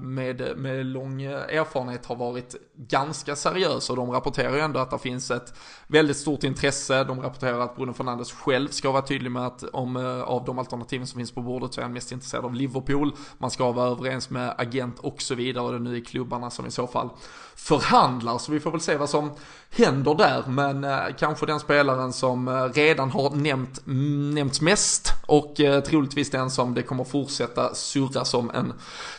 med, 0.00 0.56
med 0.56 0.86
lång 0.86 1.22
erfarenhet 1.22 2.06
har 2.06 2.16
varit 2.16 2.56
ganska 2.76 3.36
seriös 3.36 3.90
och 3.90 3.96
de 3.96 4.10
rapporterar 4.10 4.54
ju 4.54 4.60
ändå 4.60 4.80
att 4.80 4.90
det 4.90 4.98
finns 4.98 5.30
ett 5.30 5.54
väldigt 5.86 6.16
stort 6.16 6.44
intresse. 6.44 7.04
De 7.04 7.20
rapporterar 7.20 7.60
att 7.60 7.76
Bruno 7.76 7.92
Fernandes 7.92 8.32
själv 8.32 8.68
ska 8.68 8.90
vara 8.90 9.02
tydlig 9.02 9.30
med 9.30 9.46
att 9.46 9.62
om 9.62 9.96
av 10.26 10.44
de 10.44 10.58
alternativen 10.58 11.06
som 11.06 11.18
finns 11.18 11.32
på 11.32 11.42
bordet 11.42 11.74
så 11.74 11.80
är 11.80 11.82
han 11.82 11.92
mest 11.92 12.12
intresserad 12.12 12.44
av 12.44 12.54
Liverpool. 12.54 13.12
Man 13.38 13.50
ska 13.50 13.72
vara 13.72 13.90
överens 13.90 14.30
med 14.30 14.54
agent 14.58 14.98
och 14.98 15.22
så 15.22 15.34
vidare 15.34 15.64
och 15.64 15.70
det 15.70 15.76
är 15.76 15.80
nu 15.80 15.96
i 15.96 16.00
klubbarna 16.00 16.50
som 16.50 16.66
i 16.66 16.70
så 16.70 16.86
fall 16.86 17.10
förhandlar. 17.56 18.38
Så 18.38 18.52
vi 18.52 18.60
får 18.60 18.70
väl 18.70 18.80
se 18.80 18.96
vad 18.96 19.10
som 19.10 19.30
händer 19.70 20.14
där. 20.14 20.42
Men 20.48 20.84
eh, 20.84 21.00
kanske 21.18 21.46
den 21.46 21.60
spelaren 21.60 22.12
som 22.12 22.48
eh, 22.48 22.64
redan 22.64 23.10
har 23.10 23.30
nämnt, 23.30 23.86
mm, 23.86 24.30
nämnts 24.30 24.60
mest 24.60 25.12
och 25.26 25.60
eh, 25.60 25.80
troligtvis 25.80 26.30
den 26.30 26.50
som 26.50 26.74
det 26.74 26.82
kommer 26.82 27.04
fortsätta 27.04 27.74
surra 27.74 28.24
som 28.24 28.50
en 28.50 28.72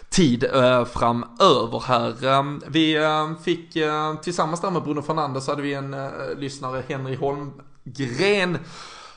tid 0.10 0.44
eh, 0.44 0.86
framöver 0.86 1.84
här. 1.88 2.26
Ehm, 2.26 2.62
vi 2.68 2.96
eh, 2.96 3.32
fick 3.44 3.76
eh, 3.76 4.16
tillsammans 4.16 4.62
där 4.62 4.72
med 4.72 4.84
Bruno 4.84 5.02
Fernandes 5.02 5.48
hade 5.48 5.62
vi 5.62 5.74
en 5.74 5.94
eh, 5.94 6.10
lyssnare, 6.38 6.84
Henry 6.88 7.16
Holmgren 7.16 8.58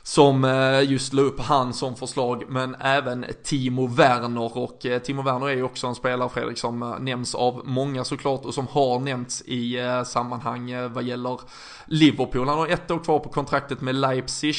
som 0.07 0.45
eh, 0.45 0.91
just 0.91 1.13
la 1.13 1.23
upp 1.23 1.41
han 1.41 1.75
som 1.75 1.97
förslag, 1.97 2.45
men 2.49 2.77
även 2.81 3.27
Timo 3.43 3.87
Werner. 3.87 4.59
Och 4.59 4.87
eh, 4.87 4.99
Timo 4.99 5.23
Werner 5.23 5.49
är 5.49 5.55
ju 5.55 5.63
också 5.63 5.87
en 5.87 5.95
spelare, 5.95 6.29
Fredrik, 6.29 6.59
som 6.59 6.83
eh, 6.83 6.99
nämns 6.99 7.35
av 7.35 7.63
många 7.65 8.05
såklart 8.05 8.45
och 8.45 8.55
som 8.55 8.67
har 8.67 9.01
nämnts 9.01 9.43
i 9.43 9.79
sammanhang 10.07 10.93
vad 10.93 11.05
gäller 11.05 11.41
Liverpool. 11.87 12.49
Han 12.49 12.59
har 12.59 12.69
ett 12.69 12.91
år 12.91 12.99
kvar 12.99 13.19
på 13.19 13.29
kontraktet 13.29 13.81
med 13.81 13.95
Leipzig. 13.95 14.55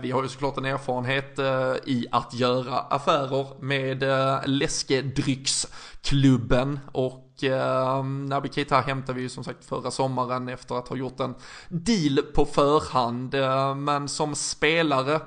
Vi 0.00 0.10
har 0.10 0.22
ju 0.22 0.28
såklart 0.28 0.58
en 0.58 0.64
erfarenhet 0.64 1.38
i 1.84 2.06
att 2.10 2.34
göra 2.34 2.78
affärer 2.78 3.46
med 3.60 4.04
läskedrycksklubben 4.46 6.80
och 6.92 7.29
eh, 7.44 8.04
Naby 8.04 8.48
Keita 8.48 8.80
hämtade 8.80 9.16
vi 9.16 9.22
ju 9.22 9.28
som 9.28 9.44
sagt 9.44 9.64
förra 9.64 9.90
sommaren 9.90 10.48
efter 10.48 10.74
att 10.74 10.88
ha 10.88 10.96
gjort 10.96 11.20
en 11.20 11.34
deal 11.68 12.22
på 12.34 12.44
förhand. 12.44 13.34
Eh, 13.34 13.74
men 13.74 14.08
som 14.08 14.34
spelare, 14.34 15.20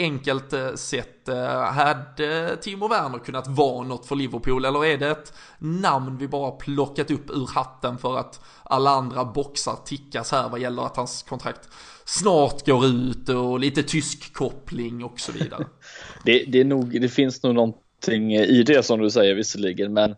enkelt 0.00 0.52
eh, 0.52 0.74
sett, 0.74 1.28
eh, 1.28 1.62
hade 1.62 2.56
Timo 2.62 2.88
Werner 2.88 3.18
kunnat 3.18 3.48
vara 3.48 3.86
något 3.86 4.06
för 4.06 4.16
Liverpool? 4.16 4.64
Eller 4.64 4.84
är 4.84 4.98
det 4.98 5.10
ett 5.10 5.32
namn 5.58 6.18
vi 6.18 6.28
bara 6.28 6.50
plockat 6.50 7.10
upp 7.10 7.30
ur 7.30 7.54
hatten 7.54 7.98
för 7.98 8.18
att 8.18 8.40
alla 8.62 8.90
andra 8.90 9.24
boxar 9.24 9.76
tickas 9.84 10.32
här 10.32 10.48
vad 10.48 10.60
gäller 10.60 10.82
att 10.82 10.96
hans 10.96 11.22
kontrakt 11.22 11.68
snart 12.04 12.66
går 12.66 12.86
ut 12.86 13.28
och 13.28 13.60
lite 13.60 13.82
tysk 13.82 14.32
koppling 14.32 15.04
och 15.04 15.20
så 15.20 15.32
vidare? 15.32 15.66
det, 16.24 16.44
det, 16.44 16.60
är 16.60 16.64
nog, 16.64 17.00
det 17.00 17.08
finns 17.08 17.42
nog 17.42 17.54
någonting 17.54 18.34
i 18.34 18.62
det 18.62 18.82
som 18.82 19.00
du 19.00 19.10
säger 19.10 19.34
visserligen 19.34 19.92
men 19.92 20.14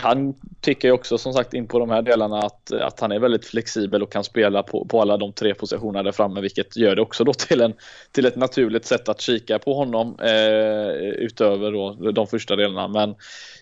han 0.00 0.34
tycker 0.60 0.88
ju 0.88 0.92
också 0.92 1.18
som 1.18 1.32
sagt 1.32 1.54
in 1.54 1.68
på 1.68 1.78
de 1.78 1.90
här 1.90 2.02
delarna 2.02 2.38
att, 2.38 2.72
att 2.72 3.00
han 3.00 3.12
är 3.12 3.18
väldigt 3.18 3.46
flexibel 3.46 4.02
och 4.02 4.12
kan 4.12 4.24
spela 4.24 4.62
på, 4.62 4.84
på 4.84 5.00
alla 5.00 5.16
de 5.16 5.32
tre 5.32 5.54
positionerna 5.54 6.02
där 6.02 6.12
framme 6.12 6.40
vilket 6.40 6.76
gör 6.76 6.96
det 6.96 7.02
också 7.02 7.24
då 7.24 7.32
till, 7.32 7.60
en, 7.60 7.74
till 8.12 8.26
ett 8.26 8.36
naturligt 8.36 8.86
sätt 8.86 9.08
att 9.08 9.20
kika 9.20 9.58
på 9.58 9.74
honom 9.74 10.16
eh, 10.20 10.88
utöver 10.98 11.72
då 11.72 12.10
de 12.12 12.26
första 12.26 12.56
delarna. 12.56 12.88
Men 12.88 13.14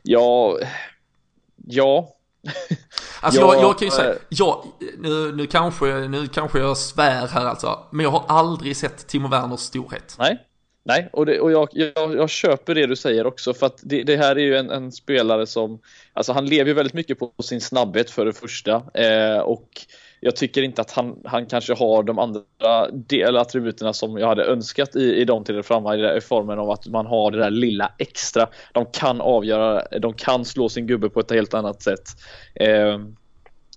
ja, 0.02 0.58
ja. 1.66 2.08
Alltså 3.22 3.40
jag, 3.40 3.54
jag, 3.54 3.78
kan 3.78 3.86
ju 3.86 3.92
säga, 3.92 4.14
jag, 4.28 4.64
nu, 4.98 5.32
nu, 5.32 5.46
kanske, 5.46 5.86
nu 5.86 6.26
kanske 6.26 6.58
jag 6.58 6.76
svär 6.76 7.26
här 7.26 7.46
alltså, 7.46 7.78
men 7.90 8.04
jag 8.04 8.10
har 8.10 8.24
aldrig 8.28 8.76
sett 8.76 9.06
Timo 9.06 9.28
Werners 9.28 9.60
storhet. 9.60 10.16
Nej, 10.18 10.38
Nej, 10.82 11.08
och, 11.12 11.26
det, 11.26 11.40
och 11.40 11.52
jag, 11.52 11.68
jag, 11.72 11.92
jag, 11.94 12.30
köper 12.30 12.74
det 12.74 12.86
du 12.86 12.96
säger 12.96 13.26
också 13.26 13.54
för 13.54 13.66
att 13.66 13.80
det, 13.82 14.02
det 14.02 14.16
här 14.16 14.36
är 14.36 14.40
ju 14.40 14.56
en, 14.56 14.70
en, 14.70 14.92
spelare 14.92 15.46
som, 15.46 15.80
alltså 16.12 16.32
han 16.32 16.46
lever 16.46 16.68
ju 16.68 16.74
väldigt 16.74 16.94
mycket 16.94 17.18
på 17.18 17.32
sin 17.42 17.60
snabbhet 17.60 18.10
för 18.10 18.24
det 18.24 18.32
första 18.32 18.82
eh, 18.94 19.38
och 19.38 19.68
jag 20.20 20.36
tycker 20.36 20.62
inte 20.62 20.80
att 20.80 20.90
han, 20.90 21.22
han 21.24 21.46
kanske 21.46 21.74
har 21.74 22.02
de 22.02 22.18
andra 22.18 22.90
del 22.90 23.36
attributerna 23.36 23.92
som 23.92 24.18
jag 24.18 24.26
hade 24.26 24.44
önskat 24.44 24.96
i, 24.96 25.14
i 25.14 25.24
de 25.24 25.44
till 25.44 25.62
framme 25.62 25.94
i, 25.94 26.16
i 26.16 26.20
formen 26.20 26.58
av 26.58 26.70
att 26.70 26.86
man 26.86 27.06
har 27.06 27.30
det 27.30 27.38
där 27.38 27.50
lilla 27.50 27.92
extra. 27.98 28.48
De 28.72 28.86
kan 28.86 29.20
avgöra, 29.20 29.98
de 29.98 30.14
kan 30.14 30.44
slå 30.44 30.68
sin 30.68 30.86
gubbe 30.86 31.10
på 31.10 31.20
ett 31.20 31.30
helt 31.30 31.54
annat 31.54 31.82
sätt. 31.82 32.08
Eh, 32.54 32.98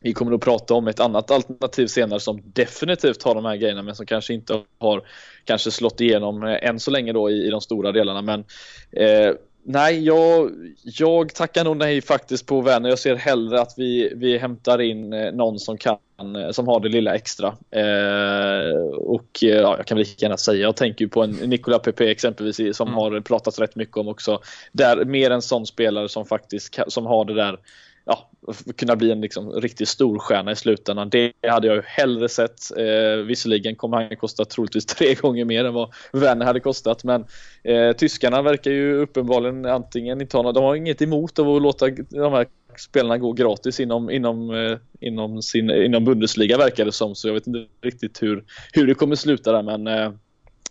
vi 0.04 0.13
kommer 0.13 0.34
att 0.34 0.42
prata 0.42 0.74
om 0.74 0.88
ett 0.88 1.00
annat 1.00 1.32
alternativ 1.32 1.88
senare 1.88 2.20
som 2.20 2.42
definitivt 2.46 3.24
har 3.24 3.36
de 3.36 3.46
här 3.46 3.56
grejerna 3.56 3.82
men 3.82 3.96
som 3.96 4.06
kanske 4.06 4.34
inte 4.34 4.62
har 4.78 5.04
kanske 5.46 5.72
slått 5.72 6.02
igenom 6.02 6.44
eh, 6.44 6.70
än 6.70 6.80
så 6.80 6.92
länge 6.92 7.13
då 7.13 7.30
i, 7.30 7.48
i 7.48 7.50
de 7.50 7.62
stora 7.62 7.92
delarna. 7.92 8.22
Men 8.22 8.44
eh, 8.92 9.34
nej, 9.63 10.06
jag, 10.06 10.52
jag 10.84 11.34
tackar 11.34 11.63
nog 11.63 11.78
nej 11.78 12.02
faktiskt 12.02 12.46
på 12.46 12.62
Werner. 12.62 12.89
Jag 12.89 13.00
ser 13.00 13.16
hellre 13.16 13.62
att 13.62 13.74
vi, 13.78 14.13
vi 14.16 14.38
hämtar 14.38 14.82
in 14.82 15.13
eh, 15.13 15.32
någon 15.32 15.60
som 15.60 15.78
kan 15.78 15.98
eh, 16.36 16.52
som 16.52 16.68
har 16.68 16.80
det 16.80 16.89
lilla 16.89 17.16
extra. 17.16 17.48
Eh, 17.72 18.78
och 18.98 19.30
ja, 19.42 19.78
jag 19.78 19.86
kan 19.86 19.98
väl 19.98 20.06
lika 20.06 20.26
gärna 20.26 20.38
säga, 20.38 20.62
jag 20.62 20.76
tänker 20.76 21.08
på 21.08 21.24
en 21.24 21.32
Nicola 21.32 21.80
Pepe 21.80 22.12
exempelvis 22.12 22.78
som 22.78 22.88
mm. 22.88 22.98
har 22.98 23.20
pratats 23.20 23.60
rätt 23.60 23.76
mycket 23.76 23.98
om 23.98 24.08
också. 24.08 24.39
Där 24.72 25.06
mer 25.06 25.32
en 25.32 25.42
sån 25.42 25.66
spelare 25.66 26.10
som 26.10 26.26
faktiskt 26.26 26.80
som 26.88 27.06
har 27.06 27.26
det 27.26 27.34
där 27.34 27.58
ja, 28.06 28.30
kunna 28.78 28.96
bli 28.96 29.12
en 29.12 29.22
liksom, 29.22 29.52
riktigt 29.52 29.88
stor 29.88 30.20
stjärna 30.20 30.52
i 30.52 30.56
slutändan. 30.56 31.10
Det 31.10 31.32
hade 31.48 31.68
jag 31.68 31.76
ju 31.76 31.82
hellre 31.86 32.30
sett. 32.30 32.78
Eh, 32.78 33.26
visserligen 33.26 33.76
kommer 33.76 33.98
han 33.98 34.18
kosta 34.18 34.46
troligtvis 34.46 34.86
tre 34.96 35.14
gånger 35.14 35.46
mer 35.46 35.66
än 35.66 35.74
vad 35.74 35.94
Werner 36.12 36.46
hade 36.46 36.60
kostat. 36.60 37.04
Men 37.04 37.26
eh, 37.64 37.92
tyskarna 37.92 38.42
verkar 38.42 38.72
ju 38.72 38.94
uppenbarligen 38.94 39.66
antingen 39.66 40.22
inte 40.22 40.38
ha 40.38 40.52
de 40.52 40.64
har 40.64 40.76
inget 40.76 41.02
emot 41.02 41.40
att 41.40 41.62
låta 41.62 41.90
de 41.90 42.34
här 42.34 42.48
spelarna 42.78 43.18
gå 43.18 43.34
gratis 43.34 43.80
inom, 43.80 44.10
inom, 44.10 44.50
eh, 44.50 44.78
inom, 45.00 45.42
sin, 45.42 45.70
inom 45.70 46.06
Bundesliga 46.06 46.58
verkar 46.58 46.86
det 46.86 46.92
som. 46.92 47.16
Så 47.16 47.28
jag 47.28 47.34
vet 47.34 47.48
inte 47.48 47.66
riktigt 47.82 48.24
hur, 48.24 48.44
hur 48.74 48.88
det 48.88 48.94
kommer 48.94 49.16
sluta 49.16 49.52
där. 49.52 49.64
Men 49.64 49.88
eh, 49.88 50.12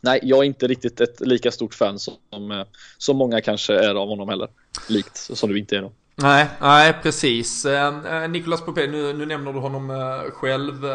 nej, 0.00 0.20
jag 0.22 0.38
är 0.38 0.44
inte 0.44 0.66
riktigt 0.66 1.00
ett 1.00 1.20
lika 1.20 1.50
stort 1.50 1.74
fan 1.74 1.98
som, 1.98 2.50
eh, 2.50 2.64
som 2.98 3.16
många 3.16 3.40
kanske 3.40 3.74
är 3.74 3.94
av 3.94 4.08
honom 4.08 4.28
heller. 4.28 4.48
Likt 4.88 5.16
som 5.16 5.50
du 5.50 5.58
inte 5.58 5.76
är 5.76 5.82
då. 5.82 5.92
Nej, 6.14 6.46
nej 6.60 6.94
precis. 7.02 7.64
Eh, 7.64 8.28
Nicolas 8.28 8.60
Popé, 8.60 8.86
nu, 8.86 9.12
nu 9.12 9.26
nämner 9.26 9.52
du 9.52 9.58
honom 9.58 9.90
eh, 9.90 10.30
själv. 10.32 10.84
Eh, 10.84 10.90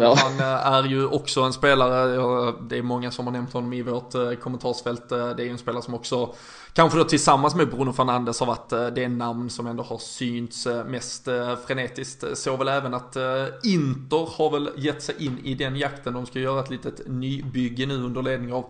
ja. 0.00 0.16
Han 0.18 0.40
är 0.40 0.88
ju 0.88 1.06
också 1.06 1.40
en 1.40 1.52
spelare, 1.52 2.52
det 2.60 2.78
är 2.78 2.82
många 2.82 3.10
som 3.10 3.26
har 3.26 3.32
nämnt 3.32 3.52
honom 3.52 3.72
i 3.72 3.82
vårt 3.82 4.40
kommentarsfält. 4.42 5.08
Det 5.08 5.16
är 5.16 5.44
ju 5.44 5.50
en 5.50 5.58
spelare 5.58 5.82
som 5.82 5.94
också 5.94 6.34
kanske 6.72 6.98
då 6.98 7.04
tillsammans 7.04 7.54
med 7.54 7.70
Bruno 7.70 7.92
Fernandes 7.92 8.40
har 8.40 8.46
varit 8.46 8.72
eh, 8.72 8.86
det 8.86 9.08
namn 9.08 9.50
som 9.50 9.66
ändå 9.66 9.82
har 9.82 9.98
synts 9.98 10.66
eh, 10.66 10.84
mest 10.84 11.28
eh, 11.28 11.56
frenetiskt. 11.66 12.24
Så 12.34 12.56
väl 12.56 12.68
även 12.68 12.94
att 12.94 13.16
Inter 13.62 14.36
har 14.36 14.50
väl 14.50 14.70
gett 14.76 15.02
sig 15.02 15.14
in 15.26 15.38
i 15.44 15.54
den 15.54 15.76
jakten. 15.76 16.14
De 16.14 16.26
ska 16.26 16.38
göra 16.38 16.60
ett 16.60 16.70
litet 16.70 17.00
nybygge 17.06 17.86
nu 17.86 17.94
under 17.94 18.22
ledning 18.22 18.52
av 18.52 18.64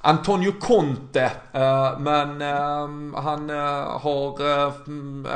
Antonio 0.00 0.52
Conte. 0.60 1.30
Men 1.98 2.40
han 3.14 3.48
har, 4.00 4.40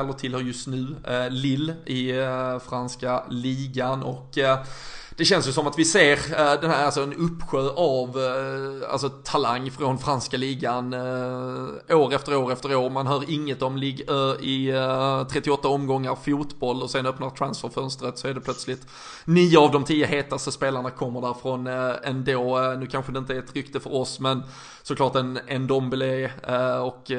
eller 0.01 0.13
tillhör 0.13 0.41
just 0.41 0.67
nu, 0.67 0.97
Lille 1.31 1.73
i 1.73 2.13
franska 2.69 3.25
ligan 3.31 4.03
och 4.03 4.39
det 5.23 5.27
känns 5.27 5.49
ju 5.49 5.53
som 5.53 5.67
att 5.67 5.79
vi 5.79 5.85
ser 5.85 6.17
uh, 6.17 6.61
den 6.61 6.71
här, 6.71 6.85
alltså 6.85 7.03
en 7.03 7.13
uppsjö 7.13 7.69
av 7.69 8.19
uh, 8.19 8.93
alltså 8.93 9.09
talang 9.09 9.71
från 9.71 9.99
franska 9.99 10.37
ligan 10.37 10.95
uh, 10.95 11.69
år 11.91 12.15
efter 12.15 12.37
år 12.37 12.53
efter 12.53 12.75
år. 12.77 12.91
Man 12.91 13.07
hör 13.07 13.31
inget 13.31 13.63
om 13.63 13.77
Ligue 13.77 14.05
i 14.41 14.73
38 15.33 15.69
omgångar 15.69 16.15
fotboll 16.15 16.83
och 16.83 16.91
sen 16.91 17.07
öppnar 17.07 17.31
transferfönstret 17.31 18.19
så 18.19 18.29
är 18.29 18.35
det 18.35 18.41
plötsligt 18.41 18.87
nio 19.25 19.59
av 19.59 19.73
de 19.73 19.85
tio 19.85 20.07
hetaste 20.07 20.53
spelarna 20.53 20.91
kommer 20.91 21.21
därifrån 21.21 21.67
ändå. 22.05 22.75
Nu 22.79 22.87
kanske 22.87 23.13
det 23.13 23.19
inte 23.19 23.35
är 23.35 23.39
ett 23.39 23.57
rykte 23.57 23.81
för 23.81 23.95
oss 23.95 24.21
men 24.21 24.43
såklart 24.83 25.17
en, 25.17 25.39
en 25.47 25.67
Dombele 25.67 26.31
och 26.83 27.11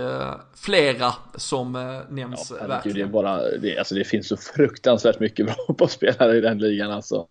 flera 0.56 1.14
som 1.36 1.72
nämns 2.10 2.54
ja, 2.60 2.68
verkligen. 2.68 2.98
Det, 2.98 3.04
är 3.04 3.08
bara, 3.08 3.38
det, 3.62 3.78
alltså 3.78 3.96
det 3.96 4.04
finns 4.04 4.28
så 4.28 4.38
fruktansvärt 4.38 5.20
mycket 5.20 5.46
bra 5.46 5.76
på 5.78 5.88
spelare 5.88 6.38
i 6.38 6.42
den 6.42 6.58
ligan 6.58 6.92
alltså. 6.92 7.28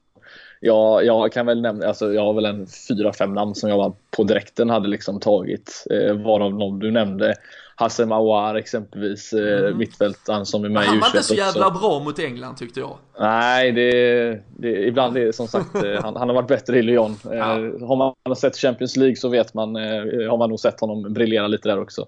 Ja, 0.64 1.02
jag 1.02 1.32
kan 1.32 1.46
väl 1.46 1.60
nämna, 1.60 1.86
alltså 1.86 2.12
jag 2.12 2.22
har 2.22 2.34
väl 2.34 2.44
en 2.44 2.66
fyra, 2.88 3.12
fem 3.12 3.34
namn 3.34 3.54
som 3.54 3.68
jag 3.68 3.76
var 3.76 3.92
på 4.10 4.24
direkten 4.24 4.70
hade 4.70 4.88
liksom 4.88 5.20
tagit. 5.20 5.86
Eh, 5.90 6.14
varav 6.14 6.54
någon 6.54 6.78
du 6.78 6.90
nämnde. 6.90 7.34
Hassem 7.76 8.12
Aouar 8.12 8.54
exempelvis, 8.54 9.32
eh, 9.32 9.58
mm. 9.58 9.78
mittfältaren 9.78 10.46
som 10.46 10.64
är 10.64 10.68
med 10.68 10.84
i 10.84 10.86
Han 10.86 11.00
var 11.00 11.06
inte 11.06 11.22
så 11.22 11.34
jävla 11.34 11.70
bra 11.70 12.00
mot 12.00 12.18
England 12.18 12.56
tyckte 12.56 12.80
jag. 12.80 12.98
Nej, 13.20 13.72
det, 13.72 14.40
det, 14.62 14.86
ibland 14.86 15.16
är 15.16 15.24
det 15.24 15.32
som 15.32 15.48
sagt, 15.48 15.74
eh, 15.74 16.02
han, 16.02 16.16
han, 16.16 16.28
har 16.28 16.34
varit 16.34 16.48
bättre 16.48 16.78
i 16.78 16.82
Lyon. 16.82 17.16
Ja. 17.24 17.30
Eh, 17.30 17.86
har 17.86 17.96
man 17.96 18.36
sett 18.36 18.56
Champions 18.56 18.96
League 18.96 19.16
så 19.16 19.28
vet 19.28 19.54
man, 19.54 19.74
har 19.74 20.36
man 20.36 20.48
nog 20.48 20.60
sett 20.60 20.80
honom 20.80 21.12
briljera 21.12 21.46
lite 21.46 21.68
där 21.68 21.80
också. 21.80 22.06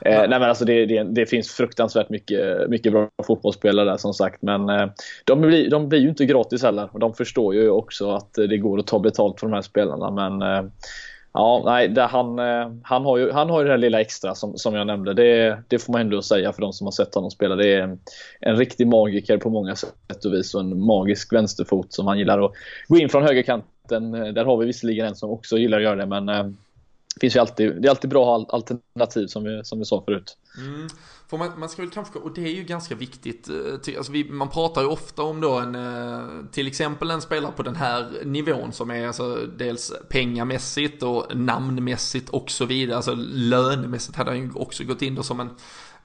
Ja. 0.00 0.10
Nej 0.10 0.28
men 0.28 0.42
alltså 0.42 0.64
det, 0.64 0.86
det, 0.86 1.02
det, 1.02 1.26
finns 1.26 1.50
fruktansvärt 1.50 2.08
mycket, 2.08 2.70
mycket 2.70 2.92
bra 2.92 3.08
fotbollsspelare 3.26 3.90
där 3.90 3.96
som 3.96 4.14
sagt. 4.14 4.42
Men 4.42 4.90
de 5.24 5.40
blir, 5.40 5.70
de 5.70 5.88
blir 5.88 6.00
ju 6.00 6.08
inte 6.08 6.24
gratis 6.24 6.62
heller. 6.62 6.88
Och 6.92 7.00
de 7.00 7.14
förstår 7.14 7.54
ju 7.54 7.70
också 7.70 8.10
att 8.10 8.34
det 8.34 8.58
går 8.58 8.78
att 8.78 8.86
ta 8.86 8.98
betalt 8.98 9.40
för 9.40 9.46
de 9.46 9.52
här 9.52 9.62
spelarna. 9.62 10.10
Men 10.10 10.42
Ja, 11.38 11.62
nej, 11.64 11.88
det, 11.88 12.02
han, 12.02 12.38
eh, 12.38 12.70
han, 12.82 13.04
har 13.04 13.18
ju, 13.18 13.32
han 13.32 13.50
har 13.50 13.60
ju 13.60 13.64
det 13.64 13.70
här 13.70 13.78
lilla 13.78 14.00
extra 14.00 14.34
som, 14.34 14.58
som 14.58 14.74
jag 14.74 14.86
nämnde. 14.86 15.14
Det, 15.14 15.58
det 15.68 15.78
får 15.78 15.92
man 15.92 16.00
ändå 16.00 16.22
säga 16.22 16.52
för 16.52 16.62
de 16.62 16.72
som 16.72 16.86
har 16.86 16.92
sett 16.92 17.14
honom 17.14 17.30
spela. 17.30 17.56
Det 17.56 17.74
är 17.74 17.82
en, 17.82 17.98
en 18.40 18.56
riktig 18.56 18.86
magiker 18.86 19.38
på 19.38 19.50
många 19.50 19.76
sätt 19.76 20.24
och 20.24 20.32
vis 20.32 20.54
och 20.54 20.60
en 20.60 20.80
magisk 20.80 21.32
vänsterfot 21.32 21.92
som 21.92 22.06
han 22.06 22.18
gillar 22.18 22.44
att 22.44 22.52
gå 22.88 22.98
in 22.98 23.08
från 23.08 23.22
högerkanten. 23.22 24.14
Eh, 24.14 24.32
där 24.32 24.44
har 24.44 24.56
vi 24.56 24.66
visserligen 24.66 25.06
en 25.06 25.14
som 25.14 25.30
också 25.30 25.58
gillar 25.58 25.78
att 25.78 25.84
göra 25.84 25.96
det 25.96 26.06
men 26.06 26.28
eh, 26.28 26.44
det 26.44 26.54
finns 27.20 27.36
ju 27.36 27.40
alltid, 27.40 27.82
det 27.82 27.88
är 27.88 27.90
alltid 27.90 28.10
bra 28.10 28.46
alternativ 28.48 29.26
som 29.26 29.44
vi, 29.44 29.64
som 29.64 29.78
vi 29.78 29.84
sa 29.84 30.02
förut. 30.06 30.36
Mm. 30.58 30.88
För 31.28 31.36
man, 31.36 31.60
man 31.60 31.68
ska 31.68 31.82
väl 31.82 31.90
kanske, 31.90 32.18
och 32.18 32.34
det 32.34 32.40
är 32.40 32.54
ju 32.54 32.64
ganska 32.64 32.94
viktigt, 32.94 33.48
eh, 33.48 33.96
alltså 33.96 34.12
vi, 34.12 34.24
man 34.24 34.48
pratar 34.48 34.82
ju 34.82 34.88
ofta 34.88 35.22
om 35.22 35.40
då 35.40 35.58
en, 35.58 35.74
eh, 35.74 36.22
till 36.52 36.66
exempel 36.66 37.10
en 37.10 37.22
spelare 37.22 37.52
på 37.56 37.62
den 37.62 37.76
här 37.76 38.10
nivån 38.24 38.72
som 38.72 38.90
är 38.90 39.06
alltså 39.06 39.36
dels 39.58 39.92
pengamässigt 40.08 41.02
och 41.02 41.36
namnmässigt 41.36 42.28
och 42.28 42.50
så 42.50 42.64
vidare, 42.64 42.96
alltså 42.96 43.14
lönemässigt 43.32 44.16
hade 44.16 44.30
han 44.30 44.38
ju 44.38 44.50
också 44.54 44.84
gått 44.84 45.02
in 45.02 45.14
då 45.14 45.22
som 45.22 45.40
en 45.40 45.50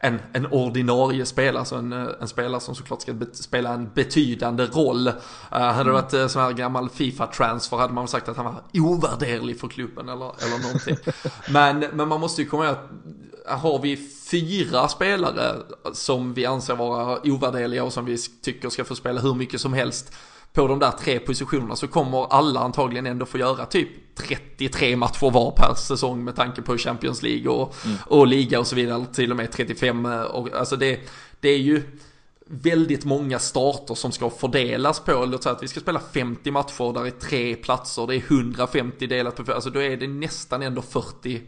en, 0.04 0.20
en 0.34 0.46
ordinarie 0.46 1.26
spelare, 1.26 1.60
alltså 1.60 1.76
en, 1.76 1.94
eh, 1.94 2.08
en 2.22 2.28
spelare 2.28 2.62
som 2.62 2.76
såklart 2.76 3.02
ska 3.02 3.14
spela 3.34 3.74
en 3.74 3.90
betydande 3.94 4.66
roll. 4.66 5.08
Uh, 5.08 5.14
hade 5.50 5.90
det 5.90 5.94
varit 5.94 6.14
uh, 6.14 6.28
sån 6.28 6.42
här 6.42 6.52
gammal 6.52 6.90
Fifa-transfer 6.90 7.78
hade 7.78 7.94
man 7.94 8.08
sagt 8.08 8.30
att 8.30 8.38
han 8.38 8.46
var 8.46 8.64
ovärderlig 8.74 9.60
för 9.60 9.68
klubben 9.68 10.10
eller, 10.10 10.44
eller 10.44 10.64
någonting. 10.64 10.98
men, 11.50 11.80
men 11.80 12.08
man 12.08 12.20
måste 12.20 12.42
ju 12.42 12.48
komma 12.48 12.66
ihåg 12.66 12.76
att 12.76 13.62
har 13.62 13.80
vi 13.80 13.98
fyra 14.32 14.88
spelare 14.88 15.56
som 15.94 16.34
vi 16.34 16.46
anser 16.46 16.76
vara 16.76 17.20
ovärderliga 17.24 17.84
och 17.84 17.94
som 17.94 18.06
vi 18.06 18.18
tycker 18.18 18.70
ska 18.70 18.84
få 18.84 18.96
spela 18.96 19.22
hur 19.22 19.34
mycket 19.34 19.62
som 19.62 19.74
helst 19.74 20.14
på 20.54 20.68
de 20.68 20.80
där 20.80 20.92
tre 20.92 21.20
positionerna 21.20 21.76
så 21.76 21.88
kommer 21.88 22.34
alla 22.34 22.60
antagligen 22.60 23.06
ändå 23.06 23.26
få 23.26 23.38
göra 23.38 23.66
typ 23.66 23.90
33 24.16 24.96
matcher 24.96 25.32
var 25.32 25.52
per 25.52 25.74
säsong 25.74 26.24
med 26.24 26.36
tanke 26.36 26.62
på 26.62 26.78
Champions 26.78 27.24
League 27.24 27.52
och, 27.52 27.76
mm. 27.86 27.98
och 28.06 28.28
liga 28.28 28.60
och 28.60 28.68
så 28.68 28.76
vidare, 28.76 29.06
till 29.14 29.32
och 29.32 29.38
med 29.38 29.52
35. 29.52 30.06
Och, 30.06 30.54
alltså 30.54 30.76
det, 30.76 31.00
det 31.40 31.50
är 31.50 31.58
ju 31.58 31.84
väldigt 32.46 33.06
många 33.06 33.40
starter 33.40 33.96
som 33.96 34.12
ska 34.12 34.30
fördelas 34.30 35.00
på, 35.00 35.26
låt 35.26 35.44
säga 35.44 35.56
att 35.56 35.64
vi 35.64 35.68
ska 35.68 35.80
spela 35.80 36.00
50 36.14 36.52
matcher, 36.52 36.94
där 36.94 37.06
är 37.06 37.12
tre 37.12 37.56
platser, 37.56 38.08
det 38.08 38.16
är 38.16 38.24
150 38.32 39.08
delat 39.08 39.36
på, 39.36 39.54
alltså 39.54 39.70
då 39.70 39.82
är 39.82 39.98
det 39.98 40.08
nästan 40.08 40.62
ändå 40.62 40.82
40 40.82 41.42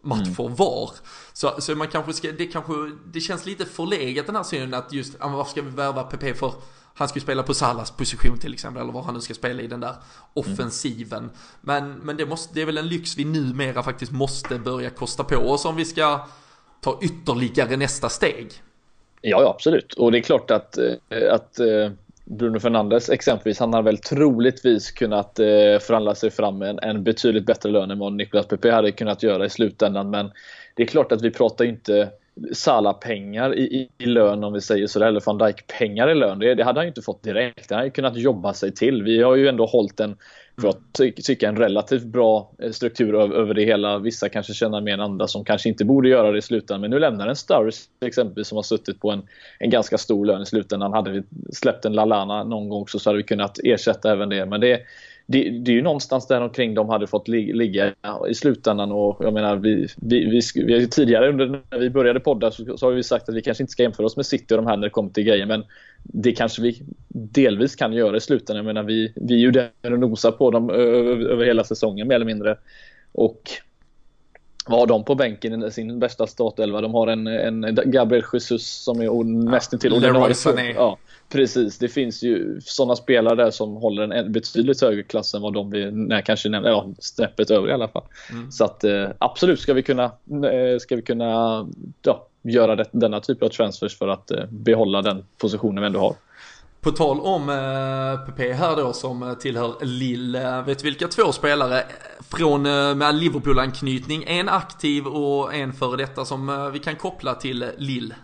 matcher 0.00 0.40
mm. 0.40 0.54
var. 0.54 0.90
Så, 1.32 1.54
så 1.58 1.74
man 1.74 1.88
kanske 1.88 2.12
ska, 2.12 2.32
det 2.32 2.46
kanske, 2.46 2.72
det 3.12 3.20
känns 3.20 3.46
lite 3.46 3.64
förlegat 3.64 4.26
den 4.26 4.36
här 4.36 4.42
synen 4.42 4.74
att 4.74 4.92
just, 4.92 5.16
varför 5.20 5.50
ska 5.50 5.62
vi 5.62 5.70
värva 5.70 6.02
PP 6.02 6.38
för 6.38 6.52
han 7.00 7.08
ska 7.08 7.16
ju 7.16 7.22
spela 7.22 7.42
på 7.42 7.54
Salas 7.54 7.90
position 7.90 8.38
till 8.38 8.52
exempel, 8.52 8.82
eller 8.82 8.92
vad 8.92 9.04
han 9.04 9.14
nu 9.14 9.20
ska 9.20 9.34
spela 9.34 9.62
i 9.62 9.66
den 9.66 9.80
där 9.80 9.94
offensiven. 10.34 11.18
Mm. 11.18 11.32
Men, 11.60 11.92
men 11.92 12.16
det, 12.16 12.26
måste, 12.26 12.54
det 12.54 12.62
är 12.62 12.66
väl 12.66 12.78
en 12.78 12.88
lyx 12.88 13.18
vi 13.18 13.24
numera 13.24 13.82
faktiskt 13.82 14.12
måste 14.12 14.58
börja 14.58 14.90
kosta 14.90 15.24
på 15.24 15.36
oss 15.36 15.64
om 15.64 15.76
vi 15.76 15.84
ska 15.84 16.26
ta 16.80 16.98
ytterligare 17.02 17.76
nästa 17.76 18.08
steg. 18.08 18.52
Ja, 19.20 19.42
ja 19.42 19.50
absolut. 19.50 19.92
Och 19.92 20.12
det 20.12 20.18
är 20.18 20.22
klart 20.22 20.50
att, 20.50 20.78
eh, 20.78 21.34
att 21.34 21.60
eh, 21.60 21.90
Bruno 22.24 22.60
Fernandes 22.60 23.10
exempelvis, 23.10 23.58
han 23.58 23.72
har 23.72 23.82
väl 23.82 23.98
troligtvis 23.98 24.90
kunnat 24.90 25.38
eh, 25.38 25.78
förhandla 25.80 26.14
sig 26.14 26.30
fram 26.30 26.58
med 26.58 26.68
en, 26.70 26.78
en 26.78 27.04
betydligt 27.04 27.46
bättre 27.46 27.70
lön 27.70 27.90
än 27.90 27.98
vad 27.98 28.12
Nicolas 28.12 28.46
Pepe 28.46 28.72
hade 28.72 28.92
kunnat 28.92 29.22
göra 29.22 29.44
i 29.44 29.50
slutändan. 29.50 30.10
Men 30.10 30.30
det 30.74 30.82
är 30.82 30.86
klart 30.86 31.12
att 31.12 31.22
vi 31.22 31.30
pratar 31.30 31.64
inte 31.64 32.10
Salah-pengar 32.52 33.54
i, 33.54 33.62
i, 33.62 33.88
i, 33.98 34.06
lön 34.06 34.44
om 34.44 34.52
vi 34.52 34.60
säger 34.60 34.86
sådär, 34.86 35.06
eller 35.06 35.22
van 35.26 35.38
Dijk-pengar 35.38 36.10
i 36.10 36.14
lön. 36.14 36.38
Det, 36.38 36.54
det, 36.54 36.64
hade 36.64 36.80
han 36.80 36.84
ju 36.84 36.88
inte 36.88 37.02
fått 37.02 37.22
direkt. 37.22 37.70
Han 37.70 37.78
hade 37.78 37.90
kunnat 37.90 38.16
jobba 38.16 38.54
sig 38.54 38.74
till. 38.74 39.02
Vi 39.02 39.22
har 39.22 39.36
ju 39.36 39.48
ändå 39.48 39.66
hållit 39.66 40.00
en, 40.00 40.16
för 40.60 40.68
att 40.68 40.78
ty 40.98 41.12
tycka, 41.12 41.48
en 41.48 41.56
relativt 41.56 42.04
bra 42.04 42.52
eh, 42.58 42.70
struktur 42.70 43.14
över, 43.14 43.34
över 43.34 43.54
det 43.54 43.64
hela. 43.64 43.98
Vissa 43.98 44.28
kanske 44.28 44.54
känner 44.54 44.80
mer 44.80 44.94
än 44.94 45.00
andra 45.00 45.26
som 45.26 45.44
kanske 45.44 45.68
inte 45.68 45.84
borde 45.84 46.08
göra 46.08 46.32
det 46.32 46.38
i 46.38 46.42
slutändan. 46.42 46.80
Men 46.80 46.90
nu 46.90 46.98
lämnar 46.98 47.28
en 47.28 47.36
Sturris 47.36 47.88
exempelvis 48.00 48.48
som 48.48 48.56
har 48.56 48.62
suttit 48.62 49.00
på 49.00 49.10
en, 49.10 49.22
en 49.58 49.70
ganska 49.70 49.98
stor 49.98 50.26
lön 50.26 50.42
i 50.42 50.46
slutändan. 50.46 50.92
Hade 50.92 51.10
vi 51.10 51.22
släppt 51.52 51.84
en 51.84 51.92
Lalana 51.92 52.44
någon 52.44 52.68
gång 52.68 52.88
så, 52.88 52.98
så 52.98 53.10
hade 53.10 53.16
vi 53.16 53.22
kunnat 53.22 53.58
ersätta 53.64 54.12
även 54.12 54.28
det. 54.28 54.46
Men 54.46 54.60
det 54.60 54.80
det, 55.30 55.50
det, 55.50 55.70
är 55.70 55.74
ju 55.74 55.82
någonstans 55.82 56.26
där 56.26 56.40
omkring 56.40 56.74
de 56.74 56.88
hade 56.88 57.06
fått 57.06 57.28
ligga 57.28 57.94
i 58.28 58.34
slutändan 58.34 58.92
och 58.92 59.24
jag 59.24 59.32
menar 59.34 59.56
vi, 59.56 59.88
vi, 59.96 60.24
vi, 60.54 60.64
vi 60.64 60.88
tidigare 60.88 61.28
under 61.28 61.46
när 61.70 61.78
vi 61.78 61.90
började 61.90 62.20
podda 62.20 62.50
så, 62.50 62.76
så 62.76 62.86
har 62.86 62.92
vi 62.92 63.02
sagt 63.02 63.28
att 63.28 63.34
vi 63.34 63.42
kanske 63.42 63.62
inte 63.62 63.72
ska 63.72 63.82
jämföra 63.82 64.06
oss 64.06 64.16
med 64.16 64.26
City 64.26 64.54
och 64.54 64.58
de 64.58 64.66
här 64.66 64.76
när 64.76 64.86
det 64.86 64.90
kommer 64.90 65.10
till 65.10 65.24
grejer 65.24 65.46
men 65.46 65.64
det 66.02 66.32
kanske 66.32 66.62
vi 66.62 66.82
delvis 67.08 67.76
kan 67.76 67.92
göra 67.92 68.16
i 68.16 68.20
slutändan. 68.20 68.56
Jag 68.56 68.74
menar 68.74 68.82
vi, 68.82 69.12
vi 69.16 69.34
är 69.34 69.38
ju 69.38 69.50
där 69.50 69.92
och 69.92 69.98
nosar 69.98 70.32
på 70.32 70.50
dem 70.50 70.70
över, 70.70 71.30
över 71.30 71.44
hela 71.44 71.64
säsongen 71.64 72.08
mer 72.08 72.14
eller 72.14 72.26
mindre 72.26 72.56
och 73.12 73.50
vad 74.66 74.78
har 74.78 74.86
de 74.86 75.04
på 75.04 75.14
bänken 75.14 75.64
i 75.64 75.70
sin 75.70 75.98
bästa 75.98 76.26
startelva? 76.26 76.80
De 76.80 76.94
har 76.94 77.06
en, 77.06 77.26
en 77.26 77.78
Gabriel 77.84 78.24
Jesus 78.32 78.66
som 78.66 79.00
är 79.00 79.24
nästintill 79.50 79.92
ordinarie. 79.92 80.74
Ja, 80.74 80.98
Precis, 81.30 81.78
det 81.78 81.88
finns 81.88 82.22
ju 82.22 82.60
sådana 82.60 82.96
spelare 82.96 83.34
där 83.34 83.50
som 83.50 83.76
håller 83.76 84.02
en 84.02 84.32
betydligt 84.32 84.82
högre 84.82 85.02
klass 85.02 85.34
än 85.34 85.42
vad 85.42 85.52
de 85.52 85.70
vi 85.70 85.90
när 85.90 86.20
kanske 86.20 86.48
nämnde, 86.48 86.70
ja, 86.70 86.86
snäppet 86.98 87.50
över 87.50 87.68
i 87.68 87.72
alla 87.72 87.88
fall. 87.88 88.02
Mm. 88.30 88.50
Så 88.50 88.64
att 88.64 88.84
eh, 88.84 89.08
absolut 89.18 89.60
ska 89.60 89.74
vi 89.74 89.82
kunna, 89.82 90.04
eh, 90.04 90.78
ska 90.80 90.96
vi 90.96 91.02
kunna 91.02 91.68
ja, 92.02 92.26
göra 92.42 92.76
det, 92.76 92.84
denna 92.92 93.20
typ 93.20 93.42
av 93.42 93.48
transfers 93.48 93.98
för 93.98 94.08
att 94.08 94.30
eh, 94.30 94.44
behålla 94.48 95.02
den 95.02 95.24
positionen 95.38 95.80
vi 95.80 95.86
ändå 95.86 96.00
har. 96.00 96.14
På 96.80 96.90
tal 96.90 97.20
om 97.20 97.48
eh, 97.48 98.26
PP 98.26 98.52
här 98.52 98.76
då 98.76 98.92
som 98.92 99.36
tillhör 99.40 99.74
Lille, 99.84 100.62
vet 100.62 100.78
du 100.78 100.84
vilka 100.84 101.08
två 101.08 101.32
spelare 101.32 101.80
eh, 101.80 101.86
från 102.30 102.66
eh, 102.66 102.94
med 102.94 103.14
Liverpool-anknytning, 103.14 104.24
en 104.26 104.48
aktiv 104.48 105.06
och 105.06 105.54
en 105.54 105.72
före 105.72 105.96
detta 105.96 106.24
som 106.24 106.48
eh, 106.48 106.70
vi 106.70 106.78
kan 106.78 106.96
koppla 106.96 107.34
till 107.34 107.66
Lille? 107.76 108.14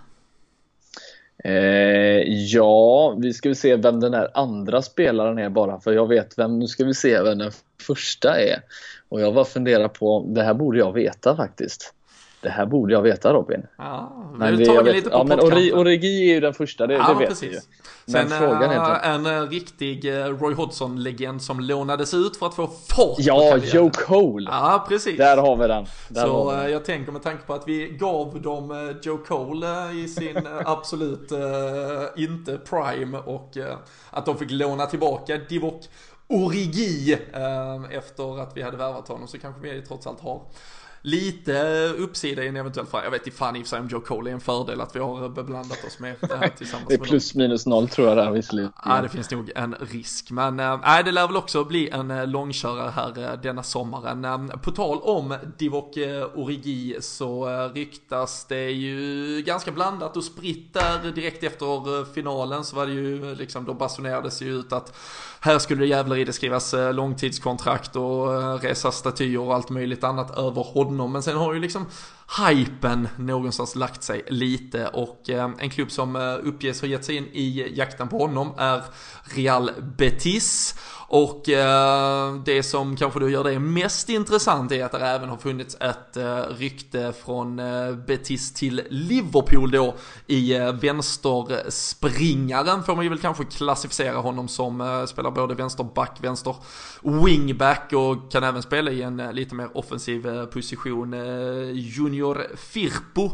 Eh, 1.45 2.23
ja, 2.29 3.17
vi 3.19 3.33
ska 3.33 3.49
väl 3.49 3.57
se 3.57 3.77
vem 3.77 4.01
den 4.01 4.15
här 4.15 4.31
andra 4.35 4.83
spelaren 4.83 5.39
är 5.39 5.51
bara 5.51 5.81
för 5.81 5.93
jag 5.93 6.09
vet 6.09 6.39
vem, 6.39 6.59
nu 6.59 6.67
ska 6.67 6.85
vi 6.85 6.95
se 6.95 7.23
vem 7.23 7.39
den 7.39 7.53
första 7.87 8.41
är. 8.41 8.61
Och 9.09 9.21
jag 9.21 9.35
bara 9.35 9.45
funderar 9.45 9.89
på, 9.89 10.27
det 10.29 10.43
här 10.43 10.55
borde 10.55 10.79
jag 10.79 10.93
veta 10.93 11.37
faktiskt. 11.37 11.95
Det 12.47 12.51
här 12.51 12.67
borde 12.67 12.93
jag 12.93 13.03
veta 13.03 13.33
Robin. 13.33 13.67
Ja, 13.79 14.13
vi 14.39 14.69
har 14.69 14.77
tagit 14.77 14.95
lite 14.95 15.11
på 15.11 15.17
ja, 15.17 15.25
men 15.25 15.41
Origi 15.41 16.31
är 16.31 16.35
ju 16.35 16.41
den 16.41 16.55
första, 16.55 16.87
det, 16.87 16.95
ja, 16.95 17.09
det 17.09 17.19
vet 17.19 17.29
precis. 17.29 17.51
vi 17.51 17.55
ju. 17.55 17.61
Men 18.07 18.29
Sen 18.29 18.39
frågan 18.39 18.71
är 18.71 19.15
en 19.15 19.27
uh, 19.27 19.49
riktig 19.51 20.05
uh, 20.05 20.25
Roy 20.25 20.55
Hodgson-legend 20.55 21.43
som 21.43 21.61
lånades 21.61 22.15
ut 22.15 22.37
för 22.37 22.47
att 22.47 22.55
få 22.55 22.67
fart 22.67 23.17
Ja, 23.19 23.57
Joe 23.57 23.91
Cole! 23.91 24.51
Ja, 24.51 24.87
precis. 24.89 25.19
Där 25.19 25.37
har 25.37 25.57
vi 25.57 25.67
den. 25.67 25.87
Där 26.09 26.23
Så 26.23 26.51
vi 26.51 26.57
den. 26.57 26.73
jag 26.73 26.85
tänker 26.85 27.13
med 27.13 27.23
tanke 27.23 27.47
på 27.47 27.55
att 27.55 27.69
vi 27.69 27.89
gav 27.89 28.43
dem 28.43 28.95
Joe 29.03 29.19
Cole 29.19 29.93
i 29.93 30.09
sin 30.09 30.49
absolut 30.65 31.33
inte 32.17 32.59
prime 32.59 33.19
och 33.19 33.57
att 34.11 34.27
de 34.27 34.39
fick 34.39 34.51
låna 34.51 34.87
tillbaka 34.87 35.39
Divock 35.49 35.85
Origi 36.29 37.19
efter 37.91 38.43
att 38.43 38.57
vi 38.57 38.63
hade 38.63 38.77
värvat 38.77 39.09
honom 39.09 39.29
så 39.29 39.39
kanske 39.39 39.61
vi 39.61 39.83
trots 39.83 40.07
allt 40.07 40.21
har 40.21 40.41
lite 41.07 41.89
uppsida 41.99 42.45
i 42.45 42.49
en 42.49 42.57
eventuell 42.57 42.87
färg. 42.87 43.05
Jag 43.05 43.11
vet 43.11 43.27
inte 43.27 43.39
fan 43.39 43.57
i 43.57 43.59
och 43.59 43.63
för 43.63 43.69
sig 43.69 43.81
om 43.81 43.89
Joe 43.89 44.01
Cole 44.01 44.31
är 44.31 44.35
en 44.35 44.41
fördel 44.41 44.81
att 44.81 44.97
vi 44.97 45.01
har 45.01 45.29
beblandat 45.29 45.85
oss 45.85 45.99
med 45.99 46.17
det 46.21 46.37
här 46.37 46.49
tillsammans. 46.49 46.89
det 46.89 46.95
är 46.95 46.99
plus 46.99 47.35
minus 47.35 47.67
noll 47.67 47.89
tror 47.89 48.09
jag 48.09 48.17
där 48.17 48.31
visserligen. 48.31 48.73
Ja, 48.85 49.03
det 49.03 49.09
finns 49.09 49.31
nog 49.31 49.53
en 49.55 49.75
risk. 49.75 50.31
Men 50.31 50.61
äh, 50.61 51.05
det 51.05 51.13
lär 51.13 51.27
väl 51.27 51.37
också 51.37 51.65
bli 51.65 51.91
en 51.91 52.11
äh, 52.11 52.27
långkörare 52.27 52.91
här 52.91 53.33
äh, 53.33 53.41
denna 53.43 53.63
sommaren. 53.63 54.49
På 54.63 54.71
tal 54.71 54.99
om 55.03 55.37
Divock 55.59 55.97
Origi 56.35 56.97
så 57.01 57.47
ryktas 57.75 58.45
det 58.45 58.71
ju 58.71 59.43
ganska 59.43 59.73
blandat 59.73 60.17
och 60.17 60.25
spritt 60.25 60.75
där 60.75 61.13
direkt 61.13 61.45
efter 61.45 62.15
finalen 62.15 62.65
så 62.65 62.77
var 62.77 62.87
det 62.87 62.93
ju 62.93 63.35
liksom, 63.35 63.65
då 63.65 63.75
basunerades 63.75 64.43
ju 64.43 64.59
ut 64.59 64.73
att 64.73 64.97
här 65.41 65.59
skulle 65.59 65.81
det 65.81 65.87
jävlar 65.87 66.17
i 66.17 66.25
det 66.25 66.33
skrivas 66.33 66.75
långtidskontrakt 66.93 67.97
och 67.97 68.63
resa 68.63 68.93
statyer 68.93 69.41
och 69.41 69.55
allt 69.55 69.71
möjligt 69.71 70.05
annat 70.05 70.39
över 70.39 70.63
honom. 70.63 70.96
Men 70.97 71.23
sen 71.23 71.37
har 71.37 71.55
ju 71.55 71.61
liksom 71.61 71.87
hypen 72.49 73.09
någonstans 73.17 73.75
lagt 73.75 74.03
sig 74.03 74.23
lite 74.29 74.87
och 74.87 75.31
eh, 75.31 75.51
en 75.59 75.71
klubb 75.71 75.91
som 75.91 76.17
eh, 76.17 76.35
uppges 76.43 76.81
ha 76.81 76.89
gett 76.89 77.05
sig 77.05 77.17
in 77.17 77.27
i 77.33 77.73
jakten 77.75 78.09
på 78.09 78.19
honom 78.19 78.53
är 78.59 78.83
Real 79.25 79.71
Betis. 79.99 80.75
Och 81.09 81.49
eh, 81.49 82.35
det 82.35 82.63
som 82.63 82.97
kanske 82.97 83.21
då 83.21 83.29
gör 83.29 83.45
det 83.45 83.59
mest 83.59 84.09
intressant 84.09 84.73
är 84.73 84.85
att 84.85 84.93
det 84.93 84.99
även 84.99 85.29
har 85.29 85.37
funnits 85.37 85.77
ett 85.81 86.17
rykte 86.59 87.13
från 87.25 87.57
Betis 88.07 88.53
till 88.53 88.83
Liverpool 88.91 89.71
då 89.71 89.95
i 90.27 90.59
vänsterspringaren 90.59 92.83
får 92.83 92.95
man 92.95 93.05
ju 93.05 93.09
väl 93.09 93.19
kanske 93.19 93.45
klassificera 93.45 94.17
honom 94.17 94.49
som 94.49 95.05
spelar 95.09 95.31
både 95.31 95.55
vänsterback, 95.55 96.19
vänster 96.21 96.55
wingback 97.07 97.93
och 97.93 98.33
kan 98.33 98.45
även 98.45 98.63
spela 98.63 98.91
i 98.91 99.03
en 99.03 99.21
eh, 99.21 99.33
lite 99.33 99.55
mer 99.55 99.77
offensiv 99.77 100.27
eh, 100.27 100.45
position. 100.45 101.13
Junior 101.75 102.47
Firpo 102.57 103.31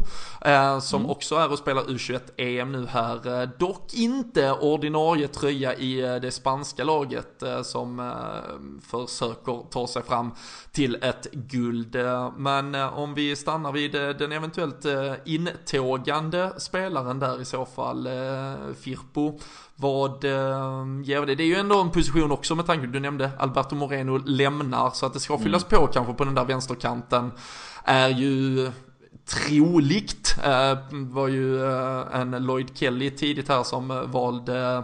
som 0.81 1.01
mm. 1.01 1.11
också 1.11 1.35
är 1.35 1.51
och 1.51 1.57
spelar 1.57 1.83
U21-EM 1.83 2.71
nu 2.71 2.85
här. 2.85 3.49
dock 3.59 3.93
inte 3.93 4.51
ordinarie 4.51 5.27
tröja 5.27 5.75
i 5.75 6.19
det 6.21 6.31
spanska 6.31 6.83
laget 6.83 7.43
som 7.63 7.99
eh, 7.99 8.79
försöker 8.81 9.69
ta 9.69 9.87
sig 9.87 10.03
fram 10.03 10.31
till 10.71 10.95
ett 11.01 11.31
guld. 11.31 11.95
Men 12.37 12.75
eh, 12.75 12.99
om 12.99 13.13
vi 13.13 13.35
stannar 13.35 13.71
vid 13.71 13.91
den 13.91 14.31
eventuellt 14.31 14.85
eh, 14.85 15.13
intågande 15.25 16.53
spelaren 16.57 17.19
där 17.19 17.41
i 17.41 17.45
så 17.45 17.65
fall, 17.65 18.09
Firpo. 18.79 19.39
Vad 19.83 20.23
ger 21.03 21.25
det? 21.25 21.35
Det 21.35 21.43
är 21.43 21.47
ju 21.47 21.55
ändå 21.55 21.81
en 21.81 21.91
position 21.91 22.31
också 22.31 22.55
med 22.55 22.65
tanke 22.65 22.87
på 22.87 22.93
du 22.93 22.99
nämnde 22.99 23.31
Alberto 23.39 23.75
Moreno 23.75 24.17
lämnar 24.17 24.89
så 24.89 25.05
att 25.05 25.13
det 25.13 25.19
ska 25.19 25.37
fyllas 25.37 25.65
mm. 25.71 25.81
på 25.81 25.87
kanske 25.87 26.13
på 26.13 26.23
den 26.23 26.35
där 26.35 26.45
vänsterkanten 26.45 27.31
är 27.83 28.09
ju 28.09 28.71
troligt. 29.25 30.35
Eh, 30.43 30.77
var 30.91 31.27
ju 31.27 31.63
eh, 31.65 32.19
en 32.19 32.31
Lloyd 32.31 32.67
Kelly 32.73 33.09
tidigt 33.09 33.49
här 33.49 33.63
som 33.63 34.11
valde 34.11 34.83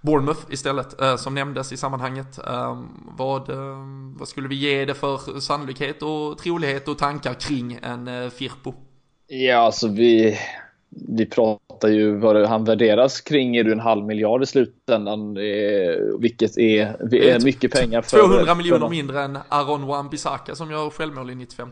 Bournemouth 0.00 0.40
istället, 0.50 1.00
eh, 1.00 1.16
som 1.16 1.34
nämndes 1.34 1.72
i 1.72 1.76
sammanhanget. 1.76 2.38
Eh, 2.46 2.82
vad, 3.16 3.50
eh, 3.50 3.78
vad 4.18 4.28
skulle 4.28 4.48
vi 4.48 4.54
ge 4.54 4.84
det 4.84 4.94
för 4.94 5.40
sannolikhet 5.40 6.02
och 6.02 6.38
trolighet 6.38 6.88
och 6.88 6.98
tankar 6.98 7.34
kring 7.34 7.78
en 7.82 8.08
eh, 8.08 8.30
Firpo? 8.30 8.74
Ja, 9.26 9.56
alltså 9.56 9.88
vi, 9.88 10.38
vi 11.08 11.26
pratar 11.26 11.88
ju 11.88 12.16
vad 12.16 12.46
han 12.46 12.64
värderas 12.64 13.20
kring 13.20 13.56
är 13.56 13.64
du 13.64 13.72
en 13.72 13.80
halv 13.80 14.04
miljard 14.04 14.42
i 14.42 14.46
slutändan, 14.46 15.36
eh, 15.36 15.96
vilket 16.18 16.58
är, 16.58 17.14
är 17.14 17.44
mycket 17.44 17.72
pengar 17.72 18.02
för 18.02 18.18
200 18.18 18.54
miljoner 18.54 18.80
för 18.80 18.88
mindre 18.88 19.22
än 19.22 19.38
Aron 19.48 19.84
Wan-Bissaka 19.84 20.54
som 20.54 20.70
gör 20.70 20.90
självmål 20.90 21.30
i 21.30 21.34
95. 21.34 21.68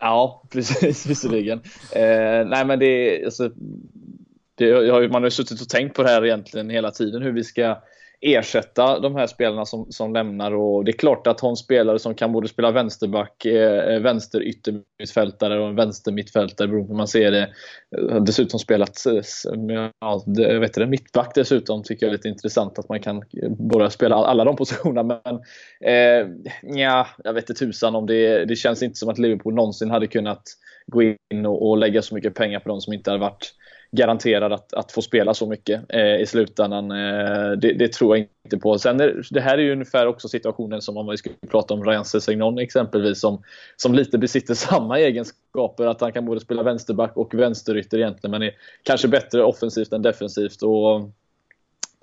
Ja, 0.00 0.42
precis, 0.52 1.06
visserligen. 1.06 1.58
Eh, 1.92 2.46
nej, 2.46 2.64
men 2.64 2.78
det 2.78 2.86
är, 2.86 3.24
alltså, 3.24 3.50
det, 4.54 5.10
man 5.10 5.22
har 5.22 5.24
ju 5.24 5.30
suttit 5.30 5.60
och 5.60 5.68
tänkt 5.68 5.96
på 5.96 6.02
det 6.02 6.08
här 6.08 6.24
egentligen 6.24 6.70
hela 6.70 6.90
tiden, 6.90 7.22
hur 7.22 7.32
vi 7.32 7.44
ska 7.44 7.78
ersätta 8.20 9.00
de 9.00 9.16
här 9.16 9.26
spelarna 9.26 9.64
som, 9.64 9.86
som 9.90 10.12
lämnar. 10.12 10.54
Och 10.54 10.84
det 10.84 10.90
är 10.90 10.96
klart 10.96 11.26
att 11.26 11.40
ha 11.40 11.50
en 11.50 11.56
spelare 11.56 11.98
som 11.98 12.14
kan 12.14 12.32
både 12.32 12.48
spela 12.48 12.70
vänsterback, 12.70 13.44
eh, 13.44 14.00
vänster 14.00 14.42
yttermittfältare 14.42 15.60
och 15.60 15.78
vänstermittfältare 15.78 16.68
beroende 16.68 16.86
på 16.86 16.92
hur 16.92 16.98
man 16.98 17.08
ser 17.08 17.30
det. 17.30 17.48
Eh, 17.98 18.22
dessutom 18.22 18.60
spelat 18.60 19.06
eh, 19.06 19.22
ja, 20.00 20.22
jag 20.26 20.60
vet 20.60 20.74
det, 20.74 20.86
mittback 20.86 21.32
dessutom 21.34 21.82
tycker 21.82 22.06
jag 22.06 22.10
är 22.10 22.16
lite 22.16 22.28
intressant 22.28 22.78
att 22.78 22.88
man 22.88 23.00
kan 23.00 23.16
eh, 23.16 23.50
börja 23.50 23.90
spela 23.90 24.16
alla 24.16 24.44
de 24.44 24.56
positionerna. 24.64 25.20
Men 25.24 25.40
eh, 25.84 26.28
ja, 26.62 27.06
jag 27.24 27.32
vet 27.32 27.50
inte 27.50 27.64
tusan 27.64 27.94
om 27.94 28.06
det, 28.06 28.44
det 28.44 28.56
känns 28.56 28.82
inte 28.82 28.96
som 28.96 29.08
att 29.08 29.18
Liverpool 29.18 29.54
någonsin 29.54 29.90
hade 29.90 30.06
kunnat 30.06 30.42
gå 30.86 31.02
in 31.02 31.46
och, 31.46 31.68
och 31.68 31.78
lägga 31.78 32.02
så 32.02 32.14
mycket 32.14 32.34
pengar 32.34 32.60
på 32.60 32.68
de 32.68 32.80
som 32.80 32.92
inte 32.92 33.10
hade 33.10 33.20
varit 33.20 33.54
garanterad 33.94 34.52
att, 34.52 34.74
att 34.74 34.92
få 34.92 35.02
spela 35.02 35.34
så 35.34 35.46
mycket 35.46 35.82
eh, 35.88 36.20
i 36.20 36.26
slutändan. 36.26 36.90
Eh, 36.90 37.52
det, 37.52 37.72
det, 37.72 37.92
tror 37.92 38.16
jag 38.16 38.26
inte 38.44 38.58
på. 38.58 38.78
Sen 38.78 39.00
är, 39.00 39.22
det 39.30 39.40
här 39.40 39.58
är 39.58 39.62
ju 39.62 39.72
ungefär 39.72 40.06
också 40.06 40.28
situationen 40.28 40.82
som 40.82 40.96
om 40.96 41.08
vi 41.10 41.16
skulle 41.16 41.34
prata 41.50 41.74
om 41.74 41.84
Ryan 41.84 42.04
Sessegnon 42.04 42.58
exempelvis 42.58 43.20
som, 43.20 43.42
som 43.76 43.94
lite 43.94 44.18
besitter 44.18 44.54
samma 44.54 44.98
egenskaper. 44.98 45.86
Att 45.86 46.00
han 46.00 46.12
kan 46.12 46.24
både 46.26 46.40
spela 46.40 46.62
vänsterback 46.62 47.16
och 47.16 47.34
vänsterytter 47.34 47.98
egentligen 47.98 48.30
men 48.30 48.42
är 48.42 48.52
kanske 48.82 49.08
bättre 49.08 49.44
offensivt 49.44 49.92
än 49.92 50.02
defensivt. 50.02 50.62
Och, 50.62 51.10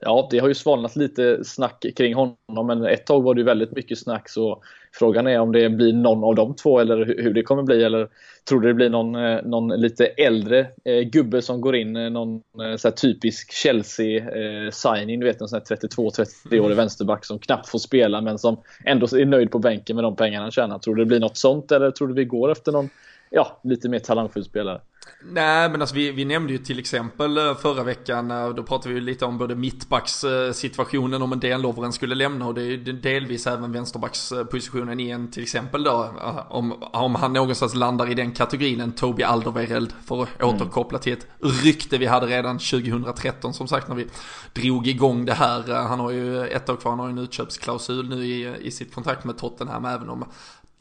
ja, 0.01 0.27
det 0.31 0.39
har 0.39 0.47
ju 0.47 0.53
svalnat 0.53 0.95
lite 0.95 1.43
snack 1.43 1.85
kring 1.95 2.15
honom 2.15 2.67
men 2.67 2.85
ett 2.85 3.05
tag 3.05 3.23
var 3.23 3.33
det 3.33 3.41
ju 3.41 3.45
väldigt 3.45 3.71
mycket 3.71 3.99
snack 3.99 4.29
så 4.29 4.63
frågan 4.93 5.27
är 5.27 5.39
om 5.39 5.51
det 5.51 5.69
blir 5.69 5.93
någon 5.93 6.23
av 6.23 6.35
de 6.35 6.55
två 6.55 6.79
eller 6.79 7.05
hur 7.05 7.33
det 7.33 7.43
kommer 7.43 7.63
bli 7.63 7.83
eller 7.83 8.07
tror 8.49 8.61
du 8.61 8.67
det 8.67 8.73
blir 8.73 8.89
någon, 8.89 9.15
eh, 9.15 9.41
någon 9.43 9.67
lite 9.67 10.05
äldre 10.05 10.67
eh, 10.85 11.01
gubbe 11.01 11.41
som 11.41 11.61
går 11.61 11.75
in, 11.75 11.95
eh, 11.95 12.09
någon 12.09 12.41
eh, 12.85 12.91
typisk 12.91 13.53
Chelsea-signing, 13.53 15.19
du 15.19 15.25
vet 15.25 15.41
en 15.41 15.47
sån 15.47 15.59
32-33-årig 15.59 16.75
vänsterback 16.75 17.25
som 17.25 17.39
knappt 17.39 17.69
får 17.69 17.79
spela 17.79 18.21
men 18.21 18.39
som 18.39 18.57
ändå 18.85 19.05
är 19.05 19.25
nöjd 19.25 19.51
på 19.51 19.59
bänken 19.59 19.95
med 19.95 20.05
de 20.05 20.15
pengarna 20.15 20.43
han 20.43 20.51
tjänar. 20.51 20.79
Tror 20.79 20.95
du 20.95 21.01
det 21.03 21.07
blir 21.07 21.19
något 21.19 21.37
sånt 21.37 21.71
eller 21.71 21.91
tror 21.91 22.07
du 22.07 22.13
vi 22.13 22.25
går 22.25 22.51
efter 22.51 22.71
någon 22.71 22.89
ja, 23.31 23.61
lite 23.63 23.89
mer 23.89 23.99
talangfull 23.99 24.43
spelare? 24.43 24.81
Nej 25.23 25.69
men 25.69 25.81
alltså 25.81 25.95
vi, 25.95 26.11
vi 26.11 26.25
nämnde 26.25 26.53
ju 26.53 26.59
till 26.59 26.79
exempel 26.79 27.37
eh, 27.37 27.55
förra 27.55 27.83
veckan, 27.83 28.31
eh, 28.31 28.49
då 28.49 28.63
pratade 28.63 28.95
vi 28.95 29.01
lite 29.01 29.25
om 29.25 29.37
både 29.37 29.55
mittbackssituationen 29.55 31.21
om 31.21 31.33
en 31.33 31.39
Dejan 31.39 31.93
skulle 31.93 32.15
lämna 32.15 32.47
och 32.47 32.53
det 32.53 32.61
är 32.61 32.77
delvis 32.77 33.47
även 33.47 33.71
vänsterbackspositionen 33.71 34.99
i 34.99 35.09
en 35.09 35.31
till 35.31 35.43
exempel 35.43 35.83
då, 35.83 36.03
eh, 36.21 36.51
om, 36.51 36.83
om 36.93 37.15
han 37.15 37.33
någonstans 37.33 37.75
landar 37.75 38.11
i 38.11 38.13
den 38.13 38.31
kategorin, 38.31 38.81
en 38.81 38.91
Toby 38.91 39.23
Alderweireld 39.23 39.93
för 40.05 40.23
att 40.23 40.41
mm. 40.41 40.55
återkoppla 40.55 40.99
till 40.99 41.13
ett 41.13 41.27
rykte 41.63 41.97
vi 41.97 42.05
hade 42.05 42.25
redan 42.25 42.59
2013 42.59 43.53
som 43.53 43.67
sagt 43.67 43.87
när 43.87 43.95
vi 43.95 44.07
drog 44.53 44.87
igång 44.87 45.25
det 45.25 45.33
här. 45.33 45.73
Han 45.73 45.99
har 45.99 46.11
ju 46.11 46.47
ett 46.47 46.69
år 46.69 46.75
kvar, 46.75 46.91
han 46.91 46.99
har 46.99 47.07
ju 47.07 47.11
en 47.11 47.17
utköpsklausul 47.17 48.09
nu 48.09 48.25
i, 48.25 48.55
i 48.61 48.71
sitt 48.71 48.93
kontrakt 48.93 49.23
med 49.23 49.37
Tottenham 49.37 49.85
även 49.85 50.09
om 50.09 50.25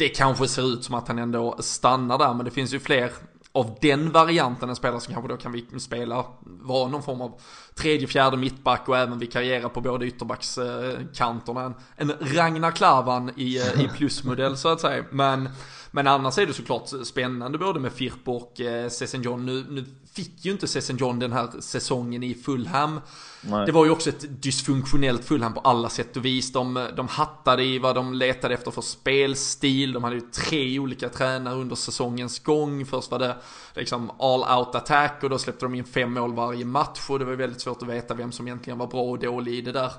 det 0.00 0.08
kanske 0.08 0.48
ser 0.48 0.72
ut 0.72 0.84
som 0.84 0.94
att 0.94 1.08
han 1.08 1.18
ändå 1.18 1.56
stannar 1.58 2.18
där, 2.18 2.34
men 2.34 2.44
det 2.44 2.50
finns 2.50 2.74
ju 2.74 2.80
fler 2.80 3.10
av 3.52 3.78
den 3.80 4.12
varianten 4.12 4.68
en 4.68 4.76
spelare 4.76 5.00
som 5.00 5.14
kanske 5.14 5.32
då 5.32 5.36
kan 5.36 5.80
spela, 5.80 6.24
vara 6.42 6.88
någon 6.88 7.02
form 7.02 7.20
av 7.20 7.40
tredje, 7.74 8.06
fjärde 8.06 8.36
mittback 8.36 8.88
och 8.88 8.96
även 8.96 9.18
vikariera 9.18 9.68
på 9.68 9.80
båda 9.80 10.06
ytterbackskanterna. 10.06 11.74
En, 11.96 12.10
en 12.10 12.16
Ragnar 12.20 12.70
Klavan 12.70 13.30
i, 13.36 13.56
i 13.56 13.90
plusmodell 13.96 14.56
så 14.56 14.68
att 14.68 14.80
säga. 14.80 15.04
Men, 15.10 15.48
men 15.90 16.06
annars 16.06 16.38
är 16.38 16.46
det 16.46 16.52
såklart 16.52 16.88
spännande 17.04 17.58
både 17.58 17.80
med 17.80 17.92
Firpo 17.92 18.32
och 18.32 18.60
eh, 18.60 18.90
John. 19.12 19.46
Nu, 19.46 19.64
nu 19.68 19.84
fick 20.12 20.44
ju 20.44 20.52
inte 20.52 20.68
Sessen 20.68 20.96
John 20.96 21.18
den 21.18 21.32
här 21.32 21.60
säsongen 21.60 22.22
i 22.22 22.34
Fulham. 22.34 23.00
Nej. 23.40 23.66
Det 23.66 23.72
var 23.72 23.84
ju 23.84 23.90
också 23.90 24.08
ett 24.10 24.42
dysfunktionellt 24.42 25.24
Fulham 25.24 25.54
på 25.54 25.60
alla 25.60 25.88
sätt 25.88 26.16
och 26.16 26.24
vis. 26.24 26.52
De, 26.52 26.88
de 26.96 27.08
hattade 27.08 27.64
i 27.64 27.78
vad 27.78 27.94
de 27.94 28.14
letade 28.14 28.54
efter 28.54 28.70
för 28.70 28.82
spelstil. 28.82 29.92
De 29.92 30.04
hade 30.04 30.16
ju 30.16 30.20
tre 30.20 30.78
olika 30.78 31.08
tränare 31.08 31.54
under 31.54 31.76
säsongens 31.76 32.38
gång. 32.38 32.86
Först 32.86 33.10
var 33.10 33.18
det 33.18 33.36
liksom 33.74 34.10
all 34.18 34.58
out 34.58 34.74
attack 34.74 35.22
och 35.22 35.30
då 35.30 35.38
släppte 35.38 35.64
de 35.64 35.74
in 35.74 35.84
fem 35.84 36.12
mål 36.12 36.34
varje 36.34 36.64
match. 36.64 37.06
Och 37.08 37.18
det 37.18 37.24
var 37.24 37.32
väldigt 37.32 37.60
svårt 37.60 37.82
att 37.82 37.88
veta 37.88 38.14
vem 38.14 38.32
som 38.32 38.46
egentligen 38.46 38.78
var 38.78 38.86
bra 38.86 39.02
och 39.02 39.18
dålig 39.18 39.54
i 39.54 39.60
det 39.60 39.72
där, 39.72 39.92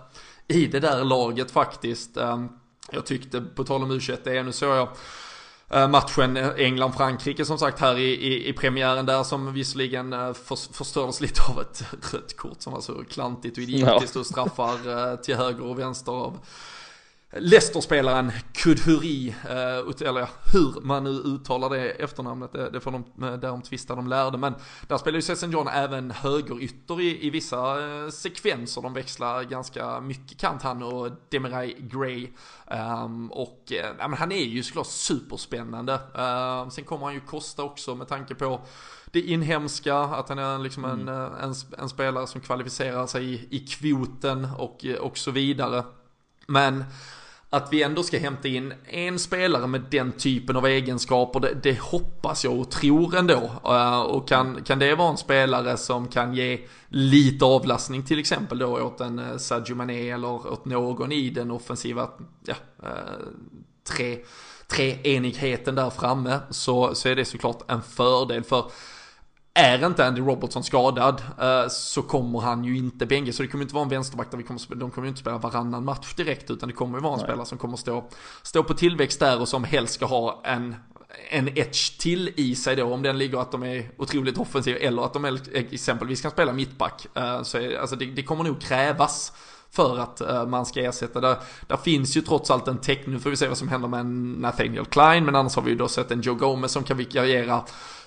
i 0.47 0.65
det 0.65 0.79
där 0.79 1.03
laget 1.03 1.51
faktiskt. 1.51 2.17
Ehm, 2.17 2.49
jag 2.91 3.05
tyckte, 3.05 3.41
på 3.41 3.63
tal 3.63 3.83
om 3.83 3.91
U21, 3.91 4.43
nu 4.43 4.51
såg 4.51 4.69
jag 4.69 4.89
matchen 5.87 6.37
England-Frankrike 6.37 7.45
som 7.45 7.57
sagt 7.57 7.79
här 7.79 7.97
i, 7.97 8.13
i, 8.13 8.49
i 8.49 8.53
premiären 8.53 9.05
där 9.05 9.23
som 9.23 9.53
visserligen 9.53 10.13
eh, 10.13 10.33
för, 10.33 10.73
förstördes 10.73 11.21
lite 11.21 11.41
av 11.41 11.61
ett 11.61 11.83
rött 12.13 12.37
kort 12.37 12.61
som 12.61 12.73
var 12.73 12.81
så 12.81 13.03
klantigt 13.09 13.57
och 13.57 13.63
idiotiskt 13.63 14.15
och 14.15 14.25
straffar 14.25 15.11
eh, 15.11 15.15
till 15.15 15.35
höger 15.35 15.65
och 15.65 15.79
vänster 15.79 16.11
av 16.11 16.39
Leicester-spelaren 17.33 18.31
Kudhuri, 18.53 19.35
eh, 19.49 20.07
eller 20.07 20.29
hur 20.53 20.81
man 20.81 21.03
nu 21.03 21.09
uttalar 21.09 21.69
det 21.69 21.89
efternamnet, 21.89 22.51
det, 22.51 22.69
det 22.69 22.79
får 22.79 22.91
de, 22.91 23.03
där 23.15 23.37
de 23.37 23.61
tvistar 23.61 23.95
de 23.95 24.07
lärde, 24.07 24.37
men 24.37 24.53
där 24.87 24.97
spelar 24.97 25.15
ju 25.15 25.21
Sesson 25.21 25.51
John 25.51 25.67
även 25.67 26.11
högerytter 26.11 27.01
i, 27.01 27.27
i 27.27 27.29
vissa 27.29 27.85
eh, 27.85 28.09
sekvenser, 28.09 28.81
de 28.81 28.93
växlar 28.93 29.43
ganska 29.43 30.01
mycket 30.01 30.37
kant 30.37 30.61
han 30.61 30.83
och 30.83 31.11
Demirai 31.29 31.75
Gray. 31.79 32.27
Um, 33.03 33.31
och 33.31 33.63
ja, 33.99 34.07
men 34.07 34.13
han 34.13 34.31
är 34.31 34.45
ju 34.45 34.63
såklart 34.63 34.87
superspännande. 34.87 35.93
Uh, 35.93 36.69
sen 36.69 36.83
kommer 36.83 37.05
han 37.05 37.13
ju 37.13 37.21
kosta 37.21 37.63
också 37.63 37.95
med 37.95 38.07
tanke 38.07 38.35
på 38.35 38.61
det 39.11 39.21
inhemska, 39.21 39.95
att 39.95 40.29
han 40.29 40.39
är 40.39 40.59
liksom 40.59 40.85
en, 40.85 41.01
mm. 41.01 41.33
en, 41.41 41.53
en, 41.77 41.89
spelare 41.89 42.27
som 42.27 42.41
kvalificerar 42.41 43.07
sig 43.07 43.33
i, 43.33 43.47
i 43.49 43.59
kvoten 43.59 44.47
och, 44.57 44.85
och 44.99 45.17
så 45.17 45.31
vidare. 45.31 45.83
Men 46.47 46.83
att 47.53 47.73
vi 47.73 47.83
ändå 47.83 48.03
ska 48.03 48.19
hämta 48.19 48.47
in 48.47 48.73
en 48.85 49.19
spelare 49.19 49.67
med 49.67 49.81
den 49.89 50.11
typen 50.11 50.55
av 50.55 50.65
egenskaper, 50.65 51.39
det, 51.39 51.53
det 51.63 51.79
hoppas 51.79 52.43
jag 52.43 52.59
och 52.59 52.71
tror 52.71 53.17
ändå. 53.17 53.51
Eh, 53.65 54.01
och 54.01 54.27
kan, 54.27 54.63
kan 54.63 54.79
det 54.79 54.95
vara 54.95 55.09
en 55.09 55.17
spelare 55.17 55.77
som 55.77 56.07
kan 56.07 56.33
ge 56.33 56.59
lite 56.89 57.45
avlastning 57.45 58.03
till 58.03 58.19
exempel 58.19 58.59
då 58.59 58.81
åt 58.81 59.01
en 59.01 59.19
eh, 59.19 59.37
Sadio 59.37 59.75
Mané 59.75 60.09
eller 60.09 60.27
åt 60.27 60.65
någon 60.65 61.11
i 61.11 61.29
den 61.29 61.51
offensiva, 61.51 62.09
ja, 62.45 62.55
eh, 62.83 62.89
tre, 63.83 64.17
treenigheten 64.67 65.75
där 65.75 65.89
framme, 65.89 66.39
så, 66.49 66.95
så 66.95 67.09
är 67.09 67.15
det 67.15 67.25
såklart 67.25 67.71
en 67.71 67.81
fördel 67.81 68.43
för 68.43 68.71
är 69.53 69.85
inte 69.85 70.05
Andy 70.05 70.21
Robertson 70.21 70.63
skadad 70.63 71.21
uh, 71.41 71.69
så 71.69 72.01
kommer 72.01 72.39
han 72.39 72.63
ju 72.63 72.77
inte 72.77 73.05
bänga. 73.05 73.33
Så 73.33 73.43
det 73.43 73.47
kommer 73.47 73.63
inte 73.63 73.75
vara 73.75 73.83
en 73.83 73.89
vänsterback 73.89 74.31
där 74.31 74.37
vi 74.37 74.43
kommer, 74.43 74.75
de 74.75 74.91
kommer 74.91 75.05
ju 75.05 75.09
inte 75.09 75.21
spela 75.21 75.37
varannan 75.37 75.85
match 75.85 76.13
direkt. 76.13 76.51
Utan 76.51 76.69
det 76.69 76.75
kommer 76.75 76.97
ju 76.97 77.01
vara 77.01 77.13
en 77.13 77.19
Nej. 77.19 77.27
spelare 77.27 77.45
som 77.45 77.57
kommer 77.57 77.77
stå, 77.77 78.09
stå 78.41 78.63
på 78.63 78.73
tillväxt 78.73 79.19
där 79.19 79.41
och 79.41 79.47
som 79.47 79.63
helst 79.63 79.93
ska 79.93 80.05
ha 80.05 80.41
en, 80.43 80.75
en 81.29 81.57
edge 81.57 81.99
till 81.99 82.33
i 82.35 82.55
sig 82.55 82.75
då. 82.75 82.93
Om 82.93 83.01
den 83.01 83.17
ligger 83.17 83.37
att 83.37 83.51
de 83.51 83.63
är 83.63 83.91
otroligt 83.97 84.37
offensiva 84.37 84.79
eller 84.79 85.01
att 85.01 85.13
de 85.13 85.25
är, 85.25 85.39
exempelvis 85.53 86.21
kan 86.21 86.31
spela 86.31 86.53
mittback. 86.53 87.07
Uh, 87.17 87.43
så 87.43 87.57
är, 87.57 87.79
alltså 87.79 87.95
det, 87.95 88.05
det 88.05 88.23
kommer 88.23 88.43
nog 88.43 88.61
krävas 88.61 89.33
för 89.71 89.99
att 89.99 90.21
uh, 90.21 90.45
man 90.45 90.65
ska 90.65 90.81
ersätta. 90.81 91.21
Där, 91.21 91.37
där 91.67 91.77
finns 91.77 92.17
ju 92.17 92.21
trots 92.21 92.51
allt 92.51 92.67
en 92.67 92.77
täckning, 92.77 93.13
nu 93.13 93.19
får 93.19 93.29
vi 93.29 93.37
se 93.37 93.47
vad 93.47 93.57
som 93.57 93.67
händer 93.67 93.87
med 93.87 94.05
Nathaniel 94.05 94.85
Klein, 94.85 95.25
men 95.25 95.35
annars 95.35 95.55
har 95.55 95.63
vi 95.63 95.71
ju 95.71 95.77
då 95.77 95.87
sett 95.87 96.11
en 96.11 96.21
Joe 96.21 96.35
Gomez 96.35 96.71
som 96.71 96.83
kan 96.83 96.97
vikariera 96.97 97.63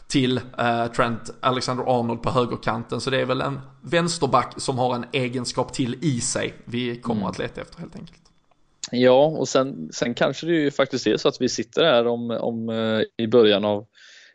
till 0.08 0.40
eh, 0.58 0.86
Trent 0.86 1.34
Alexander-Arnold 1.40 2.22
på 2.22 2.30
högerkanten. 2.30 3.00
Så 3.00 3.10
det 3.10 3.20
är 3.20 3.26
väl 3.26 3.40
en 3.40 3.60
vänsterback 3.82 4.54
som 4.56 4.78
har 4.78 4.94
en 4.94 5.04
egenskap 5.12 5.72
till 5.72 5.96
i 6.00 6.20
sig 6.20 6.54
vi 6.64 6.96
kommer 6.96 7.20
mm. 7.20 7.30
att 7.30 7.38
leta 7.38 7.60
efter 7.60 7.80
helt 7.80 7.96
enkelt. 7.96 8.20
Ja, 8.90 9.26
och 9.26 9.48
sen, 9.48 9.88
sen 9.92 10.14
kanske 10.14 10.46
det 10.46 10.52
ju 10.52 10.70
faktiskt 10.70 11.06
är 11.06 11.16
så 11.16 11.28
att 11.28 11.40
vi 11.40 11.48
sitter 11.48 11.84
här 11.84 12.06
om, 12.06 12.30
om 12.30 12.68
eh, 12.68 13.24
i 13.24 13.26
början 13.26 13.64
av 13.64 13.86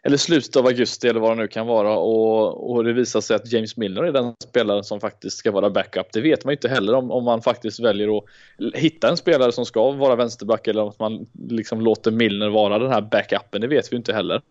eller 0.03 0.17
slutet 0.17 0.55
av 0.55 0.65
augusti 0.65 1.07
eller 1.07 1.19
vad 1.19 1.31
det 1.31 1.41
nu 1.41 1.47
kan 1.47 1.67
vara 1.67 1.97
och, 1.97 2.71
och 2.71 2.83
det 2.83 2.93
visar 2.93 3.21
sig 3.21 3.35
att 3.35 3.51
James 3.51 3.77
Milner 3.77 4.03
är 4.03 4.11
den 4.11 4.33
spelaren 4.43 4.83
som 4.83 4.99
faktiskt 4.99 5.37
ska 5.37 5.51
vara 5.51 5.69
backup. 5.69 6.07
Det 6.13 6.21
vet 6.21 6.45
man 6.45 6.51
inte 6.51 6.69
heller 6.69 6.93
om, 6.93 7.11
om 7.11 7.23
man 7.23 7.41
faktiskt 7.41 7.79
väljer 7.79 8.17
att 8.17 8.23
hitta 8.73 9.09
en 9.09 9.17
spelare 9.17 9.51
som 9.51 9.65
ska 9.65 9.91
vara 9.91 10.15
vänsterback 10.15 10.67
eller 10.67 10.83
om 10.83 10.93
man 10.99 11.27
liksom 11.49 11.81
låter 11.81 12.11
Milner 12.11 12.49
vara 12.49 12.79
den 12.79 12.91
här 12.91 13.01
backupen. 13.01 13.61
Det 13.61 13.67
vet 13.67 13.91
vi 13.91 13.95
inte 13.95 14.13
heller. 14.13 14.41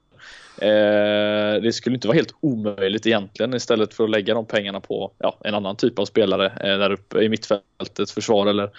Eh, 0.61 1.63
det 1.63 1.73
skulle 1.73 1.95
inte 1.95 2.09
vara 2.09 2.17
helt 2.17 2.35
omöjligt 2.41 3.07
egentligen 3.07 3.55
istället 3.55 3.95
för 3.95 4.05
att 4.05 4.11
lägga 4.11 4.35
de 4.35 4.47
pengarna 4.47 4.81
på 4.81 5.13
ja, 5.19 5.39
en 5.45 5.55
annan 5.55 5.77
typ 5.77 5.99
av 5.99 6.05
spelare 6.05 6.47
eh, 6.47 6.79
där 6.79 6.93
uppe 6.93 7.21
i 7.21 7.29
mittfältet, 7.29 8.11
försvar 8.11 8.47
eller 8.47 8.71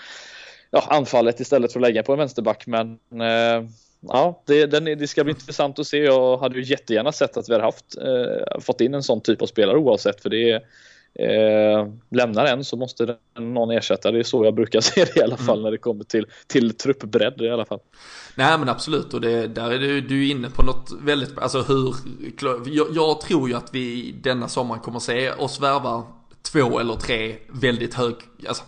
ja, 0.71 0.87
anfallet 0.89 1.39
istället 1.39 1.73
för 1.73 1.79
att 1.79 1.87
lägga 1.87 2.03
på 2.03 2.13
en 2.13 2.19
vänsterback. 2.19 2.67
Men 2.67 2.91
eh, 3.21 3.69
ja, 4.01 4.43
det, 4.45 4.65
den, 4.65 4.85
det 4.85 5.07
ska 5.07 5.23
bli 5.23 5.33
intressant 5.33 5.79
att 5.79 5.87
se. 5.87 5.97
Jag 5.97 6.37
hade 6.37 6.59
ju 6.59 6.63
jättegärna 6.63 7.11
sett 7.11 7.37
att 7.37 7.49
vi 7.49 7.53
hade 7.53 7.65
haft, 7.65 7.97
eh, 7.97 8.59
fått 8.61 8.81
in 8.81 8.93
en 8.93 9.03
sån 9.03 9.21
typ 9.21 9.41
av 9.41 9.45
spelare 9.45 9.77
oavsett 9.77 10.21
för 10.21 10.29
det 10.29 10.51
är 10.51 10.61
Eh, 11.13 11.87
lämnar 12.09 12.45
en 12.45 12.63
så 12.63 12.77
måste 12.77 13.17
någon 13.39 13.71
ersätta. 13.71 14.11
Det 14.11 14.19
är 14.19 14.23
så 14.23 14.45
jag 14.45 14.53
brukar 14.55 14.81
se 14.81 15.05
det 15.05 15.17
i 15.17 15.23
alla 15.23 15.37
fall 15.37 15.55
mm. 15.57 15.63
när 15.63 15.71
det 15.71 15.77
kommer 15.77 16.03
till, 16.03 16.25
till 16.47 16.73
truppbredd 16.73 17.41
i 17.41 17.49
alla 17.49 17.65
fall. 17.65 17.79
Nej 18.35 18.57
men 18.57 18.69
absolut 18.69 19.13
och 19.13 19.21
det, 19.21 19.47
där 19.47 19.71
är 19.71 19.79
du, 19.79 20.01
du 20.01 20.27
är 20.27 20.31
inne 20.31 20.49
på 20.49 20.63
något 20.63 20.91
väldigt, 21.01 21.37
alltså 21.37 21.61
hur, 21.61 21.95
jag, 22.65 22.87
jag 22.91 23.21
tror 23.21 23.49
ju 23.49 23.55
att 23.55 23.69
vi 23.73 24.15
denna 24.21 24.47
sommaren 24.47 24.81
kommer 24.81 24.99
se 24.99 25.31
oss 25.31 25.61
värva 25.61 26.03
två 26.41 26.79
eller 26.79 26.95
tre 26.95 27.35
väldigt 27.49 27.93
hög, 27.93 28.15
alltså 28.47 28.63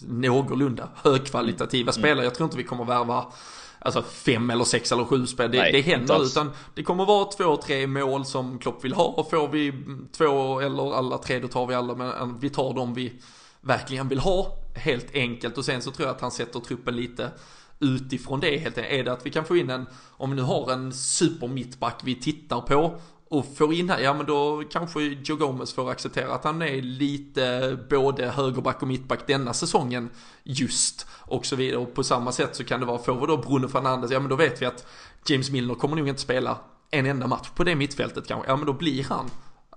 någorlunda 0.00 0.88
högkvalitativa 0.94 1.92
mm. 1.92 1.92
spelare. 1.92 2.24
Jag 2.24 2.34
tror 2.34 2.44
inte 2.44 2.56
vi 2.56 2.64
kommer 2.64 2.84
värva 2.84 3.26
alltså 3.84 4.02
fem 4.02 4.50
eller 4.50 4.64
sex 4.64 4.92
eller 4.92 5.04
sju 5.04 5.26
spel. 5.26 5.50
Det, 5.50 5.58
Nej, 5.58 5.72
det 5.72 5.80
händer 5.80 6.24
utan 6.24 6.50
det 6.74 6.82
kommer 6.82 7.04
vara 7.04 7.24
två, 7.24 7.56
tre 7.56 7.86
mål 7.86 8.24
som 8.24 8.58
Klopp 8.58 8.84
vill 8.84 8.92
ha. 8.92 9.04
Och 9.04 9.30
får 9.30 9.48
vi 9.48 9.72
två 10.12 10.60
eller 10.60 10.94
alla 10.94 11.18
tre 11.18 11.38
då 11.38 11.48
tar 11.48 11.66
vi 11.66 11.74
alla. 11.74 11.94
Men 11.94 12.38
vi 12.38 12.50
tar 12.50 12.74
dem 12.74 12.94
vi 12.94 13.12
verkligen 13.60 14.08
vill 14.08 14.18
ha. 14.18 14.58
Helt 14.74 15.14
enkelt. 15.14 15.58
Och 15.58 15.64
sen 15.64 15.82
så 15.82 15.90
tror 15.90 16.08
jag 16.08 16.16
att 16.16 16.20
han 16.20 16.30
sätter 16.30 16.60
truppen 16.60 16.96
lite 16.96 17.30
utifrån 17.78 18.40
det 18.40 18.58
helt 18.58 18.78
enkelt. 18.78 18.94
Är 18.94 19.04
det 19.04 19.12
att 19.12 19.26
vi 19.26 19.30
kan 19.30 19.44
få 19.44 19.56
in 19.56 19.70
en, 19.70 19.86
om 20.10 20.30
vi 20.30 20.36
nu 20.36 20.42
har 20.42 20.72
en 20.72 20.92
super 20.92 21.48
mittback 21.48 22.00
vi 22.04 22.14
tittar 22.14 22.60
på 22.60 22.94
och 23.32 23.56
får 23.56 23.74
in 23.74 23.90
här, 23.90 23.98
ja 23.98 24.14
men 24.14 24.26
då 24.26 24.62
kanske 24.70 25.00
Joe 25.00 25.36
Gomez 25.36 25.72
får 25.72 25.90
acceptera 25.90 26.34
att 26.34 26.44
han 26.44 26.62
är 26.62 26.82
lite 26.82 27.78
både 27.90 28.30
högerback 28.30 28.82
och 28.82 28.88
mittback 28.88 29.26
denna 29.26 29.54
säsongen 29.54 30.10
just 30.42 31.06
och 31.18 31.46
så 31.46 31.56
vidare. 31.56 31.78
Och 31.78 31.94
på 31.94 32.04
samma 32.04 32.32
sätt 32.32 32.56
så 32.56 32.64
kan 32.64 32.80
det 32.80 32.86
vara, 32.86 32.98
får 32.98 33.20
vi 33.20 33.26
då 33.26 33.36
Bruno 33.36 33.68
Fernandes, 33.68 34.10
ja 34.10 34.20
men 34.20 34.28
då 34.28 34.36
vet 34.36 34.62
vi 34.62 34.66
att 34.66 34.86
James 35.26 35.50
Milner 35.50 35.74
kommer 35.74 35.96
nog 35.96 36.08
inte 36.08 36.20
spela 36.20 36.58
en 36.90 37.06
enda 37.06 37.26
match 37.26 37.48
på 37.56 37.64
det 37.64 37.74
mittfältet 37.74 38.26
kanske. 38.26 38.50
Ja 38.50 38.56
men 38.56 38.66
då 38.66 38.72
blir 38.72 39.04
han 39.04 39.30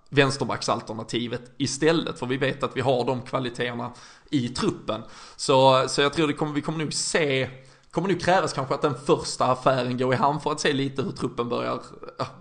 vänsterbacksalternativet 0.09 1.51
istället. 1.57 2.19
För 2.19 2.25
vi 2.25 2.37
vet 2.37 2.63
att 2.63 2.77
vi 2.77 2.81
har 2.81 3.05
de 3.05 3.21
kvaliteterna 3.21 3.91
i 4.29 4.49
truppen. 4.49 5.01
Så, 5.35 5.85
så 5.87 6.01
jag 6.01 6.13
tror 6.13 6.27
det 6.27 6.33
kommer, 6.33 6.53
vi 6.53 6.61
kommer 6.61 6.79
nog 6.79 6.93
se 6.93 7.49
kommer 7.95 8.09
nog 8.09 8.21
krävas 8.21 8.53
kanske 8.53 8.73
att 8.73 8.81
den 8.81 8.95
första 9.05 9.45
affären 9.45 9.97
går 9.97 10.13
i 10.13 10.17
hamn 10.17 10.39
för 10.39 10.51
att 10.51 10.59
se 10.59 10.73
lite 10.73 11.01
hur 11.01 11.11
truppen 11.11 11.49
börjar 11.49 11.79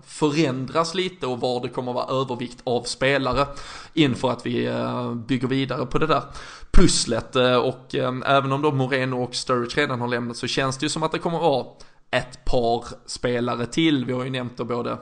förändras 0.05 0.93
lite 0.93 1.27
och 1.27 1.39
var 1.39 1.61
det 1.61 1.69
kommer 1.69 1.93
vara 1.93 2.21
övervikt 2.21 2.61
av 2.63 2.83
spelare 2.83 3.47
inför 3.93 4.31
att 4.31 4.45
vi 4.45 4.65
eh, 4.65 5.13
bygger 5.13 5.47
vidare 5.47 5.85
på 5.85 5.97
det 5.97 6.07
där 6.07 6.23
pusslet 6.71 7.35
eh, 7.35 7.55
och 7.55 7.95
eh, 7.95 8.13
även 8.25 8.51
om 8.51 8.61
då 8.61 8.71
Moreno 8.71 9.23
och 9.23 9.35
Sturridge 9.35 9.81
redan 9.81 10.01
har 10.01 10.07
lämnat 10.07 10.37
så 10.37 10.47
känns 10.47 10.77
det 10.77 10.85
ju 10.85 10.89
som 10.89 11.03
att 11.03 11.11
det 11.11 11.19
kommer 11.19 11.39
vara 11.39 11.65
ett 12.11 12.45
par 12.45 12.85
spelare 13.05 13.65
till. 13.65 14.05
Vi 14.05 14.13
har 14.13 14.23
ju 14.23 14.29
nämnt 14.29 14.57
då 14.57 14.65
både 14.65 14.97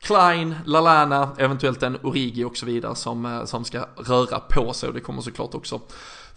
Klein, 0.00 0.54
Lalana, 0.64 1.30
eventuellt 1.38 1.82
en 1.82 1.98
Origi 2.02 2.44
och 2.44 2.56
så 2.56 2.66
vidare 2.66 2.94
som, 2.94 3.42
som 3.44 3.64
ska 3.64 3.88
röra 3.96 4.40
på 4.40 4.72
sig 4.72 4.88
och 4.88 4.94
det 4.94 5.00
kommer 5.00 5.22
såklart 5.22 5.54
också 5.54 5.80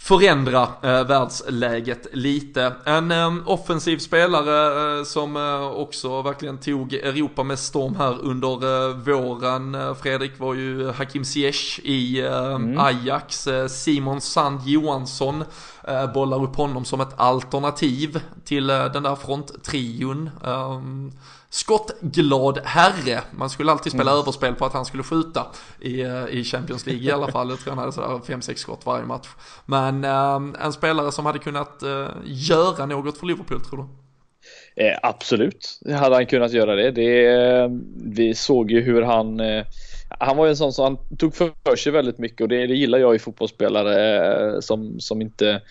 förändra 0.02 0.64
eh, 0.64 1.04
världsläget 1.08 2.08
lite. 2.12 2.74
En 2.86 3.12
eh, 3.12 3.34
offensiv 3.46 3.98
spelare 3.98 4.98
eh, 5.00 5.04
som 5.04 5.36
eh, 5.36 5.68
också 5.68 6.22
verkligen 6.22 6.58
tog 6.58 6.94
Europa 6.94 7.44
med 7.44 7.60
storm 7.60 7.96
här 7.96 8.18
under 8.22 8.88
eh, 8.90 8.96
våren, 8.96 9.76
eh, 9.76 9.94
Fredrik, 9.94 10.40
var 10.40 10.54
ju 10.54 10.92
Hakim 10.92 11.26
Ziyech 11.26 11.80
i 11.84 12.22
mm. 12.22 12.80
Ajax. 12.80 13.48
Simon 13.70 14.22
Sand 14.22 14.60
Johansson 14.66 15.44
bollar 16.14 16.44
upp 16.44 16.56
honom 16.56 16.86
som 16.86 17.02
ett 17.02 17.14
alternativ 17.16 18.22
till 18.46 18.68
den 18.68 19.04
där 19.04 19.16
fronttrion. 19.16 20.30
Skottglad 21.54 22.60
herre. 22.64 23.22
Man 23.32 23.50
skulle 23.50 23.72
alltid 23.72 23.92
spela 23.92 24.12
mm. 24.12 24.22
överspel 24.22 24.56
på 24.56 24.66
att 24.66 24.74
han 24.74 24.86
skulle 24.86 25.04
skjuta 25.04 25.48
i, 25.80 26.02
eh, 26.02 26.26
i 26.30 26.44
Champions 26.44 26.86
League 26.86 27.04
i 27.04 27.12
alla 27.12 27.32
fall. 27.32 27.50
Jag 27.50 27.60
tror 27.60 27.72
han 27.72 27.80
hade 27.80 27.92
sådär 27.92 28.08
5-6 28.08 28.56
skott 28.56 28.86
varje 28.86 29.06
match. 29.06 29.28
Men 29.66 30.04
eh, 30.04 30.64
en 30.66 30.74
spelare 30.74 31.12
som 31.12 31.26
hade 31.26 31.40
kunnat 31.40 31.84
eh, 31.84 32.08
göra 32.26 32.86
något 32.86 33.18
för 33.18 33.26
Liverpool 33.26 33.62
tror 33.62 33.78
du? 33.78 33.88
Eh, 34.84 34.98
absolut 35.04 35.80
hade 35.90 36.16
han 36.16 36.26
kunnat 36.26 36.52
göra 36.52 36.76
det. 36.76 36.92
det 36.92 37.28
eh, 37.28 37.70
vi 37.96 38.34
såg 38.36 38.72
ju 38.72 38.82
hur 38.82 39.02
han 39.02 39.40
eh, 39.40 39.66
han 40.20 40.38
var 40.38 40.46
ju 40.46 40.50
en 40.50 40.58
sån 40.58 40.74
som 40.74 40.84
han 40.84 41.18
tog 41.18 41.36
för 41.36 41.76
sig 41.76 41.92
väldigt 41.92 42.18
mycket 42.18 42.42
och 42.42 42.48
det, 42.48 42.68
det 42.68 42.76
gillar 42.76 42.98
jag 42.98 43.16
i 43.16 43.20
fotbollsspelare 43.20 44.62
som, 44.62 45.00
som 45.00 45.22
inte 45.22 45.62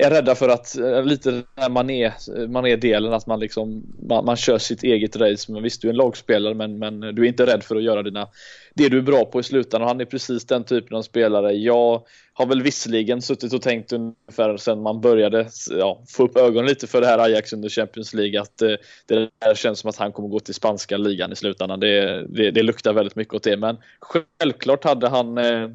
är 0.00 0.10
rädda 0.10 0.34
för 0.34 0.48
att, 0.48 0.74
lite 0.74 1.02
lite 1.02 1.30
den 1.30 1.44
här 1.56 1.68
man 1.68 1.90
eh, 1.90 2.12
mané-delen, 2.48 3.12
att 3.12 3.26
man 3.26 3.40
liksom 3.40 3.82
man, 4.08 4.24
man, 4.24 4.36
kör 4.36 4.58
sitt 4.58 4.82
eget 4.82 5.16
race. 5.16 5.52
Men 5.52 5.62
visst, 5.62 5.82
du 5.82 5.88
är 5.88 5.92
en 5.92 5.96
lagspelare 5.96 6.54
men, 6.54 6.78
men 6.78 7.00
du 7.00 7.22
är 7.22 7.28
inte 7.28 7.46
rädd 7.46 7.62
för 7.62 7.76
att 7.76 7.82
göra 7.82 8.02
dina, 8.02 8.28
det 8.74 8.88
du 8.88 8.98
är 8.98 9.02
bra 9.02 9.24
på 9.24 9.40
i 9.40 9.42
slutändan. 9.42 9.82
Och 9.82 9.88
han 9.88 10.00
är 10.00 10.04
precis 10.04 10.46
den 10.46 10.64
typen 10.64 10.96
av 10.96 11.02
spelare. 11.02 11.52
Jag 11.52 12.02
har 12.32 12.46
väl 12.46 12.62
visserligen 12.62 13.22
suttit 13.22 13.52
och 13.52 13.62
tänkt 13.62 13.92
ungefär 13.92 14.56
sedan 14.56 14.82
man 14.82 15.00
började 15.00 15.48
ja, 15.70 16.02
få 16.08 16.24
upp 16.24 16.36
ögonen 16.36 16.66
lite 16.66 16.86
för 16.86 17.00
det 17.00 17.06
här 17.06 17.18
Ajax 17.18 17.52
under 17.52 17.68
Champions 17.68 18.14
League 18.14 18.40
att 18.40 18.62
eh, 18.62 18.74
det 19.06 19.30
där 19.38 19.54
känns 19.54 19.78
som 19.78 19.90
att 19.90 19.96
han 19.96 20.12
kommer 20.12 20.28
gå 20.28 20.40
till 20.40 20.54
spanska 20.54 20.96
ligan 20.96 21.32
i 21.32 21.36
slutändan. 21.36 21.80
Det, 21.80 22.26
det, 22.28 22.50
det 22.50 22.62
luktar 22.62 22.92
väldigt 22.92 23.16
mycket 23.16 23.34
åt 23.34 23.42
det. 23.42 23.56
Men 23.56 23.76
självklart 24.00 24.84
hade 24.84 25.08
han 25.08 25.38
eh, 25.38 25.68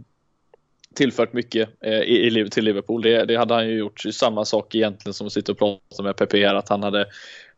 tillfört 0.93 1.33
mycket 1.33 1.69
eh, 1.81 1.99
i, 1.99 2.39
i, 2.39 2.49
till 2.49 2.65
Liverpool. 2.65 3.01
Det, 3.01 3.25
det, 3.25 3.35
hade 3.35 3.53
han 3.53 3.67
ju 3.67 3.77
gjort. 3.77 3.99
Samma 3.99 4.45
sak 4.45 4.75
egentligen 4.75 5.13
som 5.13 5.27
att 5.27 5.33
sitta 5.33 5.51
och 5.51 5.57
prata 5.57 6.03
med 6.03 6.15
Pepe 6.15 6.47
här, 6.47 6.55
att 6.55 6.69
han 6.69 6.83
hade 6.83 7.05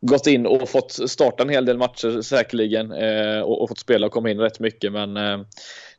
gått 0.00 0.26
in 0.26 0.46
och 0.46 0.68
fått 0.68 0.92
starta 1.10 1.42
en 1.42 1.48
hel 1.48 1.64
del 1.64 1.78
matcher 1.78 2.22
säkerligen 2.22 2.92
eh, 2.92 3.40
och, 3.40 3.62
och, 3.62 3.68
fått 3.68 3.78
spela 3.78 4.06
och 4.06 4.12
komma 4.12 4.30
in 4.30 4.40
rätt 4.40 4.60
mycket. 4.60 4.92
Men 4.92 5.16
eh, 5.16 5.38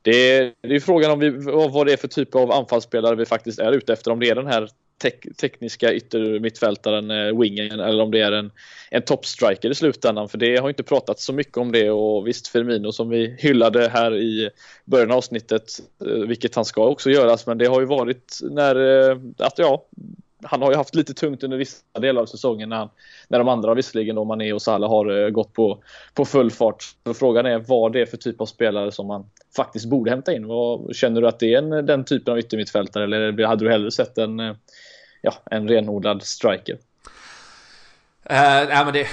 det, 0.01 0.11
är, 0.11 0.53
det 0.61 0.75
är 0.75 0.79
frågan 0.79 1.11
om 1.11 1.19
vi, 1.19 1.29
vad 1.49 1.85
det 1.85 1.93
är 1.93 1.97
för 1.97 2.07
typ 2.07 2.35
av 2.35 2.51
anfallsspelare 2.51 3.15
vi 3.15 3.25
faktiskt 3.25 3.59
är 3.59 3.71
ute 3.71 3.93
efter. 3.93 4.11
Om 4.11 4.19
det 4.19 4.29
är 4.29 4.35
den 4.35 4.47
här 4.47 4.69
tek 4.97 5.37
tekniska 5.37 5.93
yttermittfältaren, 5.93 7.11
eh, 7.11 7.39
wingen, 7.39 7.79
eller 7.79 8.03
om 8.03 8.11
det 8.11 8.21
är 8.21 8.31
en, 8.31 8.51
en 8.91 9.01
toppstriker 9.01 9.69
i 9.69 9.75
slutändan. 9.75 10.29
För 10.29 10.37
det 10.37 10.57
har 10.57 10.69
inte 10.69 10.83
pratats 10.83 11.25
så 11.25 11.33
mycket 11.33 11.57
om 11.57 11.71
det 11.71 11.89
och 11.91 12.27
visst 12.27 12.47
Firmino 12.47 12.91
som 12.91 13.09
vi 13.09 13.35
hyllade 13.39 13.89
här 13.89 14.15
i 14.15 14.49
början 14.85 15.11
av 15.11 15.17
avsnittet, 15.17 15.63
eh, 16.05 16.27
vilket 16.27 16.55
han 16.55 16.65
ska 16.65 16.85
också 16.85 17.09
göras, 17.09 17.47
men 17.47 17.57
det 17.57 17.65
har 17.65 17.79
ju 17.79 17.85
varit 17.85 18.39
när, 18.41 19.09
eh, 19.09 19.17
att 19.37 19.57
ja, 19.57 19.85
han 20.43 20.61
har 20.61 20.71
ju 20.71 20.77
haft 20.77 20.95
lite 20.95 21.13
tungt 21.13 21.43
under 21.43 21.57
vissa 21.57 21.99
delar 21.99 22.21
av 22.21 22.25
säsongen 22.25 22.69
när, 22.69 22.77
han, 22.77 22.89
när 23.27 23.39
de 23.39 23.47
andra 23.47 23.73
visserligen 23.73 24.15
då 24.15 24.23
Mané 24.23 24.53
och 24.53 24.61
Salah 24.61 24.89
har 24.89 25.23
eh, 25.23 25.29
gått 25.29 25.53
på, 25.53 25.83
på 26.13 26.25
full 26.25 26.51
fart. 26.51 26.83
Så 27.03 27.13
frågan 27.13 27.45
är 27.45 27.59
vad 27.59 27.93
det 27.93 28.01
är 28.01 28.05
för 28.05 28.17
typ 28.17 28.41
av 28.41 28.45
spelare 28.45 28.91
som 28.91 29.07
man 29.07 29.29
faktiskt 29.55 29.85
borde 29.85 30.11
hämta 30.11 30.33
in. 30.33 30.47
Vad, 30.47 30.95
känner 30.95 31.21
du 31.21 31.27
att 31.27 31.39
det 31.39 31.53
är 31.53 31.57
en, 31.57 31.85
den 31.85 32.05
typen 32.05 32.31
av 32.31 32.39
yttermittfältare 32.39 33.03
eller 33.03 33.45
hade 33.45 33.65
du 33.65 33.71
hellre 33.71 33.91
sett 33.91 34.17
en 34.17 34.39
eh, 34.39 34.53
ja, 35.21 35.33
en 35.51 35.67
renodlad 35.67 36.23
striker. 36.23 36.77
Uh, 38.29 38.67
nej, 38.69 38.85
men 38.85 38.93
det, 38.93 39.07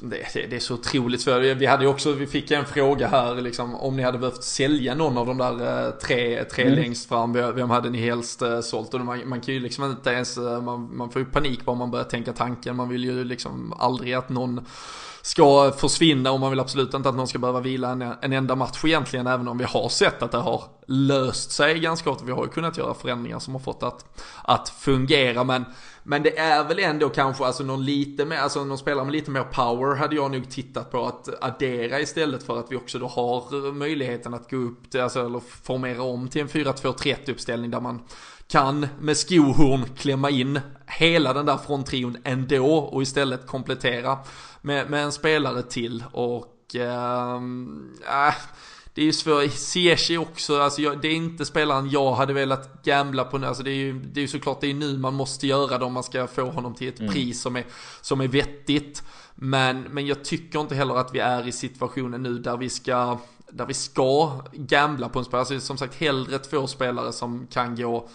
det, 0.00 0.46
det, 0.50 0.56
är 0.56 0.60
så 0.60 0.74
otroligt 0.74 1.20
svårt. 1.20 1.42
Vi 1.42 1.66
hade 1.66 1.84
ju 1.84 1.90
också, 1.90 2.12
vi 2.12 2.26
fick 2.26 2.50
en 2.50 2.64
fråga 2.64 3.08
här 3.08 3.34
liksom 3.34 3.74
om 3.74 3.96
ni 3.96 4.02
hade 4.02 4.18
behövt 4.18 4.42
sälja 4.42 4.94
någon 4.94 5.18
av 5.18 5.26
de 5.26 5.38
där 5.38 5.86
uh, 5.86 5.90
tre, 5.90 6.44
tre 6.44 6.64
mm. 6.64 6.74
längst 6.74 7.08
fram. 7.08 7.32
Vem 7.32 7.70
hade 7.70 7.90
ni 7.90 7.98
helst 7.98 8.42
uh, 8.42 8.60
sålt? 8.60 8.94
Och 8.94 9.00
man, 9.00 9.28
man 9.28 9.40
kan 9.40 9.54
ju 9.54 9.60
liksom 9.60 9.90
inte 9.90 10.10
ens, 10.10 10.36
man, 10.36 10.96
man 10.96 11.10
får 11.10 11.22
ju 11.22 11.26
panik 11.26 11.64
bara 11.64 11.76
man 11.76 11.90
börjar 11.90 12.04
tänka 12.04 12.32
tanken. 12.32 12.76
Man 12.76 12.88
vill 12.88 13.04
ju 13.04 13.24
liksom 13.24 13.72
aldrig 13.78 14.14
att 14.14 14.28
någon 14.28 14.66
ska 15.26 15.72
försvinna 15.72 16.32
och 16.32 16.40
man 16.40 16.50
vill 16.50 16.60
absolut 16.60 16.94
inte 16.94 17.08
att 17.08 17.14
någon 17.14 17.28
ska 17.28 17.38
behöva 17.38 17.60
vila 17.60 17.90
en, 17.90 18.02
en 18.02 18.32
enda 18.32 18.56
match 18.56 18.84
egentligen 18.84 19.26
även 19.26 19.48
om 19.48 19.58
vi 19.58 19.64
har 19.64 19.88
sett 19.88 20.22
att 20.22 20.32
det 20.32 20.38
har 20.38 20.64
löst 20.86 21.50
sig 21.50 21.78
ganska 21.78 22.10
ofta. 22.10 22.24
Vi 22.24 22.32
har 22.32 22.44
ju 22.44 22.50
kunnat 22.50 22.78
göra 22.78 22.94
förändringar 22.94 23.38
som 23.38 23.54
har 23.54 23.60
fått 23.60 23.82
att, 23.82 24.22
att 24.44 24.68
fungera 24.68 25.44
men, 25.44 25.64
men 26.02 26.22
det 26.22 26.38
är 26.38 26.64
väl 26.64 26.78
ändå 26.78 27.08
kanske 27.08 27.44
alltså 27.44 27.64
någon 27.64 27.84
lite 27.84 28.24
mer, 28.24 28.36
alltså 28.36 28.64
någon 28.64 28.78
spelare 28.78 29.04
med 29.04 29.12
lite 29.12 29.30
mer 29.30 29.42
power 29.42 29.96
hade 29.96 30.16
jag 30.16 30.30
nog 30.30 30.50
tittat 30.50 30.90
på 30.90 31.06
att 31.06 31.28
addera 31.44 32.00
istället 32.00 32.42
för 32.42 32.58
att 32.58 32.72
vi 32.72 32.76
också 32.76 32.98
då 32.98 33.06
har 33.06 33.72
möjligheten 33.72 34.34
att 34.34 34.50
gå 34.50 34.56
upp 34.56 34.90
till, 34.90 35.00
alltså 35.00 35.26
eller 35.26 35.40
formera 35.62 36.02
om 36.02 36.28
till 36.28 36.40
en 36.42 36.48
4-2-3 36.48 37.30
uppställning 37.30 37.70
där 37.70 37.80
man 37.80 38.00
kan 38.48 38.86
med 39.00 39.16
skohorn 39.16 39.84
klämma 39.96 40.30
in 40.30 40.60
hela 40.86 41.32
den 41.32 41.46
där 41.46 41.56
fronttrion 41.56 42.16
ändå 42.24 42.76
och 42.76 43.02
istället 43.02 43.46
komplettera 43.46 44.18
med, 44.62 44.90
med 44.90 45.04
en 45.04 45.12
spelare 45.12 45.62
till 45.62 46.04
och 46.12 46.76
äh, 46.76 47.40
det 48.94 49.02
är 49.02 49.06
ju 49.06 49.12
svårt, 49.12 49.52
Ziyech 49.52 50.10
också, 50.18 50.60
alltså 50.60 50.82
jag, 50.82 51.00
det 51.00 51.08
är 51.08 51.14
inte 51.14 51.44
spelaren 51.44 51.90
jag 51.90 52.12
hade 52.12 52.32
velat 52.32 52.82
gambla 52.82 53.24
på 53.24 53.38
nu, 53.38 53.46
alltså 53.46 53.62
det 53.62 53.70
är 53.70 53.74
ju, 53.74 54.00
det 54.00 54.20
är 54.20 54.26
såklart 54.26 54.60
det 54.60 54.70
är 54.70 54.74
nu 54.74 54.98
man 54.98 55.14
måste 55.14 55.46
göra 55.46 55.78
det 55.78 55.84
om 55.84 55.92
man 55.92 56.02
ska 56.02 56.26
få 56.26 56.50
honom 56.50 56.74
till 56.74 56.88
ett 56.88 57.00
mm. 57.00 57.12
pris 57.12 57.40
som 57.40 57.56
är, 57.56 57.64
som 58.00 58.20
är 58.20 58.28
vettigt. 58.28 59.02
Men, 59.34 59.80
men 59.82 60.06
jag 60.06 60.24
tycker 60.24 60.60
inte 60.60 60.74
heller 60.74 60.94
att 60.94 61.14
vi 61.14 61.18
är 61.18 61.48
i 61.48 61.52
situationen 61.52 62.22
nu 62.22 62.38
där 62.38 62.56
vi 62.56 62.68
ska, 62.68 63.18
där 63.50 63.66
vi 63.66 63.74
ska 63.74 64.40
gambla 64.52 65.08
på 65.08 65.18
en 65.18 65.24
spelare. 65.24 65.40
Alltså 65.40 65.60
som 65.60 65.78
sagt 65.78 65.94
hellre 65.94 66.38
två 66.38 66.66
spelare 66.66 67.12
som 67.12 67.46
kan 67.46 67.76
gå 67.76 68.08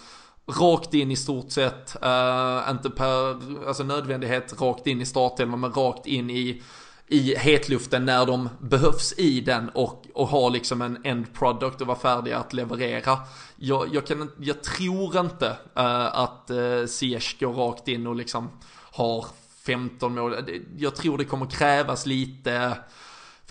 rakt 0.46 0.94
in 0.94 1.10
i 1.10 1.16
stort 1.16 1.50
sett, 1.50 1.96
uh, 2.04 2.70
inte 2.70 2.90
per 2.90 3.36
alltså 3.66 3.82
nödvändighet 3.82 4.60
rakt 4.60 4.86
in 4.86 5.00
i 5.00 5.06
startelvan 5.06 5.60
men 5.60 5.72
rakt 5.72 6.06
in 6.06 6.30
i, 6.30 6.62
i 7.06 7.34
hetluften 7.36 8.04
när 8.04 8.26
de 8.26 8.48
behövs 8.60 9.14
i 9.18 9.40
den 9.40 9.68
och, 9.68 10.06
och 10.14 10.28
ha 10.28 10.48
liksom 10.48 10.82
en 10.82 10.98
end 11.04 11.34
product 11.34 11.80
och 11.80 11.86
vara 11.86 11.98
färdiga 11.98 12.38
att 12.38 12.52
leverera. 12.52 13.18
Jag, 13.56 13.94
jag, 13.94 14.06
kan, 14.06 14.30
jag 14.40 14.62
tror 14.62 15.20
inte 15.20 15.46
uh, 15.78 16.18
att 16.18 16.50
uh, 16.50 16.86
Ziyech 16.86 17.40
går 17.40 17.52
rakt 17.52 17.88
in 17.88 18.06
och 18.06 18.16
liksom 18.16 18.50
har 18.92 19.26
15 19.66 20.14
mål. 20.14 20.36
Jag 20.76 20.94
tror 20.94 21.18
det 21.18 21.24
kommer 21.24 21.46
krävas 21.46 22.06
lite 22.06 22.76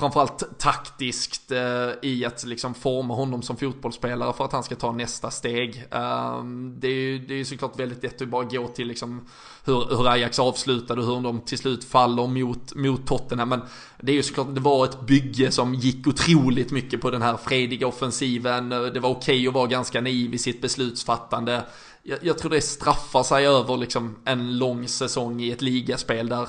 framförallt 0.01 0.59
taktiskt 0.59 1.51
eh, 1.51 1.89
i 2.01 2.25
att 2.25 2.43
liksom 2.43 2.73
forma 2.73 3.13
honom 3.13 3.41
som 3.41 3.57
fotbollsspelare 3.57 4.33
för 4.33 4.45
att 4.45 4.51
han 4.51 4.63
ska 4.63 4.75
ta 4.75 4.91
nästa 4.91 5.31
steg. 5.31 5.85
Eh, 5.91 6.43
det 6.77 6.87
är 6.87 6.91
ju 6.91 7.19
det 7.19 7.33
är 7.33 7.43
såklart 7.43 7.79
väldigt 7.79 8.03
lätt 8.03 8.21
att 8.21 8.27
bara 8.27 8.43
gå 8.43 8.67
till 8.67 8.87
liksom 8.87 9.27
hur, 9.65 9.97
hur 9.97 10.07
Ajax 10.07 10.39
avslutade 10.39 11.01
och 11.01 11.07
hur 11.07 11.21
de 11.21 11.41
till 11.41 11.57
slut 11.57 11.83
faller 11.83 12.27
mot, 12.27 12.75
mot 12.75 13.07
Tottenham. 13.07 13.49
Men 13.49 13.61
det 13.99 14.11
är 14.11 14.15
ju 14.15 14.23
såklart, 14.23 14.55
det 14.55 14.61
var 14.61 14.85
ett 14.85 15.01
bygge 15.01 15.51
som 15.51 15.75
gick 15.75 16.07
otroligt 16.07 16.71
mycket 16.71 17.01
på 17.01 17.11
den 17.11 17.21
här 17.21 17.37
frediga 17.37 17.87
offensiven. 17.87 18.71
Eh, 18.71 18.81
det 18.81 18.99
var 18.99 19.09
okej 19.09 19.35
okay 19.35 19.47
att 19.47 19.53
vara 19.53 19.67
ganska 19.67 20.01
naiv 20.01 20.33
i 20.33 20.37
sitt 20.37 20.61
beslutsfattande. 20.61 21.63
Jag, 22.03 22.19
jag 22.21 22.37
tror 22.37 22.51
det 22.51 22.61
straffar 22.61 23.23
sig 23.23 23.47
över 23.47 23.77
liksom 23.77 24.15
en 24.25 24.57
lång 24.57 24.87
säsong 24.87 25.41
i 25.41 25.51
ett 25.51 25.61
ligaspel 25.61 26.29
där 26.29 26.47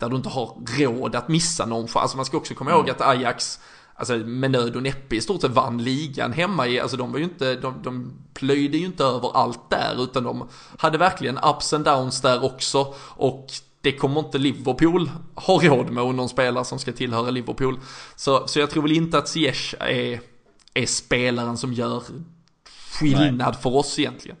där 0.00 0.08
du 0.08 0.16
inte 0.16 0.28
har 0.28 0.56
råd 0.78 1.14
att 1.14 1.28
missa 1.28 1.66
någon. 1.66 1.88
Alltså 1.94 2.16
man 2.16 2.26
ska 2.26 2.36
också 2.36 2.54
komma 2.54 2.70
ihåg 2.70 2.80
mm. 2.80 2.94
att 2.94 3.00
Ajax, 3.00 3.60
alltså 3.94 4.16
med 4.16 4.50
nöd 4.50 4.76
och 4.76 4.82
näppe 4.82 5.16
i 5.16 5.20
stort 5.20 5.40
sett 5.40 5.50
vann 5.50 5.82
ligan 5.82 6.32
hemma 6.32 6.66
i, 6.66 6.80
alltså 6.80 6.96
de 6.96 7.12
var 7.12 7.18
ju 7.18 7.24
inte, 7.24 7.54
de, 7.54 7.82
de 7.82 8.12
plöjde 8.34 8.78
ju 8.78 8.84
inte 8.84 9.04
över 9.04 9.36
allt 9.36 9.70
där 9.70 10.04
utan 10.04 10.24
de 10.24 10.48
hade 10.78 10.98
verkligen 10.98 11.38
ups 11.38 11.72
and 11.72 11.84
downs 11.84 12.20
där 12.20 12.44
också 12.44 12.94
och 12.98 13.46
det 13.80 13.92
kommer 13.92 14.20
inte 14.20 14.38
Liverpool 14.38 15.10
ha 15.34 15.62
råd 15.62 15.90
med 15.90 16.02
och 16.02 16.14
någon 16.14 16.28
spelare 16.28 16.64
som 16.64 16.78
ska 16.78 16.92
tillhöra 16.92 17.30
Liverpool. 17.30 17.78
Så, 18.16 18.46
så 18.46 18.58
jag 18.58 18.70
tror 18.70 18.82
väl 18.82 18.92
inte 18.92 19.18
att 19.18 19.28
Ziyech 19.28 19.74
är, 19.80 20.20
är 20.74 20.86
spelaren 20.86 21.56
som 21.56 21.72
gör 21.72 22.02
skillnad 22.98 23.52
Nej. 23.52 23.62
för 23.62 23.76
oss 23.76 23.98
egentligen. 23.98 24.36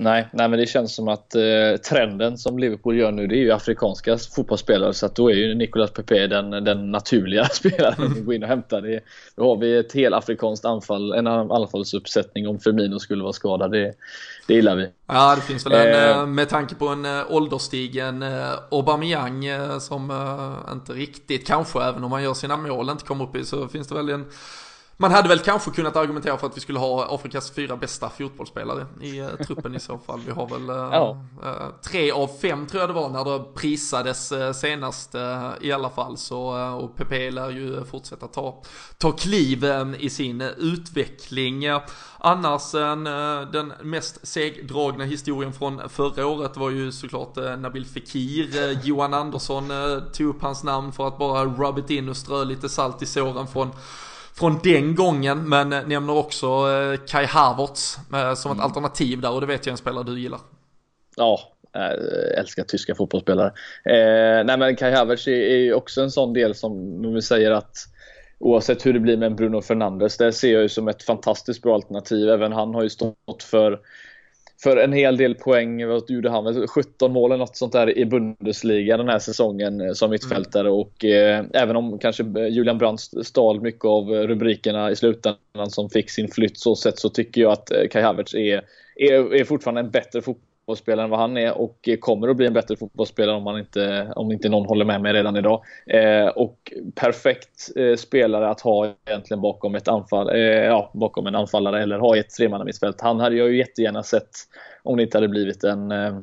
Nej, 0.00 0.28
nej, 0.32 0.48
men 0.48 0.58
det 0.58 0.66
känns 0.66 0.94
som 0.94 1.08
att 1.08 1.34
eh, 1.34 1.76
trenden 1.88 2.38
som 2.38 2.58
Liverpool 2.58 2.96
gör 2.96 3.12
nu 3.12 3.26
det 3.26 3.34
är 3.34 3.40
ju 3.40 3.52
afrikanska 3.52 4.18
fotbollsspelare 4.18 4.94
så 4.94 5.06
att 5.06 5.16
då 5.16 5.30
är 5.30 5.34
ju 5.34 5.54
Nicolas 5.54 5.90
Pepe 5.90 6.26
den, 6.26 6.50
den 6.50 6.90
naturliga 6.90 7.44
spelaren 7.52 8.02
att 8.02 8.24
gå 8.24 8.32
in 8.32 8.42
och 8.42 8.48
hämta. 8.48 8.80
Det, 8.80 9.00
då 9.36 9.48
har 9.48 9.56
vi 9.56 9.78
ett 9.78 9.92
helt 9.92 10.14
afrikanskt 10.14 10.64
anfall, 10.64 11.12
en 11.12 11.26
anfallsuppsättning 11.26 12.48
om 12.48 12.58
Firmino 12.58 12.98
skulle 12.98 13.22
vara 13.22 13.32
skadad. 13.32 13.72
Det, 13.72 13.94
det 14.46 14.54
gillar 14.54 14.76
vi. 14.76 14.88
Ja, 15.06 15.34
det 15.34 15.42
finns 15.42 15.66
väl 15.66 15.72
en, 15.72 15.94
eh, 15.94 16.18
eh 16.18 16.26
med 16.26 16.48
tanke 16.48 16.74
på 16.74 16.88
en 16.88 17.04
eh, 17.04 17.22
ålderstigen 17.28 18.22
eh, 18.22 18.52
Aubameyang 18.70 19.44
som 19.80 20.12
inte 20.72 20.92
riktigt 20.92 21.46
kanske, 21.46 21.82
även 21.82 22.04
om 22.04 22.10
man 22.10 22.22
gör 22.22 22.34
sina 22.34 22.56
mål, 22.56 22.90
inte 22.90 23.04
kommer 23.04 23.24
upp 23.24 23.36
i 23.36 23.44
så 23.44 23.68
finns 23.68 23.88
det 23.88 23.94
väl 23.94 24.08
en 24.08 24.24
man 25.00 25.12
hade 25.12 25.28
väl 25.28 25.38
kanske 25.38 25.70
kunnat 25.70 25.96
argumentera 25.96 26.38
för 26.38 26.46
att 26.46 26.56
vi 26.56 26.60
skulle 26.60 26.78
ha 26.78 27.14
Afrikas 27.14 27.50
fyra 27.50 27.76
bästa 27.76 28.10
fotbollsspelare 28.10 28.86
i 29.00 29.20
uh, 29.20 29.28
truppen 29.46 29.74
i 29.74 29.80
så 29.80 29.98
fall. 29.98 30.20
Vi 30.26 30.32
har 30.32 30.48
väl 30.48 30.70
uh, 30.70 30.76
ja. 30.92 31.24
uh, 31.44 31.80
tre 31.82 32.10
av 32.10 32.28
fem 32.42 32.66
tror 32.66 32.80
jag 32.80 32.90
det 32.90 32.94
var 32.94 33.08
när 33.08 33.24
det 33.24 33.44
prisades 33.54 34.32
senast 34.60 35.14
i 35.60 35.72
alla 35.72 35.90
fall. 35.90 36.16
Så, 36.16 36.40
och 36.74 36.96
PP 36.96 37.30
lär 37.30 37.50
ju 37.50 37.84
fortsätta 37.84 38.26
ta, 38.26 38.62
ta 38.98 39.12
kliv 39.12 39.64
i 39.98 40.10
sin 40.10 40.40
utveckling. 40.40 41.64
Annars 42.18 42.72
den 43.52 43.72
mest 43.82 44.26
segdragna 44.26 45.04
historien 45.04 45.52
från 45.52 45.88
förra 45.88 46.26
året 46.26 46.56
var 46.56 46.70
ju 46.70 46.92
såklart 46.92 47.36
Nabil 47.58 47.86
Fekir. 47.86 48.78
Johan 48.84 49.14
Andersson 49.14 49.72
tog 50.12 50.26
upp 50.26 50.42
hans 50.42 50.64
namn 50.64 50.92
för 50.92 51.08
att 51.08 51.18
bara 51.18 51.44
rub 51.44 51.78
it 51.78 51.90
in 51.90 52.08
och 52.08 52.16
strö 52.16 52.44
lite 52.44 52.68
salt 52.68 53.02
i 53.02 53.06
såren 53.06 53.46
från 53.46 53.70
från 54.38 54.60
den 54.62 54.94
gången, 54.94 55.48
men 55.48 55.68
nämner 55.68 56.16
också 56.16 56.46
eh, 56.46 57.00
Kai 57.06 57.26
Havertz 57.26 57.98
eh, 58.14 58.34
som 58.34 58.50
ett 58.50 58.58
mm. 58.58 58.64
alternativ 58.64 59.20
där 59.20 59.32
och 59.32 59.40
det 59.40 59.46
vet 59.46 59.66
jag 59.66 59.72
en 59.72 59.78
spelare 59.78 60.04
du 60.04 60.20
gillar. 60.20 60.40
Ja, 61.16 61.40
jag 61.72 62.38
älskar 62.38 62.64
tyska 62.64 62.94
fotbollsspelare. 62.94 63.48
Eh, 63.84 64.44
nej 64.44 64.58
men 64.58 64.76
Kai 64.76 64.92
Havertz 64.92 65.26
är 65.26 65.56
ju 65.56 65.74
också 65.74 66.02
en 66.02 66.10
sån 66.10 66.32
del 66.32 66.54
som 66.54 67.02
vi 67.14 67.22
säger 67.22 67.50
att 67.50 67.76
oavsett 68.38 68.86
hur 68.86 68.92
det 68.92 69.00
blir 69.00 69.16
med 69.16 69.34
Bruno 69.34 69.60
Fernandes, 69.62 70.16
det 70.16 70.32
ser 70.32 70.52
jag 70.52 70.62
ju 70.62 70.68
som 70.68 70.88
ett 70.88 71.02
fantastiskt 71.02 71.62
bra 71.62 71.74
alternativ. 71.74 72.28
Även 72.28 72.52
han 72.52 72.74
har 72.74 72.82
ju 72.82 72.88
stått 72.88 73.42
för 73.42 73.80
för 74.62 74.76
en 74.76 74.92
hel 74.92 75.16
del 75.16 75.34
poäng. 75.34 75.86
Vad 75.86 76.10
gjorde 76.10 76.30
han? 76.30 76.66
17 76.66 77.12
mål 77.12 77.30
eller 77.30 77.38
något 77.38 77.56
sånt 77.56 77.72
där 77.72 77.98
i 77.98 78.06
Bundesliga 78.06 78.96
den 78.96 79.08
här 79.08 79.18
säsongen 79.18 79.80
eh, 79.80 79.92
som 79.92 80.10
mittfältare. 80.10 80.68
Mm. 80.68 80.80
Och 80.80 81.04
eh, 81.04 81.44
även 81.52 81.76
om 81.76 81.98
kanske 81.98 82.22
Julian 82.48 82.78
Brandt 82.78 83.00
stal 83.00 83.60
mycket 83.60 83.84
av 83.84 84.08
rubrikerna 84.08 84.90
i 84.90 84.96
slutändan 84.96 85.70
som 85.70 85.90
fick 85.90 86.10
sin 86.10 86.28
flytt 86.28 86.58
så 86.58 86.76
sett 86.76 86.98
så 86.98 87.08
tycker 87.08 87.40
jag 87.40 87.52
att 87.52 87.70
eh, 87.70 87.88
Kai 87.90 88.02
Havertz 88.02 88.34
är, 88.34 88.62
är, 88.96 89.34
är 89.34 89.44
fortfarande 89.44 89.80
en 89.80 89.90
bättre 89.90 90.22
fotbollsspelare 90.22 90.47
fotbollsspelare 90.68 91.04
än 91.04 91.10
vad 91.10 91.20
han 91.20 91.36
är 91.36 91.58
och 91.58 91.88
kommer 92.00 92.28
att 92.28 92.36
bli 92.36 92.46
en 92.46 92.52
bättre 92.52 92.76
fotbollsspelare 92.76 93.36
om, 93.36 93.42
man 93.42 93.58
inte, 93.58 94.12
om 94.16 94.32
inte 94.32 94.48
någon 94.48 94.66
håller 94.66 94.84
med 94.84 95.00
mig 95.00 95.12
redan 95.12 95.36
idag. 95.36 95.62
Eh, 95.86 96.26
och 96.26 96.72
perfekt 96.94 97.76
eh, 97.76 97.96
spelare 97.96 98.48
att 98.48 98.60
ha 98.60 98.94
egentligen 99.06 99.40
bakom 99.40 99.74
ett 99.74 99.88
anfall, 99.88 100.28
eh, 100.28 100.40
ja, 100.40 100.90
bakom 100.94 101.26
en 101.26 101.34
anfallare 101.34 101.82
eller 101.82 101.98
ha 101.98 102.16
i 102.16 102.18
ett 102.18 102.30
tremannamittfält. 102.30 103.00
Han 103.00 103.20
hade 103.20 103.36
jag 103.36 103.48
ju 103.48 103.58
jättegärna 103.58 104.02
sett 104.02 104.30
om 104.82 104.96
det 104.96 105.02
inte 105.02 105.16
hade 105.16 105.28
blivit 105.28 105.64
en 105.64 105.92
eh, 105.92 106.20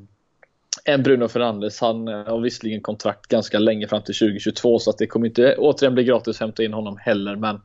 än 0.86 1.04
Bruno 1.04 1.28
Fernandes. 1.28 1.82
Han 1.82 2.08
eh, 2.08 2.26
har 2.26 2.40
visserligen 2.40 2.82
kontrakt 2.82 3.28
ganska 3.28 3.60
länge 3.60 3.88
fram 3.88 4.04
till 4.04 4.16
2022 4.16 4.80
så 4.80 4.90
att 4.90 4.98
det 4.98 5.08
kommer 5.08 5.28
inte 5.28 5.56
återigen 5.58 5.94
bli 5.94 6.04
gratis 6.04 6.36
att 6.36 6.40
hämta 6.40 6.64
in 6.64 6.74
honom 6.74 6.98
heller. 7.00 7.36
Men 7.36 7.62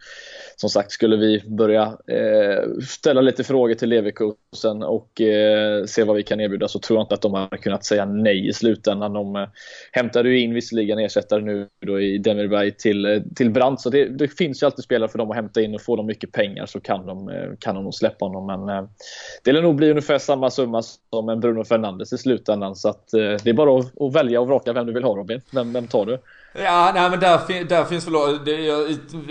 som 0.60 0.70
sagt, 0.70 0.92
skulle 0.92 1.16
vi 1.16 1.42
börja 1.46 1.82
eh, 2.06 2.82
ställa 2.88 3.20
lite 3.20 3.44
frågor 3.44 3.74
till 3.74 3.88
Leverkusen 3.88 4.82
och 4.82 5.20
eh, 5.20 5.84
se 5.84 6.04
vad 6.04 6.16
vi 6.16 6.22
kan 6.22 6.40
erbjuda 6.40 6.68
så 6.68 6.78
tror 6.78 6.98
jag 6.98 7.04
inte 7.04 7.14
att 7.14 7.22
de 7.22 7.34
har 7.34 7.48
kunnat 7.48 7.84
säga 7.84 8.04
nej 8.04 8.48
i 8.48 8.52
slutändan. 8.52 9.12
De 9.12 9.36
eh, 9.36 9.48
hämtade 9.92 10.28
ju 10.28 10.40
in 10.40 10.54
visserligen 10.54 10.98
ersättare 10.98 11.40
nu 11.40 11.68
då 11.86 12.00
i 12.00 12.18
Demirberg 12.18 12.70
till, 12.70 13.06
eh, 13.06 13.22
till 13.36 13.50
Brandt 13.50 13.80
så 13.80 13.90
det, 13.90 14.04
det, 14.04 14.28
finns 14.28 14.62
ju 14.62 14.66
alltid 14.66 14.84
spelare 14.84 15.08
för 15.08 15.18
dem 15.18 15.30
att 15.30 15.36
hämta 15.36 15.62
in 15.62 15.74
och 15.74 15.82
får 15.82 15.96
de 15.96 16.06
mycket 16.06 16.32
pengar 16.32 16.66
så 16.66 16.80
kan 16.80 17.06
de, 17.06 17.30
kan 17.58 17.74
de 17.74 17.84
nog 17.84 17.94
släppa 17.94 18.24
honom. 18.24 18.46
Men 18.46 18.76
eh, 18.76 18.90
det 19.44 19.52
lär 19.52 19.62
nog 19.62 19.74
bli 19.74 19.90
ungefär 19.90 20.18
samma 20.18 20.50
summa 20.50 20.82
som 20.82 21.28
en 21.28 21.40
Bruno 21.40 21.64
Fernandes 21.64 22.12
i 22.12 22.18
slutändan 22.18 22.76
så 22.76 22.88
att 22.88 23.09
eh, 23.14 23.36
det 23.44 23.50
är 23.50 23.54
bara 23.54 23.80
att, 23.80 24.02
att, 24.02 24.14
välja 24.14 24.40
och 24.40 24.46
vraka 24.46 24.72
vem 24.72 24.86
du 24.86 24.92
vill 24.92 25.04
ha 25.04 25.16
Robin. 25.16 25.40
Vem, 25.50 25.72
vem 25.72 25.86
tar 25.86 26.06
du? 26.06 26.18
Ja, 26.52 26.90
nej 26.94 27.10
men 27.10 27.20
där, 27.20 27.64
där 27.64 27.84
finns 27.84 28.06
väl, 28.06 28.44
det, 28.44 28.50
jag, 28.50 28.90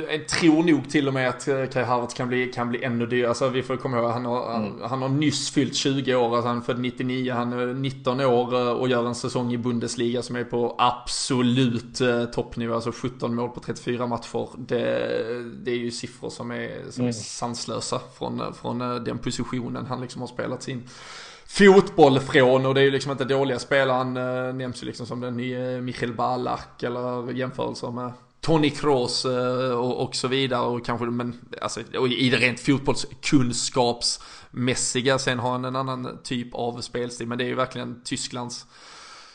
jag 0.09 0.27
tror 0.27 0.63
nog 0.63 0.89
till 0.89 1.07
och 1.07 1.13
med 1.13 1.30
att 1.30 1.47
eh, 1.47 1.65
Kai 1.65 1.84
Havertz 1.84 2.13
kan 2.13 2.27
bli, 2.27 2.45
kan 2.47 2.69
bli 2.69 2.84
ännu 2.84 3.05
dyrare. 3.05 3.30
Alltså 3.30 3.49
vi 3.49 3.63
får 3.63 3.77
komma 3.77 3.97
ihåg, 3.97 4.11
han 4.11 4.25
har, 4.25 4.55
mm. 4.55 4.71
han, 4.82 4.89
han, 4.89 5.01
har 5.01 5.09
nyss 5.09 5.51
fyllt 5.51 5.75
20 5.75 6.15
år, 6.15 6.36
alltså 6.36 6.47
han 6.47 6.57
är 6.57 6.61
född 6.61 6.80
99, 6.80 7.34
han 7.34 7.53
är 7.53 7.73
19 7.73 8.21
år 8.21 8.55
eh, 8.55 8.71
och 8.71 8.89
gör 8.89 9.05
en 9.05 9.15
säsong 9.15 9.53
i 9.53 9.57
Bundesliga 9.57 10.21
som 10.21 10.36
är 10.36 10.43
på 10.43 10.75
absolut 10.77 12.01
eh, 12.01 12.25
toppnivå. 12.25 12.75
Alltså 12.75 12.91
17 12.91 13.36
mål 13.36 13.49
på 13.49 13.59
34 13.59 14.07
matcher. 14.07 14.47
Det, 14.57 14.80
det 15.63 15.71
är 15.71 15.77
ju 15.77 15.91
siffror 15.91 16.30
som 16.30 16.51
är, 16.51 16.69
som 16.89 17.01
mm. 17.01 17.09
är 17.09 17.13
sanslösa 17.13 18.01
från, 18.17 18.53
från 18.61 18.80
den 18.80 19.17
positionen 19.17 19.86
han 19.86 20.01
liksom 20.01 20.21
har 20.21 20.27
spelat 20.27 20.63
sin 20.63 20.84
fotboll 21.49 22.19
från 22.19 22.65
och 22.65 22.73
det 22.73 22.81
är 22.81 22.85
ju 22.85 22.91
liksom 22.91 23.11
inte 23.11 23.25
dåliga 23.25 23.59
spelare. 23.59 23.97
Han 23.97 24.17
äh, 24.17 24.53
nämns 24.53 24.83
ju 24.83 24.87
liksom 24.87 25.05
som 25.05 25.19
den 25.19 25.37
nya 25.37 25.81
Michael 25.81 26.13
Ballack 26.13 26.83
eller 26.83 27.31
jämförelser 27.31 27.91
med 27.91 28.13
Tony 28.41 28.69
Kroos 28.69 29.25
äh, 29.25 29.71
och, 29.71 30.03
och, 30.03 30.15
så 30.15 30.27
vidare 30.27 30.61
och 30.61 30.85
kanske, 30.85 31.05
men 31.05 31.41
alltså 31.61 31.81
i 32.09 32.29
det 32.29 32.37
rent 32.37 32.59
fotbollskunskapsmässiga. 32.59 35.19
Sen 35.19 35.39
har 35.39 35.51
han 35.51 35.65
en 35.65 35.75
annan 35.75 36.19
typ 36.23 36.55
av 36.55 36.81
spelstil, 36.81 37.27
men 37.27 37.37
det 37.37 37.43
är 37.43 37.47
ju 37.47 37.55
verkligen 37.55 38.01
Tysklands 38.03 38.65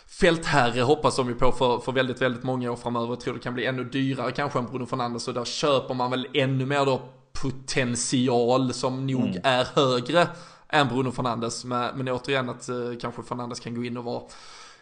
fältherre 0.07 0.83
hoppas 0.83 1.17
de 1.17 1.29
ju 1.29 1.35
på 1.35 1.53
för, 1.53 1.79
för 1.79 1.93
väldigt, 1.93 2.23
väldigt 2.23 2.43
många 2.43 2.73
år 2.73 2.77
framöver. 2.77 3.09
Jag 3.09 3.21
tror 3.21 3.35
det 3.35 3.41
kan 3.41 3.55
bli 3.55 3.67
ännu 3.67 3.85
dyrare 3.85 4.33
kanske 4.33 4.59
än 4.59 4.67
Bruno 4.67 4.87
Fernandes 4.87 5.29
och 5.29 5.35
där 5.35 5.45
köper 5.45 5.95
man 5.95 6.11
väl 6.11 6.29
ännu 6.35 6.67
mer 6.67 6.85
då 6.85 7.03
potential 7.33 8.73
som 8.73 9.07
nog 9.07 9.29
mm. 9.29 9.41
är 9.45 9.67
högre 9.75 10.29
än 10.75 10.89
Bruno 10.89 11.13
Fernandes. 11.13 11.65
Men, 11.65 11.97
men 11.97 12.09
återigen 12.09 12.49
att 12.49 12.69
eh, 12.69 12.77
kanske 13.01 13.23
Fernandes 13.23 13.61
kan 13.61 13.75
gå 13.75 13.85
in 13.85 13.97
och 13.97 14.05
vara 14.05 14.23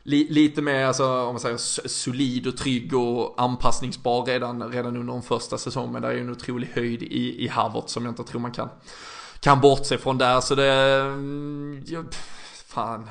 li, 0.02 0.26
lite 0.30 0.62
mer, 0.62 0.84
alltså, 0.84 1.04
om 1.04 1.34
man 1.34 1.40
säger 1.40 1.56
solid 1.88 2.46
och 2.46 2.56
trygg 2.56 2.94
och 2.94 3.34
anpassningsbar 3.36 4.24
redan, 4.24 4.72
redan 4.72 4.96
under 4.96 5.12
de 5.12 5.22
första 5.22 5.58
säsongen. 5.58 5.92
Men 5.92 6.02
det 6.02 6.08
är 6.08 6.12
ju 6.12 6.20
en 6.20 6.30
otrolig 6.30 6.68
höjd 6.74 7.02
i, 7.02 7.44
i 7.44 7.48
Havert 7.48 7.88
som 7.88 8.04
jag 8.04 8.12
inte 8.12 8.24
tror 8.24 8.40
man 8.40 8.52
kan, 8.52 8.68
kan 9.40 9.60
bortse 9.60 9.98
från 9.98 10.18
där. 10.18 10.40
Så 10.40 10.54
det, 10.54 10.72
mm, 11.00 11.84
ja, 11.86 12.02
fan, 12.66 13.10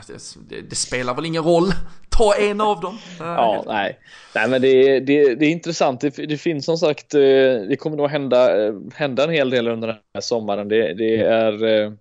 det, 0.49 0.61
det, 0.61 0.75
spelar 0.75 1.13
väl 1.13 1.25
ingen 1.25 1.43
roll. 1.43 1.71
Ta 2.09 2.35
en 2.35 2.61
av 2.61 2.81
dem. 2.81 2.97
Ja, 3.19 3.63
nej. 3.67 3.99
Nej, 4.35 4.49
men 4.49 4.61
det, 4.61 4.99
det, 4.99 5.35
det 5.35 5.45
är 5.45 5.49
intressant. 5.49 6.01
Det, 6.01 6.09
det, 6.09 6.37
finns 6.37 6.65
som 6.65 6.77
sagt, 6.77 7.13
eh, 7.13 7.19
det 7.69 7.77
kommer 7.79 7.97
nog 7.97 8.09
hända, 8.09 8.65
eh, 8.67 8.73
hända 8.93 9.23
en 9.23 9.29
hel 9.29 9.49
del 9.49 9.67
under 9.67 9.87
den 9.87 9.97
här 10.13 10.21
sommaren. 10.21 10.67
Det, 10.67 10.93
det 10.93 11.17
är 11.17 11.93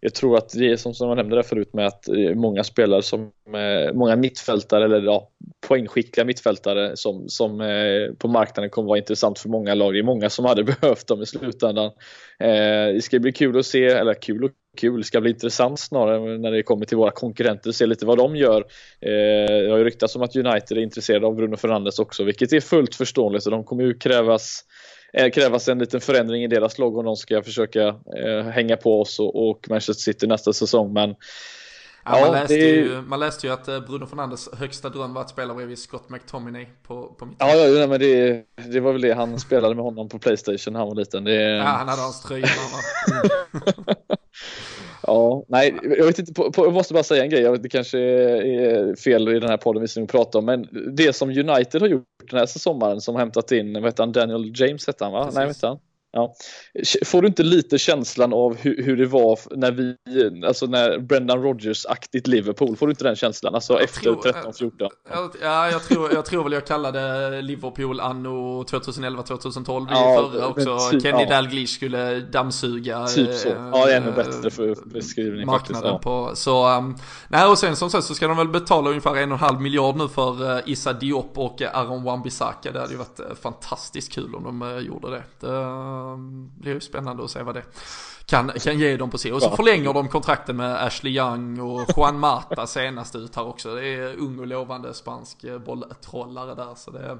jag 0.00 0.14
tror 0.14 0.36
att 0.36 0.48
det 0.48 0.72
är 0.72 0.76
som, 0.76 0.94
som 0.94 1.08
jag 1.08 1.16
nämnde 1.16 1.36
där 1.36 1.42
förut 1.42 1.72
med 1.72 1.86
att 1.86 2.08
eh, 2.08 2.34
många 2.34 2.64
spelare 2.64 3.02
som, 3.02 3.20
eh, 3.46 3.94
många 3.94 4.16
mittfältare 4.16 4.84
eller 4.84 5.02
ja, 5.02 5.30
poängskickliga 5.68 6.24
mittfältare 6.24 6.96
som, 6.96 7.28
som 7.28 7.60
eh, 7.60 8.14
på 8.18 8.28
marknaden 8.28 8.70
kommer 8.70 8.88
vara 8.88 8.98
intressant 8.98 9.38
för 9.38 9.48
många 9.48 9.74
lag. 9.74 9.94
Det 9.94 9.98
är 9.98 10.02
många 10.02 10.30
som 10.30 10.44
hade 10.44 10.64
behövt 10.80 11.06
dem 11.06 11.22
i 11.22 11.26
slutändan. 11.26 11.90
Det 12.38 13.04
ska 13.04 13.18
bli 13.18 13.32
kul 13.32 13.58
att 13.58 13.66
se, 13.66 13.84
eller 13.84 14.14
kul 14.14 14.44
och 14.44 14.50
kul, 14.76 15.00
det 15.00 15.04
ska 15.04 15.20
bli 15.20 15.30
intressant 15.30 15.80
snarare 15.80 16.38
när 16.38 16.50
det 16.50 16.62
kommer 16.62 16.84
till 16.86 16.96
våra 16.96 17.10
konkurrenter, 17.10 17.72
se 17.72 17.86
lite 17.86 18.06
vad 18.06 18.18
de 18.18 18.36
gör. 18.36 18.64
Det 19.00 19.70
har 19.70 19.78
ju 19.78 19.84
ryktats 19.84 20.16
om 20.16 20.22
att 20.22 20.36
United 20.36 20.78
är 20.78 20.82
intresserade 20.82 21.26
av 21.26 21.34
Bruno 21.36 21.56
Fernandes 21.56 21.98
också, 21.98 22.24
vilket 22.24 22.52
är 22.52 22.60
fullt 22.60 22.94
förståeligt 22.94 23.46
och 23.46 23.50
de 23.50 23.64
kommer 23.64 23.84
ju 23.84 23.94
krävas 23.94 24.64
Eh, 25.12 25.30
krävas 25.30 25.68
en 25.68 25.78
liten 25.78 26.00
förändring 26.00 26.42
i 26.42 26.46
deras 26.46 26.78
lag 26.78 26.96
om 26.96 27.04
de 27.04 27.16
ska 27.16 27.42
försöka 27.42 27.86
eh, 28.16 28.44
hänga 28.44 28.76
på 28.76 29.00
oss 29.00 29.20
och, 29.20 29.48
och 29.50 29.66
Manchester 29.68 30.12
City 30.12 30.26
nästa 30.26 30.52
säsong. 30.52 30.92
Men 30.92 31.14
Ja, 32.04 32.20
man, 32.20 32.32
läste 32.32 32.54
det... 32.54 32.60
ju, 32.60 33.02
man 33.02 33.20
läste 33.20 33.46
ju 33.46 33.52
att 33.52 33.68
eh, 33.68 33.80
Bruno 33.80 34.06
Fernandes 34.06 34.48
högsta 34.52 34.88
dröm 34.88 35.14
var 35.14 35.20
att 35.20 35.30
spela 35.30 35.54
bredvid 35.54 35.78
Scott 35.78 36.10
McTominay 36.10 36.66
på, 36.86 37.14
på 37.18 37.26
mitt 37.26 37.36
Ja, 37.38 37.54
ja 37.54 37.86
men 37.86 38.00
det, 38.00 38.44
det 38.72 38.80
var 38.80 38.92
väl 38.92 39.00
det 39.00 39.12
han 39.12 39.40
spelade 39.40 39.74
med 39.74 39.84
honom 39.84 40.08
på 40.08 40.18
Playstation 40.18 40.72
när 40.72 40.80
han 40.80 40.88
var 40.88 40.94
liten. 40.94 41.24
Det... 41.24 41.34
Ja, 41.34 41.62
han 41.62 41.88
hade 41.88 42.02
hans 42.02 42.22
tröja. 42.22 42.46
Ja, 45.06 45.44
nej, 45.48 45.74
jag 45.82 46.06
vet 46.06 46.18
inte, 46.18 46.32
på, 46.32 46.52
på, 46.52 46.64
jag 46.64 46.72
måste 46.72 46.94
bara 46.94 47.02
säga 47.02 47.22
en 47.22 47.30
grej, 47.30 47.42
jag 47.42 47.52
vet, 47.52 47.62
det 47.62 47.68
kanske 47.68 47.98
är 47.98 48.96
fel 48.96 49.28
i 49.28 49.40
den 49.40 49.50
här 49.50 49.56
podden 49.56 49.82
vi 49.82 49.88
ska 49.88 50.06
prata 50.06 50.38
om, 50.38 50.44
men 50.44 50.68
det 50.92 51.12
som 51.12 51.28
United 51.28 51.80
har 51.80 51.88
gjort 51.88 52.04
den 52.30 52.38
här 52.38 52.46
sommaren 52.46 53.00
som 53.00 53.16
hämtat 53.16 53.52
in, 53.52 53.72
vad 53.72 53.84
heter 53.84 54.02
han, 54.02 54.12
Daniel 54.12 54.52
James 54.54 54.86
hette 54.86 55.04
han 55.04 55.12
va? 55.12 55.24
Precis. 55.24 55.36
Nej, 55.36 55.46
vet 55.46 55.62
han? 55.62 55.78
Ja. 56.12 56.34
Får 57.04 57.22
du 57.22 57.28
inte 57.28 57.42
lite 57.42 57.78
känslan 57.78 58.32
av 58.32 58.56
hur, 58.56 58.82
hur, 58.82 58.96
det 58.96 59.06
var 59.06 59.38
när 59.56 59.72
vi, 59.72 59.96
alltså 60.46 60.66
när 60.66 60.98
Brendan 60.98 61.42
Rodgers-aktigt 61.42 62.26
Liverpool, 62.26 62.76
får 62.76 62.86
du 62.86 62.90
inte 62.90 63.04
den 63.04 63.16
känslan? 63.16 63.54
Alltså 63.54 63.72
jag 63.72 63.82
efter 63.82 64.10
13-14? 64.10 64.88
Ja, 65.42 65.70
jag 65.70 65.82
tror, 65.82 66.12
jag 66.12 66.24
tror 66.24 66.44
väl 66.44 66.52
jag 66.52 66.66
kallade 66.66 67.42
Liverpool 67.42 68.00
anno 68.00 68.62
2011-2012 68.62 69.86
ja, 69.90 70.30
förra 70.32 70.46
också. 70.46 70.78
Typ, 70.90 71.02
Kenny 71.02 71.22
ja. 71.22 71.28
Dalglish 71.28 71.74
skulle 71.74 72.20
dammsuga. 72.20 73.06
Typ 73.06 73.34
så. 73.34 73.48
Ja, 73.48 73.90
ännu 73.90 74.12
bättre 74.12 74.50
för 74.50 74.76
beskrivning 74.84 75.46
marknaden 75.46 75.58
faktiskt. 75.58 75.84
Ja. 75.84 75.98
På, 75.98 76.36
så, 76.36 76.76
um, 76.76 76.96
nej 77.28 77.46
och 77.46 77.58
sen 77.58 77.76
som 77.76 77.90
sagt 77.90 78.04
så 78.04 78.14
ska 78.14 78.28
de 78.28 78.36
väl 78.36 78.48
betala 78.48 78.88
ungefär 78.88 79.16
en 79.16 79.32
och 79.32 79.38
en 79.38 79.44
halv 79.44 79.60
miljard 79.60 79.96
nu 79.96 80.08
för 80.08 80.42
uh, 80.42 80.60
Issa 80.66 80.92
Diop 80.92 81.38
och 81.38 81.62
Aaron 81.62 82.04
Wan-Bissaka. 82.04 82.72
Det 82.72 82.80
hade 82.80 82.92
ju 82.92 82.98
varit 82.98 83.20
fantastiskt 83.42 84.12
kul 84.12 84.34
om 84.34 84.44
de 84.44 84.62
uh, 84.62 84.78
gjorde 84.78 85.10
det. 85.10 85.22
det 85.40 85.97
blir 86.58 86.72
ju 86.72 86.80
spännande 86.80 87.24
att 87.24 87.30
se 87.30 87.42
vad 87.42 87.54
det 87.54 87.62
kan, 88.26 88.50
kan 88.50 88.78
ge 88.78 88.96
dem 88.96 89.10
på 89.10 89.18
sig. 89.18 89.32
Och 89.32 89.42
så 89.42 89.50
förlänger 89.50 89.92
de 89.92 90.08
kontrakten 90.08 90.56
med 90.56 90.84
Ashley 90.84 91.16
Young 91.16 91.60
och 91.60 91.88
Juan 91.96 92.18
Mata 92.18 92.66
senast 92.66 93.16
ut 93.16 93.36
här 93.36 93.46
också. 93.46 93.74
Det 93.74 93.86
är 93.86 94.16
ung 94.16 94.38
och 94.38 94.46
lovande 94.46 94.94
spansk 94.94 95.44
bolltrollare 95.64 96.54
där. 96.54 96.74
Så 96.74 96.90
det, 96.90 97.18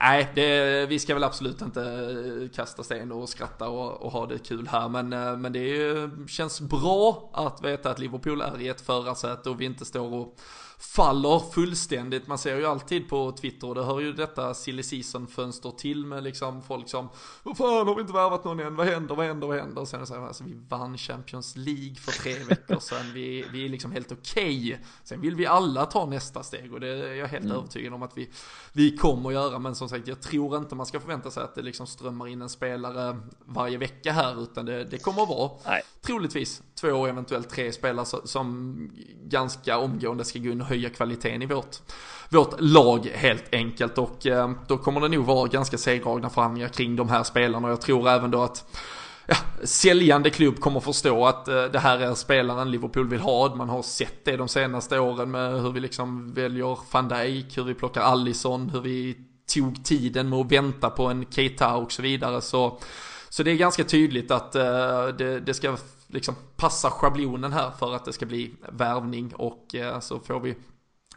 nej, 0.00 0.32
det, 0.34 0.86
vi 0.86 0.98
ska 0.98 1.14
väl 1.14 1.24
absolut 1.24 1.62
inte 1.62 2.48
kasta 2.54 2.82
sten 2.82 3.12
och 3.12 3.28
skratta 3.28 3.68
och, 3.68 4.02
och 4.02 4.12
ha 4.12 4.26
det 4.26 4.38
kul 4.38 4.68
här. 4.68 4.88
Men, 4.88 5.08
men 5.40 5.52
det 5.52 6.10
känns 6.28 6.60
bra 6.60 7.30
att 7.32 7.64
veta 7.64 7.90
att 7.90 7.98
Liverpool 7.98 8.40
är 8.40 8.60
i 8.60 8.68
ett 8.68 8.80
förarsäte 8.80 9.50
och 9.50 9.60
vi 9.60 9.64
inte 9.64 9.84
står 9.84 10.14
och 10.14 10.36
faller 10.78 11.38
fullständigt. 11.52 12.26
Man 12.26 12.38
ser 12.38 12.56
ju 12.56 12.66
alltid 12.66 13.08
på 13.08 13.32
Twitter 13.32 13.68
och 13.68 13.74
det 13.74 13.84
hör 13.84 14.00
ju 14.00 14.12
detta 14.12 14.54
silly 14.54 14.82
season 14.82 15.26
fönster 15.26 15.70
till 15.70 16.06
med 16.06 16.24
liksom 16.24 16.62
folk 16.62 16.88
som 16.88 17.08
Vad 17.42 17.56
fan 17.56 17.88
har 17.88 17.94
vi 17.94 18.00
inte 18.00 18.12
värvat 18.12 18.44
någon 18.44 18.60
än? 18.60 18.76
Vad 18.76 18.86
händer? 18.86 19.14
Vad 19.14 19.26
händer? 19.26 19.46
Vad 19.46 19.56
händer? 19.56 19.80
Och 19.80 19.88
sen 19.88 20.06
så 20.06 20.14
här, 20.14 20.26
alltså, 20.26 20.44
vi 20.44 20.54
vann 20.68 20.98
Champions 20.98 21.56
League 21.56 21.94
för 21.94 22.12
tre 22.12 22.44
veckor 22.44 22.78
sedan. 22.80 23.12
Vi, 23.14 23.44
vi 23.52 23.64
är 23.64 23.68
liksom 23.68 23.92
helt 23.92 24.12
okej. 24.12 24.66
Okay. 24.66 24.78
Sen 25.04 25.20
vill 25.20 25.34
vi 25.34 25.46
alla 25.46 25.86
ta 25.86 26.06
nästa 26.06 26.42
steg 26.42 26.72
och 26.72 26.80
det 26.80 26.88
är 26.88 27.14
jag 27.14 27.28
helt 27.28 27.44
mm. 27.44 27.56
övertygad 27.56 27.92
om 27.92 28.02
att 28.02 28.18
vi, 28.18 28.30
vi 28.72 28.96
kommer 28.96 29.28
att 29.28 29.34
göra. 29.34 29.58
Men 29.58 29.74
som 29.74 29.88
sagt, 29.88 30.08
jag 30.08 30.20
tror 30.20 30.56
inte 30.56 30.74
man 30.74 30.86
ska 30.86 31.00
förvänta 31.00 31.30
sig 31.30 31.42
att 31.42 31.54
det 31.54 31.62
liksom 31.62 31.86
strömmar 31.86 32.28
in 32.28 32.42
en 32.42 32.48
spelare 32.48 33.16
varje 33.44 33.78
vecka 33.78 34.12
här 34.12 34.42
utan 34.42 34.66
det, 34.66 34.84
det 34.84 34.98
kommer 34.98 35.22
att 35.22 35.28
vara 35.28 35.50
Nej. 35.66 35.82
troligtvis 36.00 36.62
två, 36.74 37.06
eventuellt 37.06 37.50
tre 37.50 37.72
spelare 37.72 38.06
som 38.24 38.76
ganska 39.24 39.78
omgående 39.78 40.24
ska 40.24 40.38
gå 40.38 40.50
in 40.50 40.60
och 40.60 40.65
höja 40.66 40.90
kvaliteten 40.90 41.42
i 41.42 41.46
vårt, 41.46 41.76
vårt 42.28 42.60
lag 42.60 43.10
helt 43.14 43.54
enkelt. 43.54 43.98
Och 43.98 44.26
eh, 44.26 44.50
då 44.66 44.78
kommer 44.78 45.00
det 45.00 45.08
nog 45.08 45.24
vara 45.24 45.48
ganska 45.48 45.78
segdragna 45.78 46.30
förhandlingar 46.30 46.68
kring 46.68 46.96
de 46.96 47.08
här 47.08 47.22
spelarna. 47.22 47.66
Och 47.66 47.72
jag 47.72 47.80
tror 47.80 48.08
även 48.08 48.30
då 48.30 48.42
att 48.42 48.64
ja, 49.26 49.36
säljande 49.64 50.30
klubb 50.30 50.60
kommer 50.60 50.80
förstå 50.80 51.26
att 51.26 51.48
eh, 51.48 51.64
det 51.64 51.78
här 51.78 51.98
är 51.98 52.14
spelaren 52.14 52.70
Liverpool 52.70 53.08
vill 53.08 53.20
ha. 53.20 53.54
Man 53.54 53.68
har 53.68 53.82
sett 53.82 54.24
det 54.24 54.36
de 54.36 54.48
senaste 54.48 54.98
åren 54.98 55.30
med 55.30 55.62
hur 55.62 55.72
vi 55.72 55.80
liksom 55.80 56.32
väljer 56.32 56.78
van 56.90 57.08
Dijk, 57.08 57.58
hur 57.58 57.64
vi 57.64 57.74
plockar 57.74 58.00
Allison, 58.00 58.70
hur 58.70 58.80
vi 58.80 59.16
tog 59.54 59.84
tiden 59.84 60.28
med 60.28 60.38
att 60.38 60.52
vänta 60.52 60.90
på 60.90 61.06
en 61.06 61.26
Keita 61.30 61.76
och 61.76 61.92
så 61.92 62.02
vidare. 62.02 62.40
Så 62.40 62.78
Så 63.28 63.42
det 63.42 63.50
är 63.50 63.56
ganska 63.56 63.84
tydligt 63.84 64.30
att 64.30 64.54
eh, 64.54 65.06
det, 65.18 65.40
det 65.40 65.54
ska 65.54 65.76
liksom 66.08 66.34
passa 66.56 66.90
schablonen 66.90 67.52
här 67.52 67.70
för 67.70 67.94
att 67.94 68.04
det 68.04 68.12
ska 68.12 68.26
bli 68.26 68.54
värvning 68.68 69.34
och 69.34 69.74
eh, 69.74 70.00
så 70.00 70.20
får 70.20 70.40
vi 70.40 70.56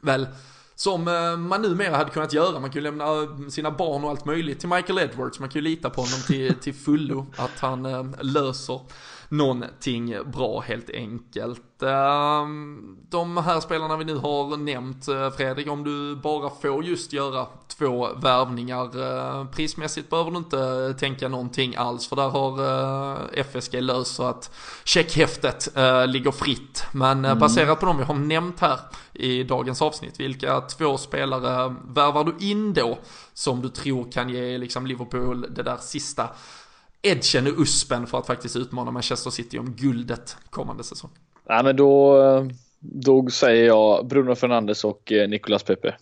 väl 0.01 0.27
som 0.75 1.07
eh, 1.07 1.37
man 1.37 1.61
numera 1.61 1.97
hade 1.97 2.09
kunnat 2.09 2.33
göra. 2.33 2.59
Man 2.59 2.69
kan 2.69 2.73
ju 2.73 2.81
lämna 2.81 3.05
sina 3.49 3.71
barn 3.71 4.03
och 4.03 4.09
allt 4.09 4.25
möjligt 4.25 4.59
till 4.59 4.69
Michael 4.69 4.99
Edwards. 4.99 5.39
Man 5.39 5.49
kan 5.49 5.61
ju 5.61 5.69
lita 5.69 5.89
på 5.89 6.01
honom 6.01 6.19
till, 6.27 6.53
till 6.53 6.73
fullo. 6.73 7.25
Att 7.37 7.59
han 7.59 7.85
eh, 7.85 8.03
löser 8.21 8.81
någonting 9.29 10.15
bra 10.25 10.59
helt 10.59 10.89
enkelt. 10.89 11.83
Ehm, 11.83 12.97
de 13.09 13.37
här 13.37 13.59
spelarna 13.59 13.97
vi 13.97 14.05
nu 14.05 14.15
har 14.15 14.57
nämnt, 14.57 15.07
eh, 15.07 15.29
Fredrik, 15.29 15.67
om 15.67 15.83
du 15.83 16.15
bara 16.15 16.49
får 16.49 16.83
just 16.83 17.13
göra 17.13 17.47
två 17.67 18.07
värvningar 18.13 19.01
eh, 19.01 19.45
prismässigt 19.45 20.09
behöver 20.09 20.31
du 20.31 20.37
inte 20.37 20.93
tänka 20.99 21.27
någonting 21.27 21.75
alls 21.75 22.07
för 22.07 22.15
där 22.15 22.29
har 22.29 22.59
eh, 22.59 23.43
FSG 23.45 23.81
löst 23.81 24.15
så 24.15 24.23
att 24.23 24.55
checkhäftet 24.83 25.69
ligger 26.07 26.31
fritt. 26.31 26.83
Men 26.91 27.25
mm. 27.25 27.39
baserat 27.39 27.79
på 27.79 27.85
de 27.85 27.97
vi 27.97 28.03
har 28.03 28.15
nämnt 28.15 28.59
här 28.59 28.79
i 29.13 29.43
dagens 29.43 29.81
avsnitt, 29.81 30.19
vilka 30.19 30.61
två 30.61 30.97
spelare 30.97 31.75
värvar 31.87 32.23
du 32.23 32.45
in 32.45 32.73
då 32.73 32.97
som 33.33 33.61
du 33.61 33.69
tror 33.69 34.11
kan 34.11 34.29
ge 34.29 34.57
liksom 34.57 34.87
Liverpool 34.87 35.45
det 35.49 35.63
där 35.63 35.77
sista 35.77 36.29
edgen 37.01 37.47
och 37.47 37.59
uspen 37.59 38.07
för 38.07 38.17
att 38.17 38.27
faktiskt 38.27 38.55
utmana 38.55 38.91
Manchester 38.91 39.29
City 39.29 39.59
om 39.59 39.75
guldet 39.75 40.37
kommande 40.49 40.83
säsong? 40.83 41.11
Ja, 41.47 41.63
men 41.63 41.75
då, 41.75 42.17
då 42.79 43.29
säger 43.29 43.67
jag 43.67 44.07
Bruno 44.07 44.35
Fernandes 44.35 44.83
och 44.83 45.11
eh, 45.11 45.29
Nicolas 45.29 45.63
Pepe. 45.63 45.95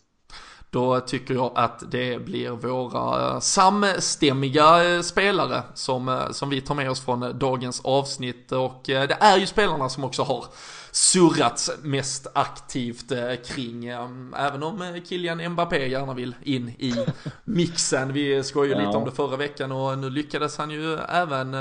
Då 0.69 0.99
tycker 0.99 1.33
jag 1.33 1.51
att 1.55 1.91
det 1.91 2.25
blir 2.25 2.49
våra 2.49 3.33
eh, 3.33 3.39
samstämmiga 3.39 4.95
eh, 4.95 5.01
spelare 5.01 5.63
som, 5.73 6.19
som 6.31 6.49
vi 6.49 6.61
tar 6.61 6.75
med 6.75 6.91
oss 6.91 7.05
från 7.05 7.39
dagens 7.39 7.81
avsnitt 7.83 8.51
och 8.51 8.81
det 8.85 9.17
är 9.19 9.37
ju 9.37 9.45
spelarna 9.45 9.89
som 9.89 10.03
också 10.03 10.23
har 10.23 10.45
surrats 10.91 11.71
mest 11.81 12.27
aktivt 12.33 13.11
eh, 13.11 13.35
kring. 13.45 13.85
Eh, 13.85 14.09
även 14.37 14.63
om 14.63 14.81
eh, 14.81 15.03
Kylian 15.03 15.49
Mbappé 15.49 15.87
gärna 15.87 16.13
vill 16.13 16.35
in 16.43 16.69
i 16.69 17.05
mixen. 17.43 18.13
Vi 18.13 18.43
skojade 18.43 18.81
ja. 18.81 18.87
lite 18.87 18.97
om 18.97 19.05
det 19.05 19.11
förra 19.11 19.37
veckan 19.37 19.71
och 19.71 19.97
nu 19.97 20.09
lyckades 20.09 20.57
han 20.57 20.71
ju 20.71 20.97
även 20.97 21.55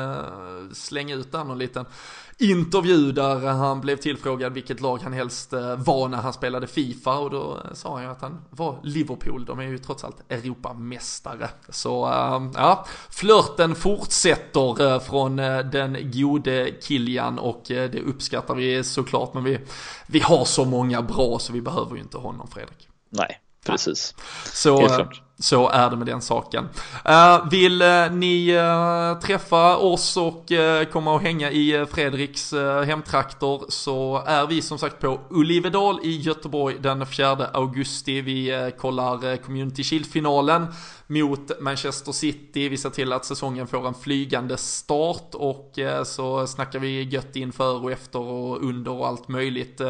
slänga 0.75 1.15
ut 1.15 1.33
där 1.33 1.45
någon 1.45 1.59
liten 1.59 1.87
intervju 2.39 3.13
där 3.13 3.39
han 3.39 3.81
blev 3.81 3.97
tillfrågad 3.97 4.53
vilket 4.53 4.81
lag 4.81 4.99
han 5.03 5.13
helst 5.13 5.53
var 5.77 6.09
när 6.09 6.19
han 6.19 6.33
spelade 6.33 6.67
Fifa 6.67 7.19
och 7.19 7.31
då 7.31 7.63
sa 7.73 7.95
han 7.95 8.03
ju 8.03 8.11
att 8.11 8.21
han 8.21 8.45
var 8.51 8.81
Liverpool, 8.83 9.45
de 9.45 9.59
är 9.59 9.65
ju 9.65 9.79
trots 9.79 10.05
allt 10.05 10.33
Europamästare. 10.33 11.49
Så 11.69 11.89
ja, 12.55 12.87
flörten 13.11 13.75
fortsätter 13.75 14.99
från 14.99 15.37
den 15.73 16.11
gode 16.13 16.71
Kilian 16.81 17.39
och 17.39 17.63
det 17.67 18.01
uppskattar 18.01 18.55
vi 18.55 18.85
såklart 18.85 19.35
men 19.35 19.45
vi, 19.45 19.59
vi 20.07 20.21
har 20.21 20.45
så 20.45 20.65
många 20.65 21.03
bra 21.03 21.39
så 21.39 21.53
vi 21.53 21.61
behöver 21.61 21.95
ju 21.95 22.01
inte 22.01 22.19
honom 22.19 22.49
Fredrik. 22.49 22.89
Nej, 23.11 23.41
precis. 23.67 24.15
Så, 24.45 24.89
så 25.39 25.69
är 25.69 25.91
det 25.91 25.97
med 25.97 26.07
den 26.07 26.21
saken. 26.21 26.69
Eh, 27.05 27.49
vill 27.51 27.83
eh, 27.83 28.11
ni 28.11 28.49
eh, 28.49 29.19
träffa 29.19 29.77
oss 29.77 30.17
och 30.17 30.53
komma 30.93 31.15
och 31.15 31.21
hänga 31.21 31.51
i 31.51 31.87
Fredriks 31.93 32.55
hemtrakter 32.87 33.61
så 33.69 34.23
är 34.27 34.47
vi 34.47 34.63
som 34.63 34.79
sagt 34.79 35.01
på 35.01 35.21
Olivedal 35.31 36.01
i 36.03 36.17
Göteborg 36.17 36.77
den 36.81 37.07
4 37.07 37.47
augusti. 37.53 38.21
Vi 38.21 38.73
kollar 38.79 39.37
Community 39.37 39.85
Shield-finalen 39.85 40.67
mot 41.07 41.61
Manchester 41.61 42.13
City. 42.13 42.69
Vi 42.69 42.77
ser 42.77 42.91
till 42.91 43.13
att 43.13 43.25
säsongen 43.25 43.67
får 43.67 43.87
en 43.87 43.95
flygande 43.95 44.57
start 44.57 45.35
och 45.35 45.79
så 46.05 46.47
snackar 46.47 46.79
vi 46.79 47.03
gött 47.03 47.37
inför 47.37 47.85
och 47.85 47.93
efter 47.93 48.19
och 48.19 48.63
under 48.63 48.91
och 48.91 49.07
allt 49.07 49.29
möjligt. 49.29 49.81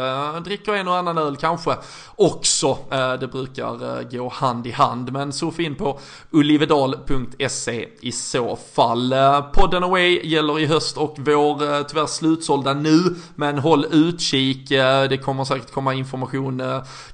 Dricker 0.45 0.75
en 0.75 0.89
och 0.89 0.97
annan 0.97 1.19
öl 1.19 1.37
kanske 1.37 1.77
också. 2.17 2.79
Det 3.21 3.29
brukar 3.33 4.03
gå 4.17 4.29
hand 4.29 4.67
i 4.67 4.71
hand. 4.71 5.13
Men 5.13 5.33
surfa 5.37 5.63
in 5.63 5.75
på 5.75 6.01
olivedal.se 6.31 7.89
i 8.01 8.13
så 8.13 8.57
fall. 8.57 9.13
Eh, 9.13 9.41
podden 9.41 9.85
Away 9.85 10.21
gäller 10.25 10.59
i 10.59 10.67
höst 10.67 10.97
och 10.97 11.15
vår 11.19 11.75
eh, 11.75 11.83
tyvärr 11.83 12.07
slutsålda 12.07 12.75
nu. 12.75 12.99
Men 13.35 13.59
håll 13.59 13.87
utkik. 13.91 14.71
Eh, 14.71 15.09
det 15.09 15.19
kommer 15.19 15.45
säkert 15.45 15.71
komma 15.71 15.95
information 15.95 16.63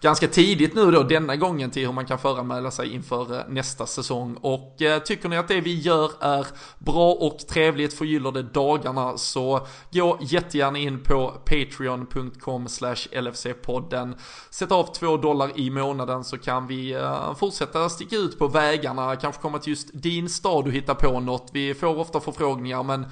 ganska 0.01 0.29
tidigt 0.29 0.75
nu 0.75 0.91
då 0.91 1.03
denna 1.03 1.37
gången 1.37 1.71
till 1.71 1.87
hur 1.87 1.93
man 1.93 2.07
kan 2.07 2.19
föranmäla 2.19 2.71
sig 2.71 2.95
inför 2.95 3.45
nästa 3.49 3.87
säsong. 3.87 4.37
Och 4.41 4.77
tycker 5.05 5.29
ni 5.29 5.37
att 5.37 5.49
det 5.49 5.61
vi 5.61 5.81
gör 5.81 6.11
är 6.21 6.47
bra 6.79 7.13
och 7.13 7.39
trevligt, 7.39 7.95
förgyller 7.95 8.33
det 8.33 8.43
dagarna, 8.43 9.19
så 9.19 9.67
gå 9.91 10.19
jättegärna 10.21 10.79
in 10.79 11.03
på 11.03 11.29
patreon.com 11.45 12.67
LFC-podden. 12.67 14.15
Sätt 14.51 14.73
av 14.73 14.95
två 14.95 15.17
dollar 15.17 15.51
i 15.55 15.71
månaden 15.71 16.25
så 16.25 16.39
kan 16.39 16.67
vi 16.67 16.97
fortsätta 17.39 17.89
sticka 17.89 18.12
ut 18.13 18.39
på 18.39 18.49
vägarna, 18.49 19.17
kanske 19.17 19.43
komma 19.43 19.59
till 19.59 19.71
just 19.71 19.91
din 19.93 20.29
stad 20.29 20.67
och 20.67 20.73
hitta 20.73 20.95
på 20.95 21.21
något. 21.21 21.51
Vi 21.53 21.75
får 21.75 21.99
ofta 21.99 22.21
förfrågningar 22.21 22.83
men 22.83 23.07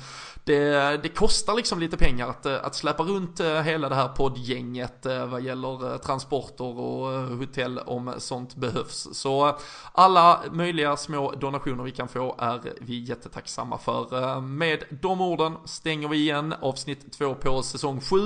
det, 0.44 1.02
det, 1.02 1.08
kostar 1.08 1.54
liksom 1.54 1.80
lite 1.80 1.96
pengar 1.96 2.28
att, 2.28 2.46
eh, 2.46 2.64
att 2.64 2.74
släppa 2.74 3.02
runt 3.02 3.40
eh, 3.40 3.62
hela 3.62 3.88
det 3.88 3.94
här 3.94 4.08
poddgänget 4.08 5.06
eh, 5.06 5.26
vad 5.26 5.42
gäller 5.42 5.98
transporter 5.98 6.78
och 6.78 7.06
hotell 7.38 7.78
om 7.78 8.14
sånt 8.18 8.56
behövs. 8.56 9.08
Så 9.12 9.58
alla 9.92 10.40
möjliga 10.52 10.96
små 10.96 11.32
donationer 11.32 11.84
vi 11.84 11.90
kan 11.90 12.08
få 12.08 12.36
är 12.38 12.60
vi 12.80 12.98
jättetacksamma 12.98 13.78
för. 13.78 14.40
Med 14.40 14.84
de 14.90 15.20
orden 15.20 15.56
stänger 15.64 16.08
vi 16.08 16.16
igen 16.16 16.54
avsnitt 16.60 17.12
två 17.12 17.34
på 17.34 17.62
säsong 17.62 18.00
7. 18.00 18.16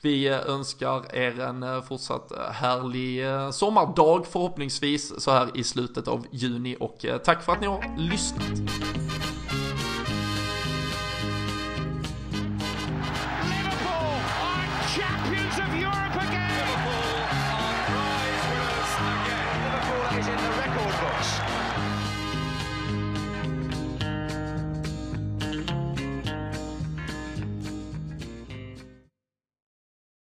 Vi 0.00 0.28
önskar 0.28 1.16
er 1.16 1.40
en 1.40 1.82
fortsatt 1.82 2.32
härlig 2.52 3.24
sommardag 3.54 4.26
förhoppningsvis 4.26 5.20
så 5.20 5.30
här 5.30 5.50
i 5.54 5.64
slutet 5.64 6.08
av 6.08 6.26
juni 6.30 6.76
och 6.80 7.04
tack 7.24 7.42
för 7.42 7.52
att 7.52 7.60
ni 7.60 7.66
har 7.66 7.96
lyssnat. 7.98 9.37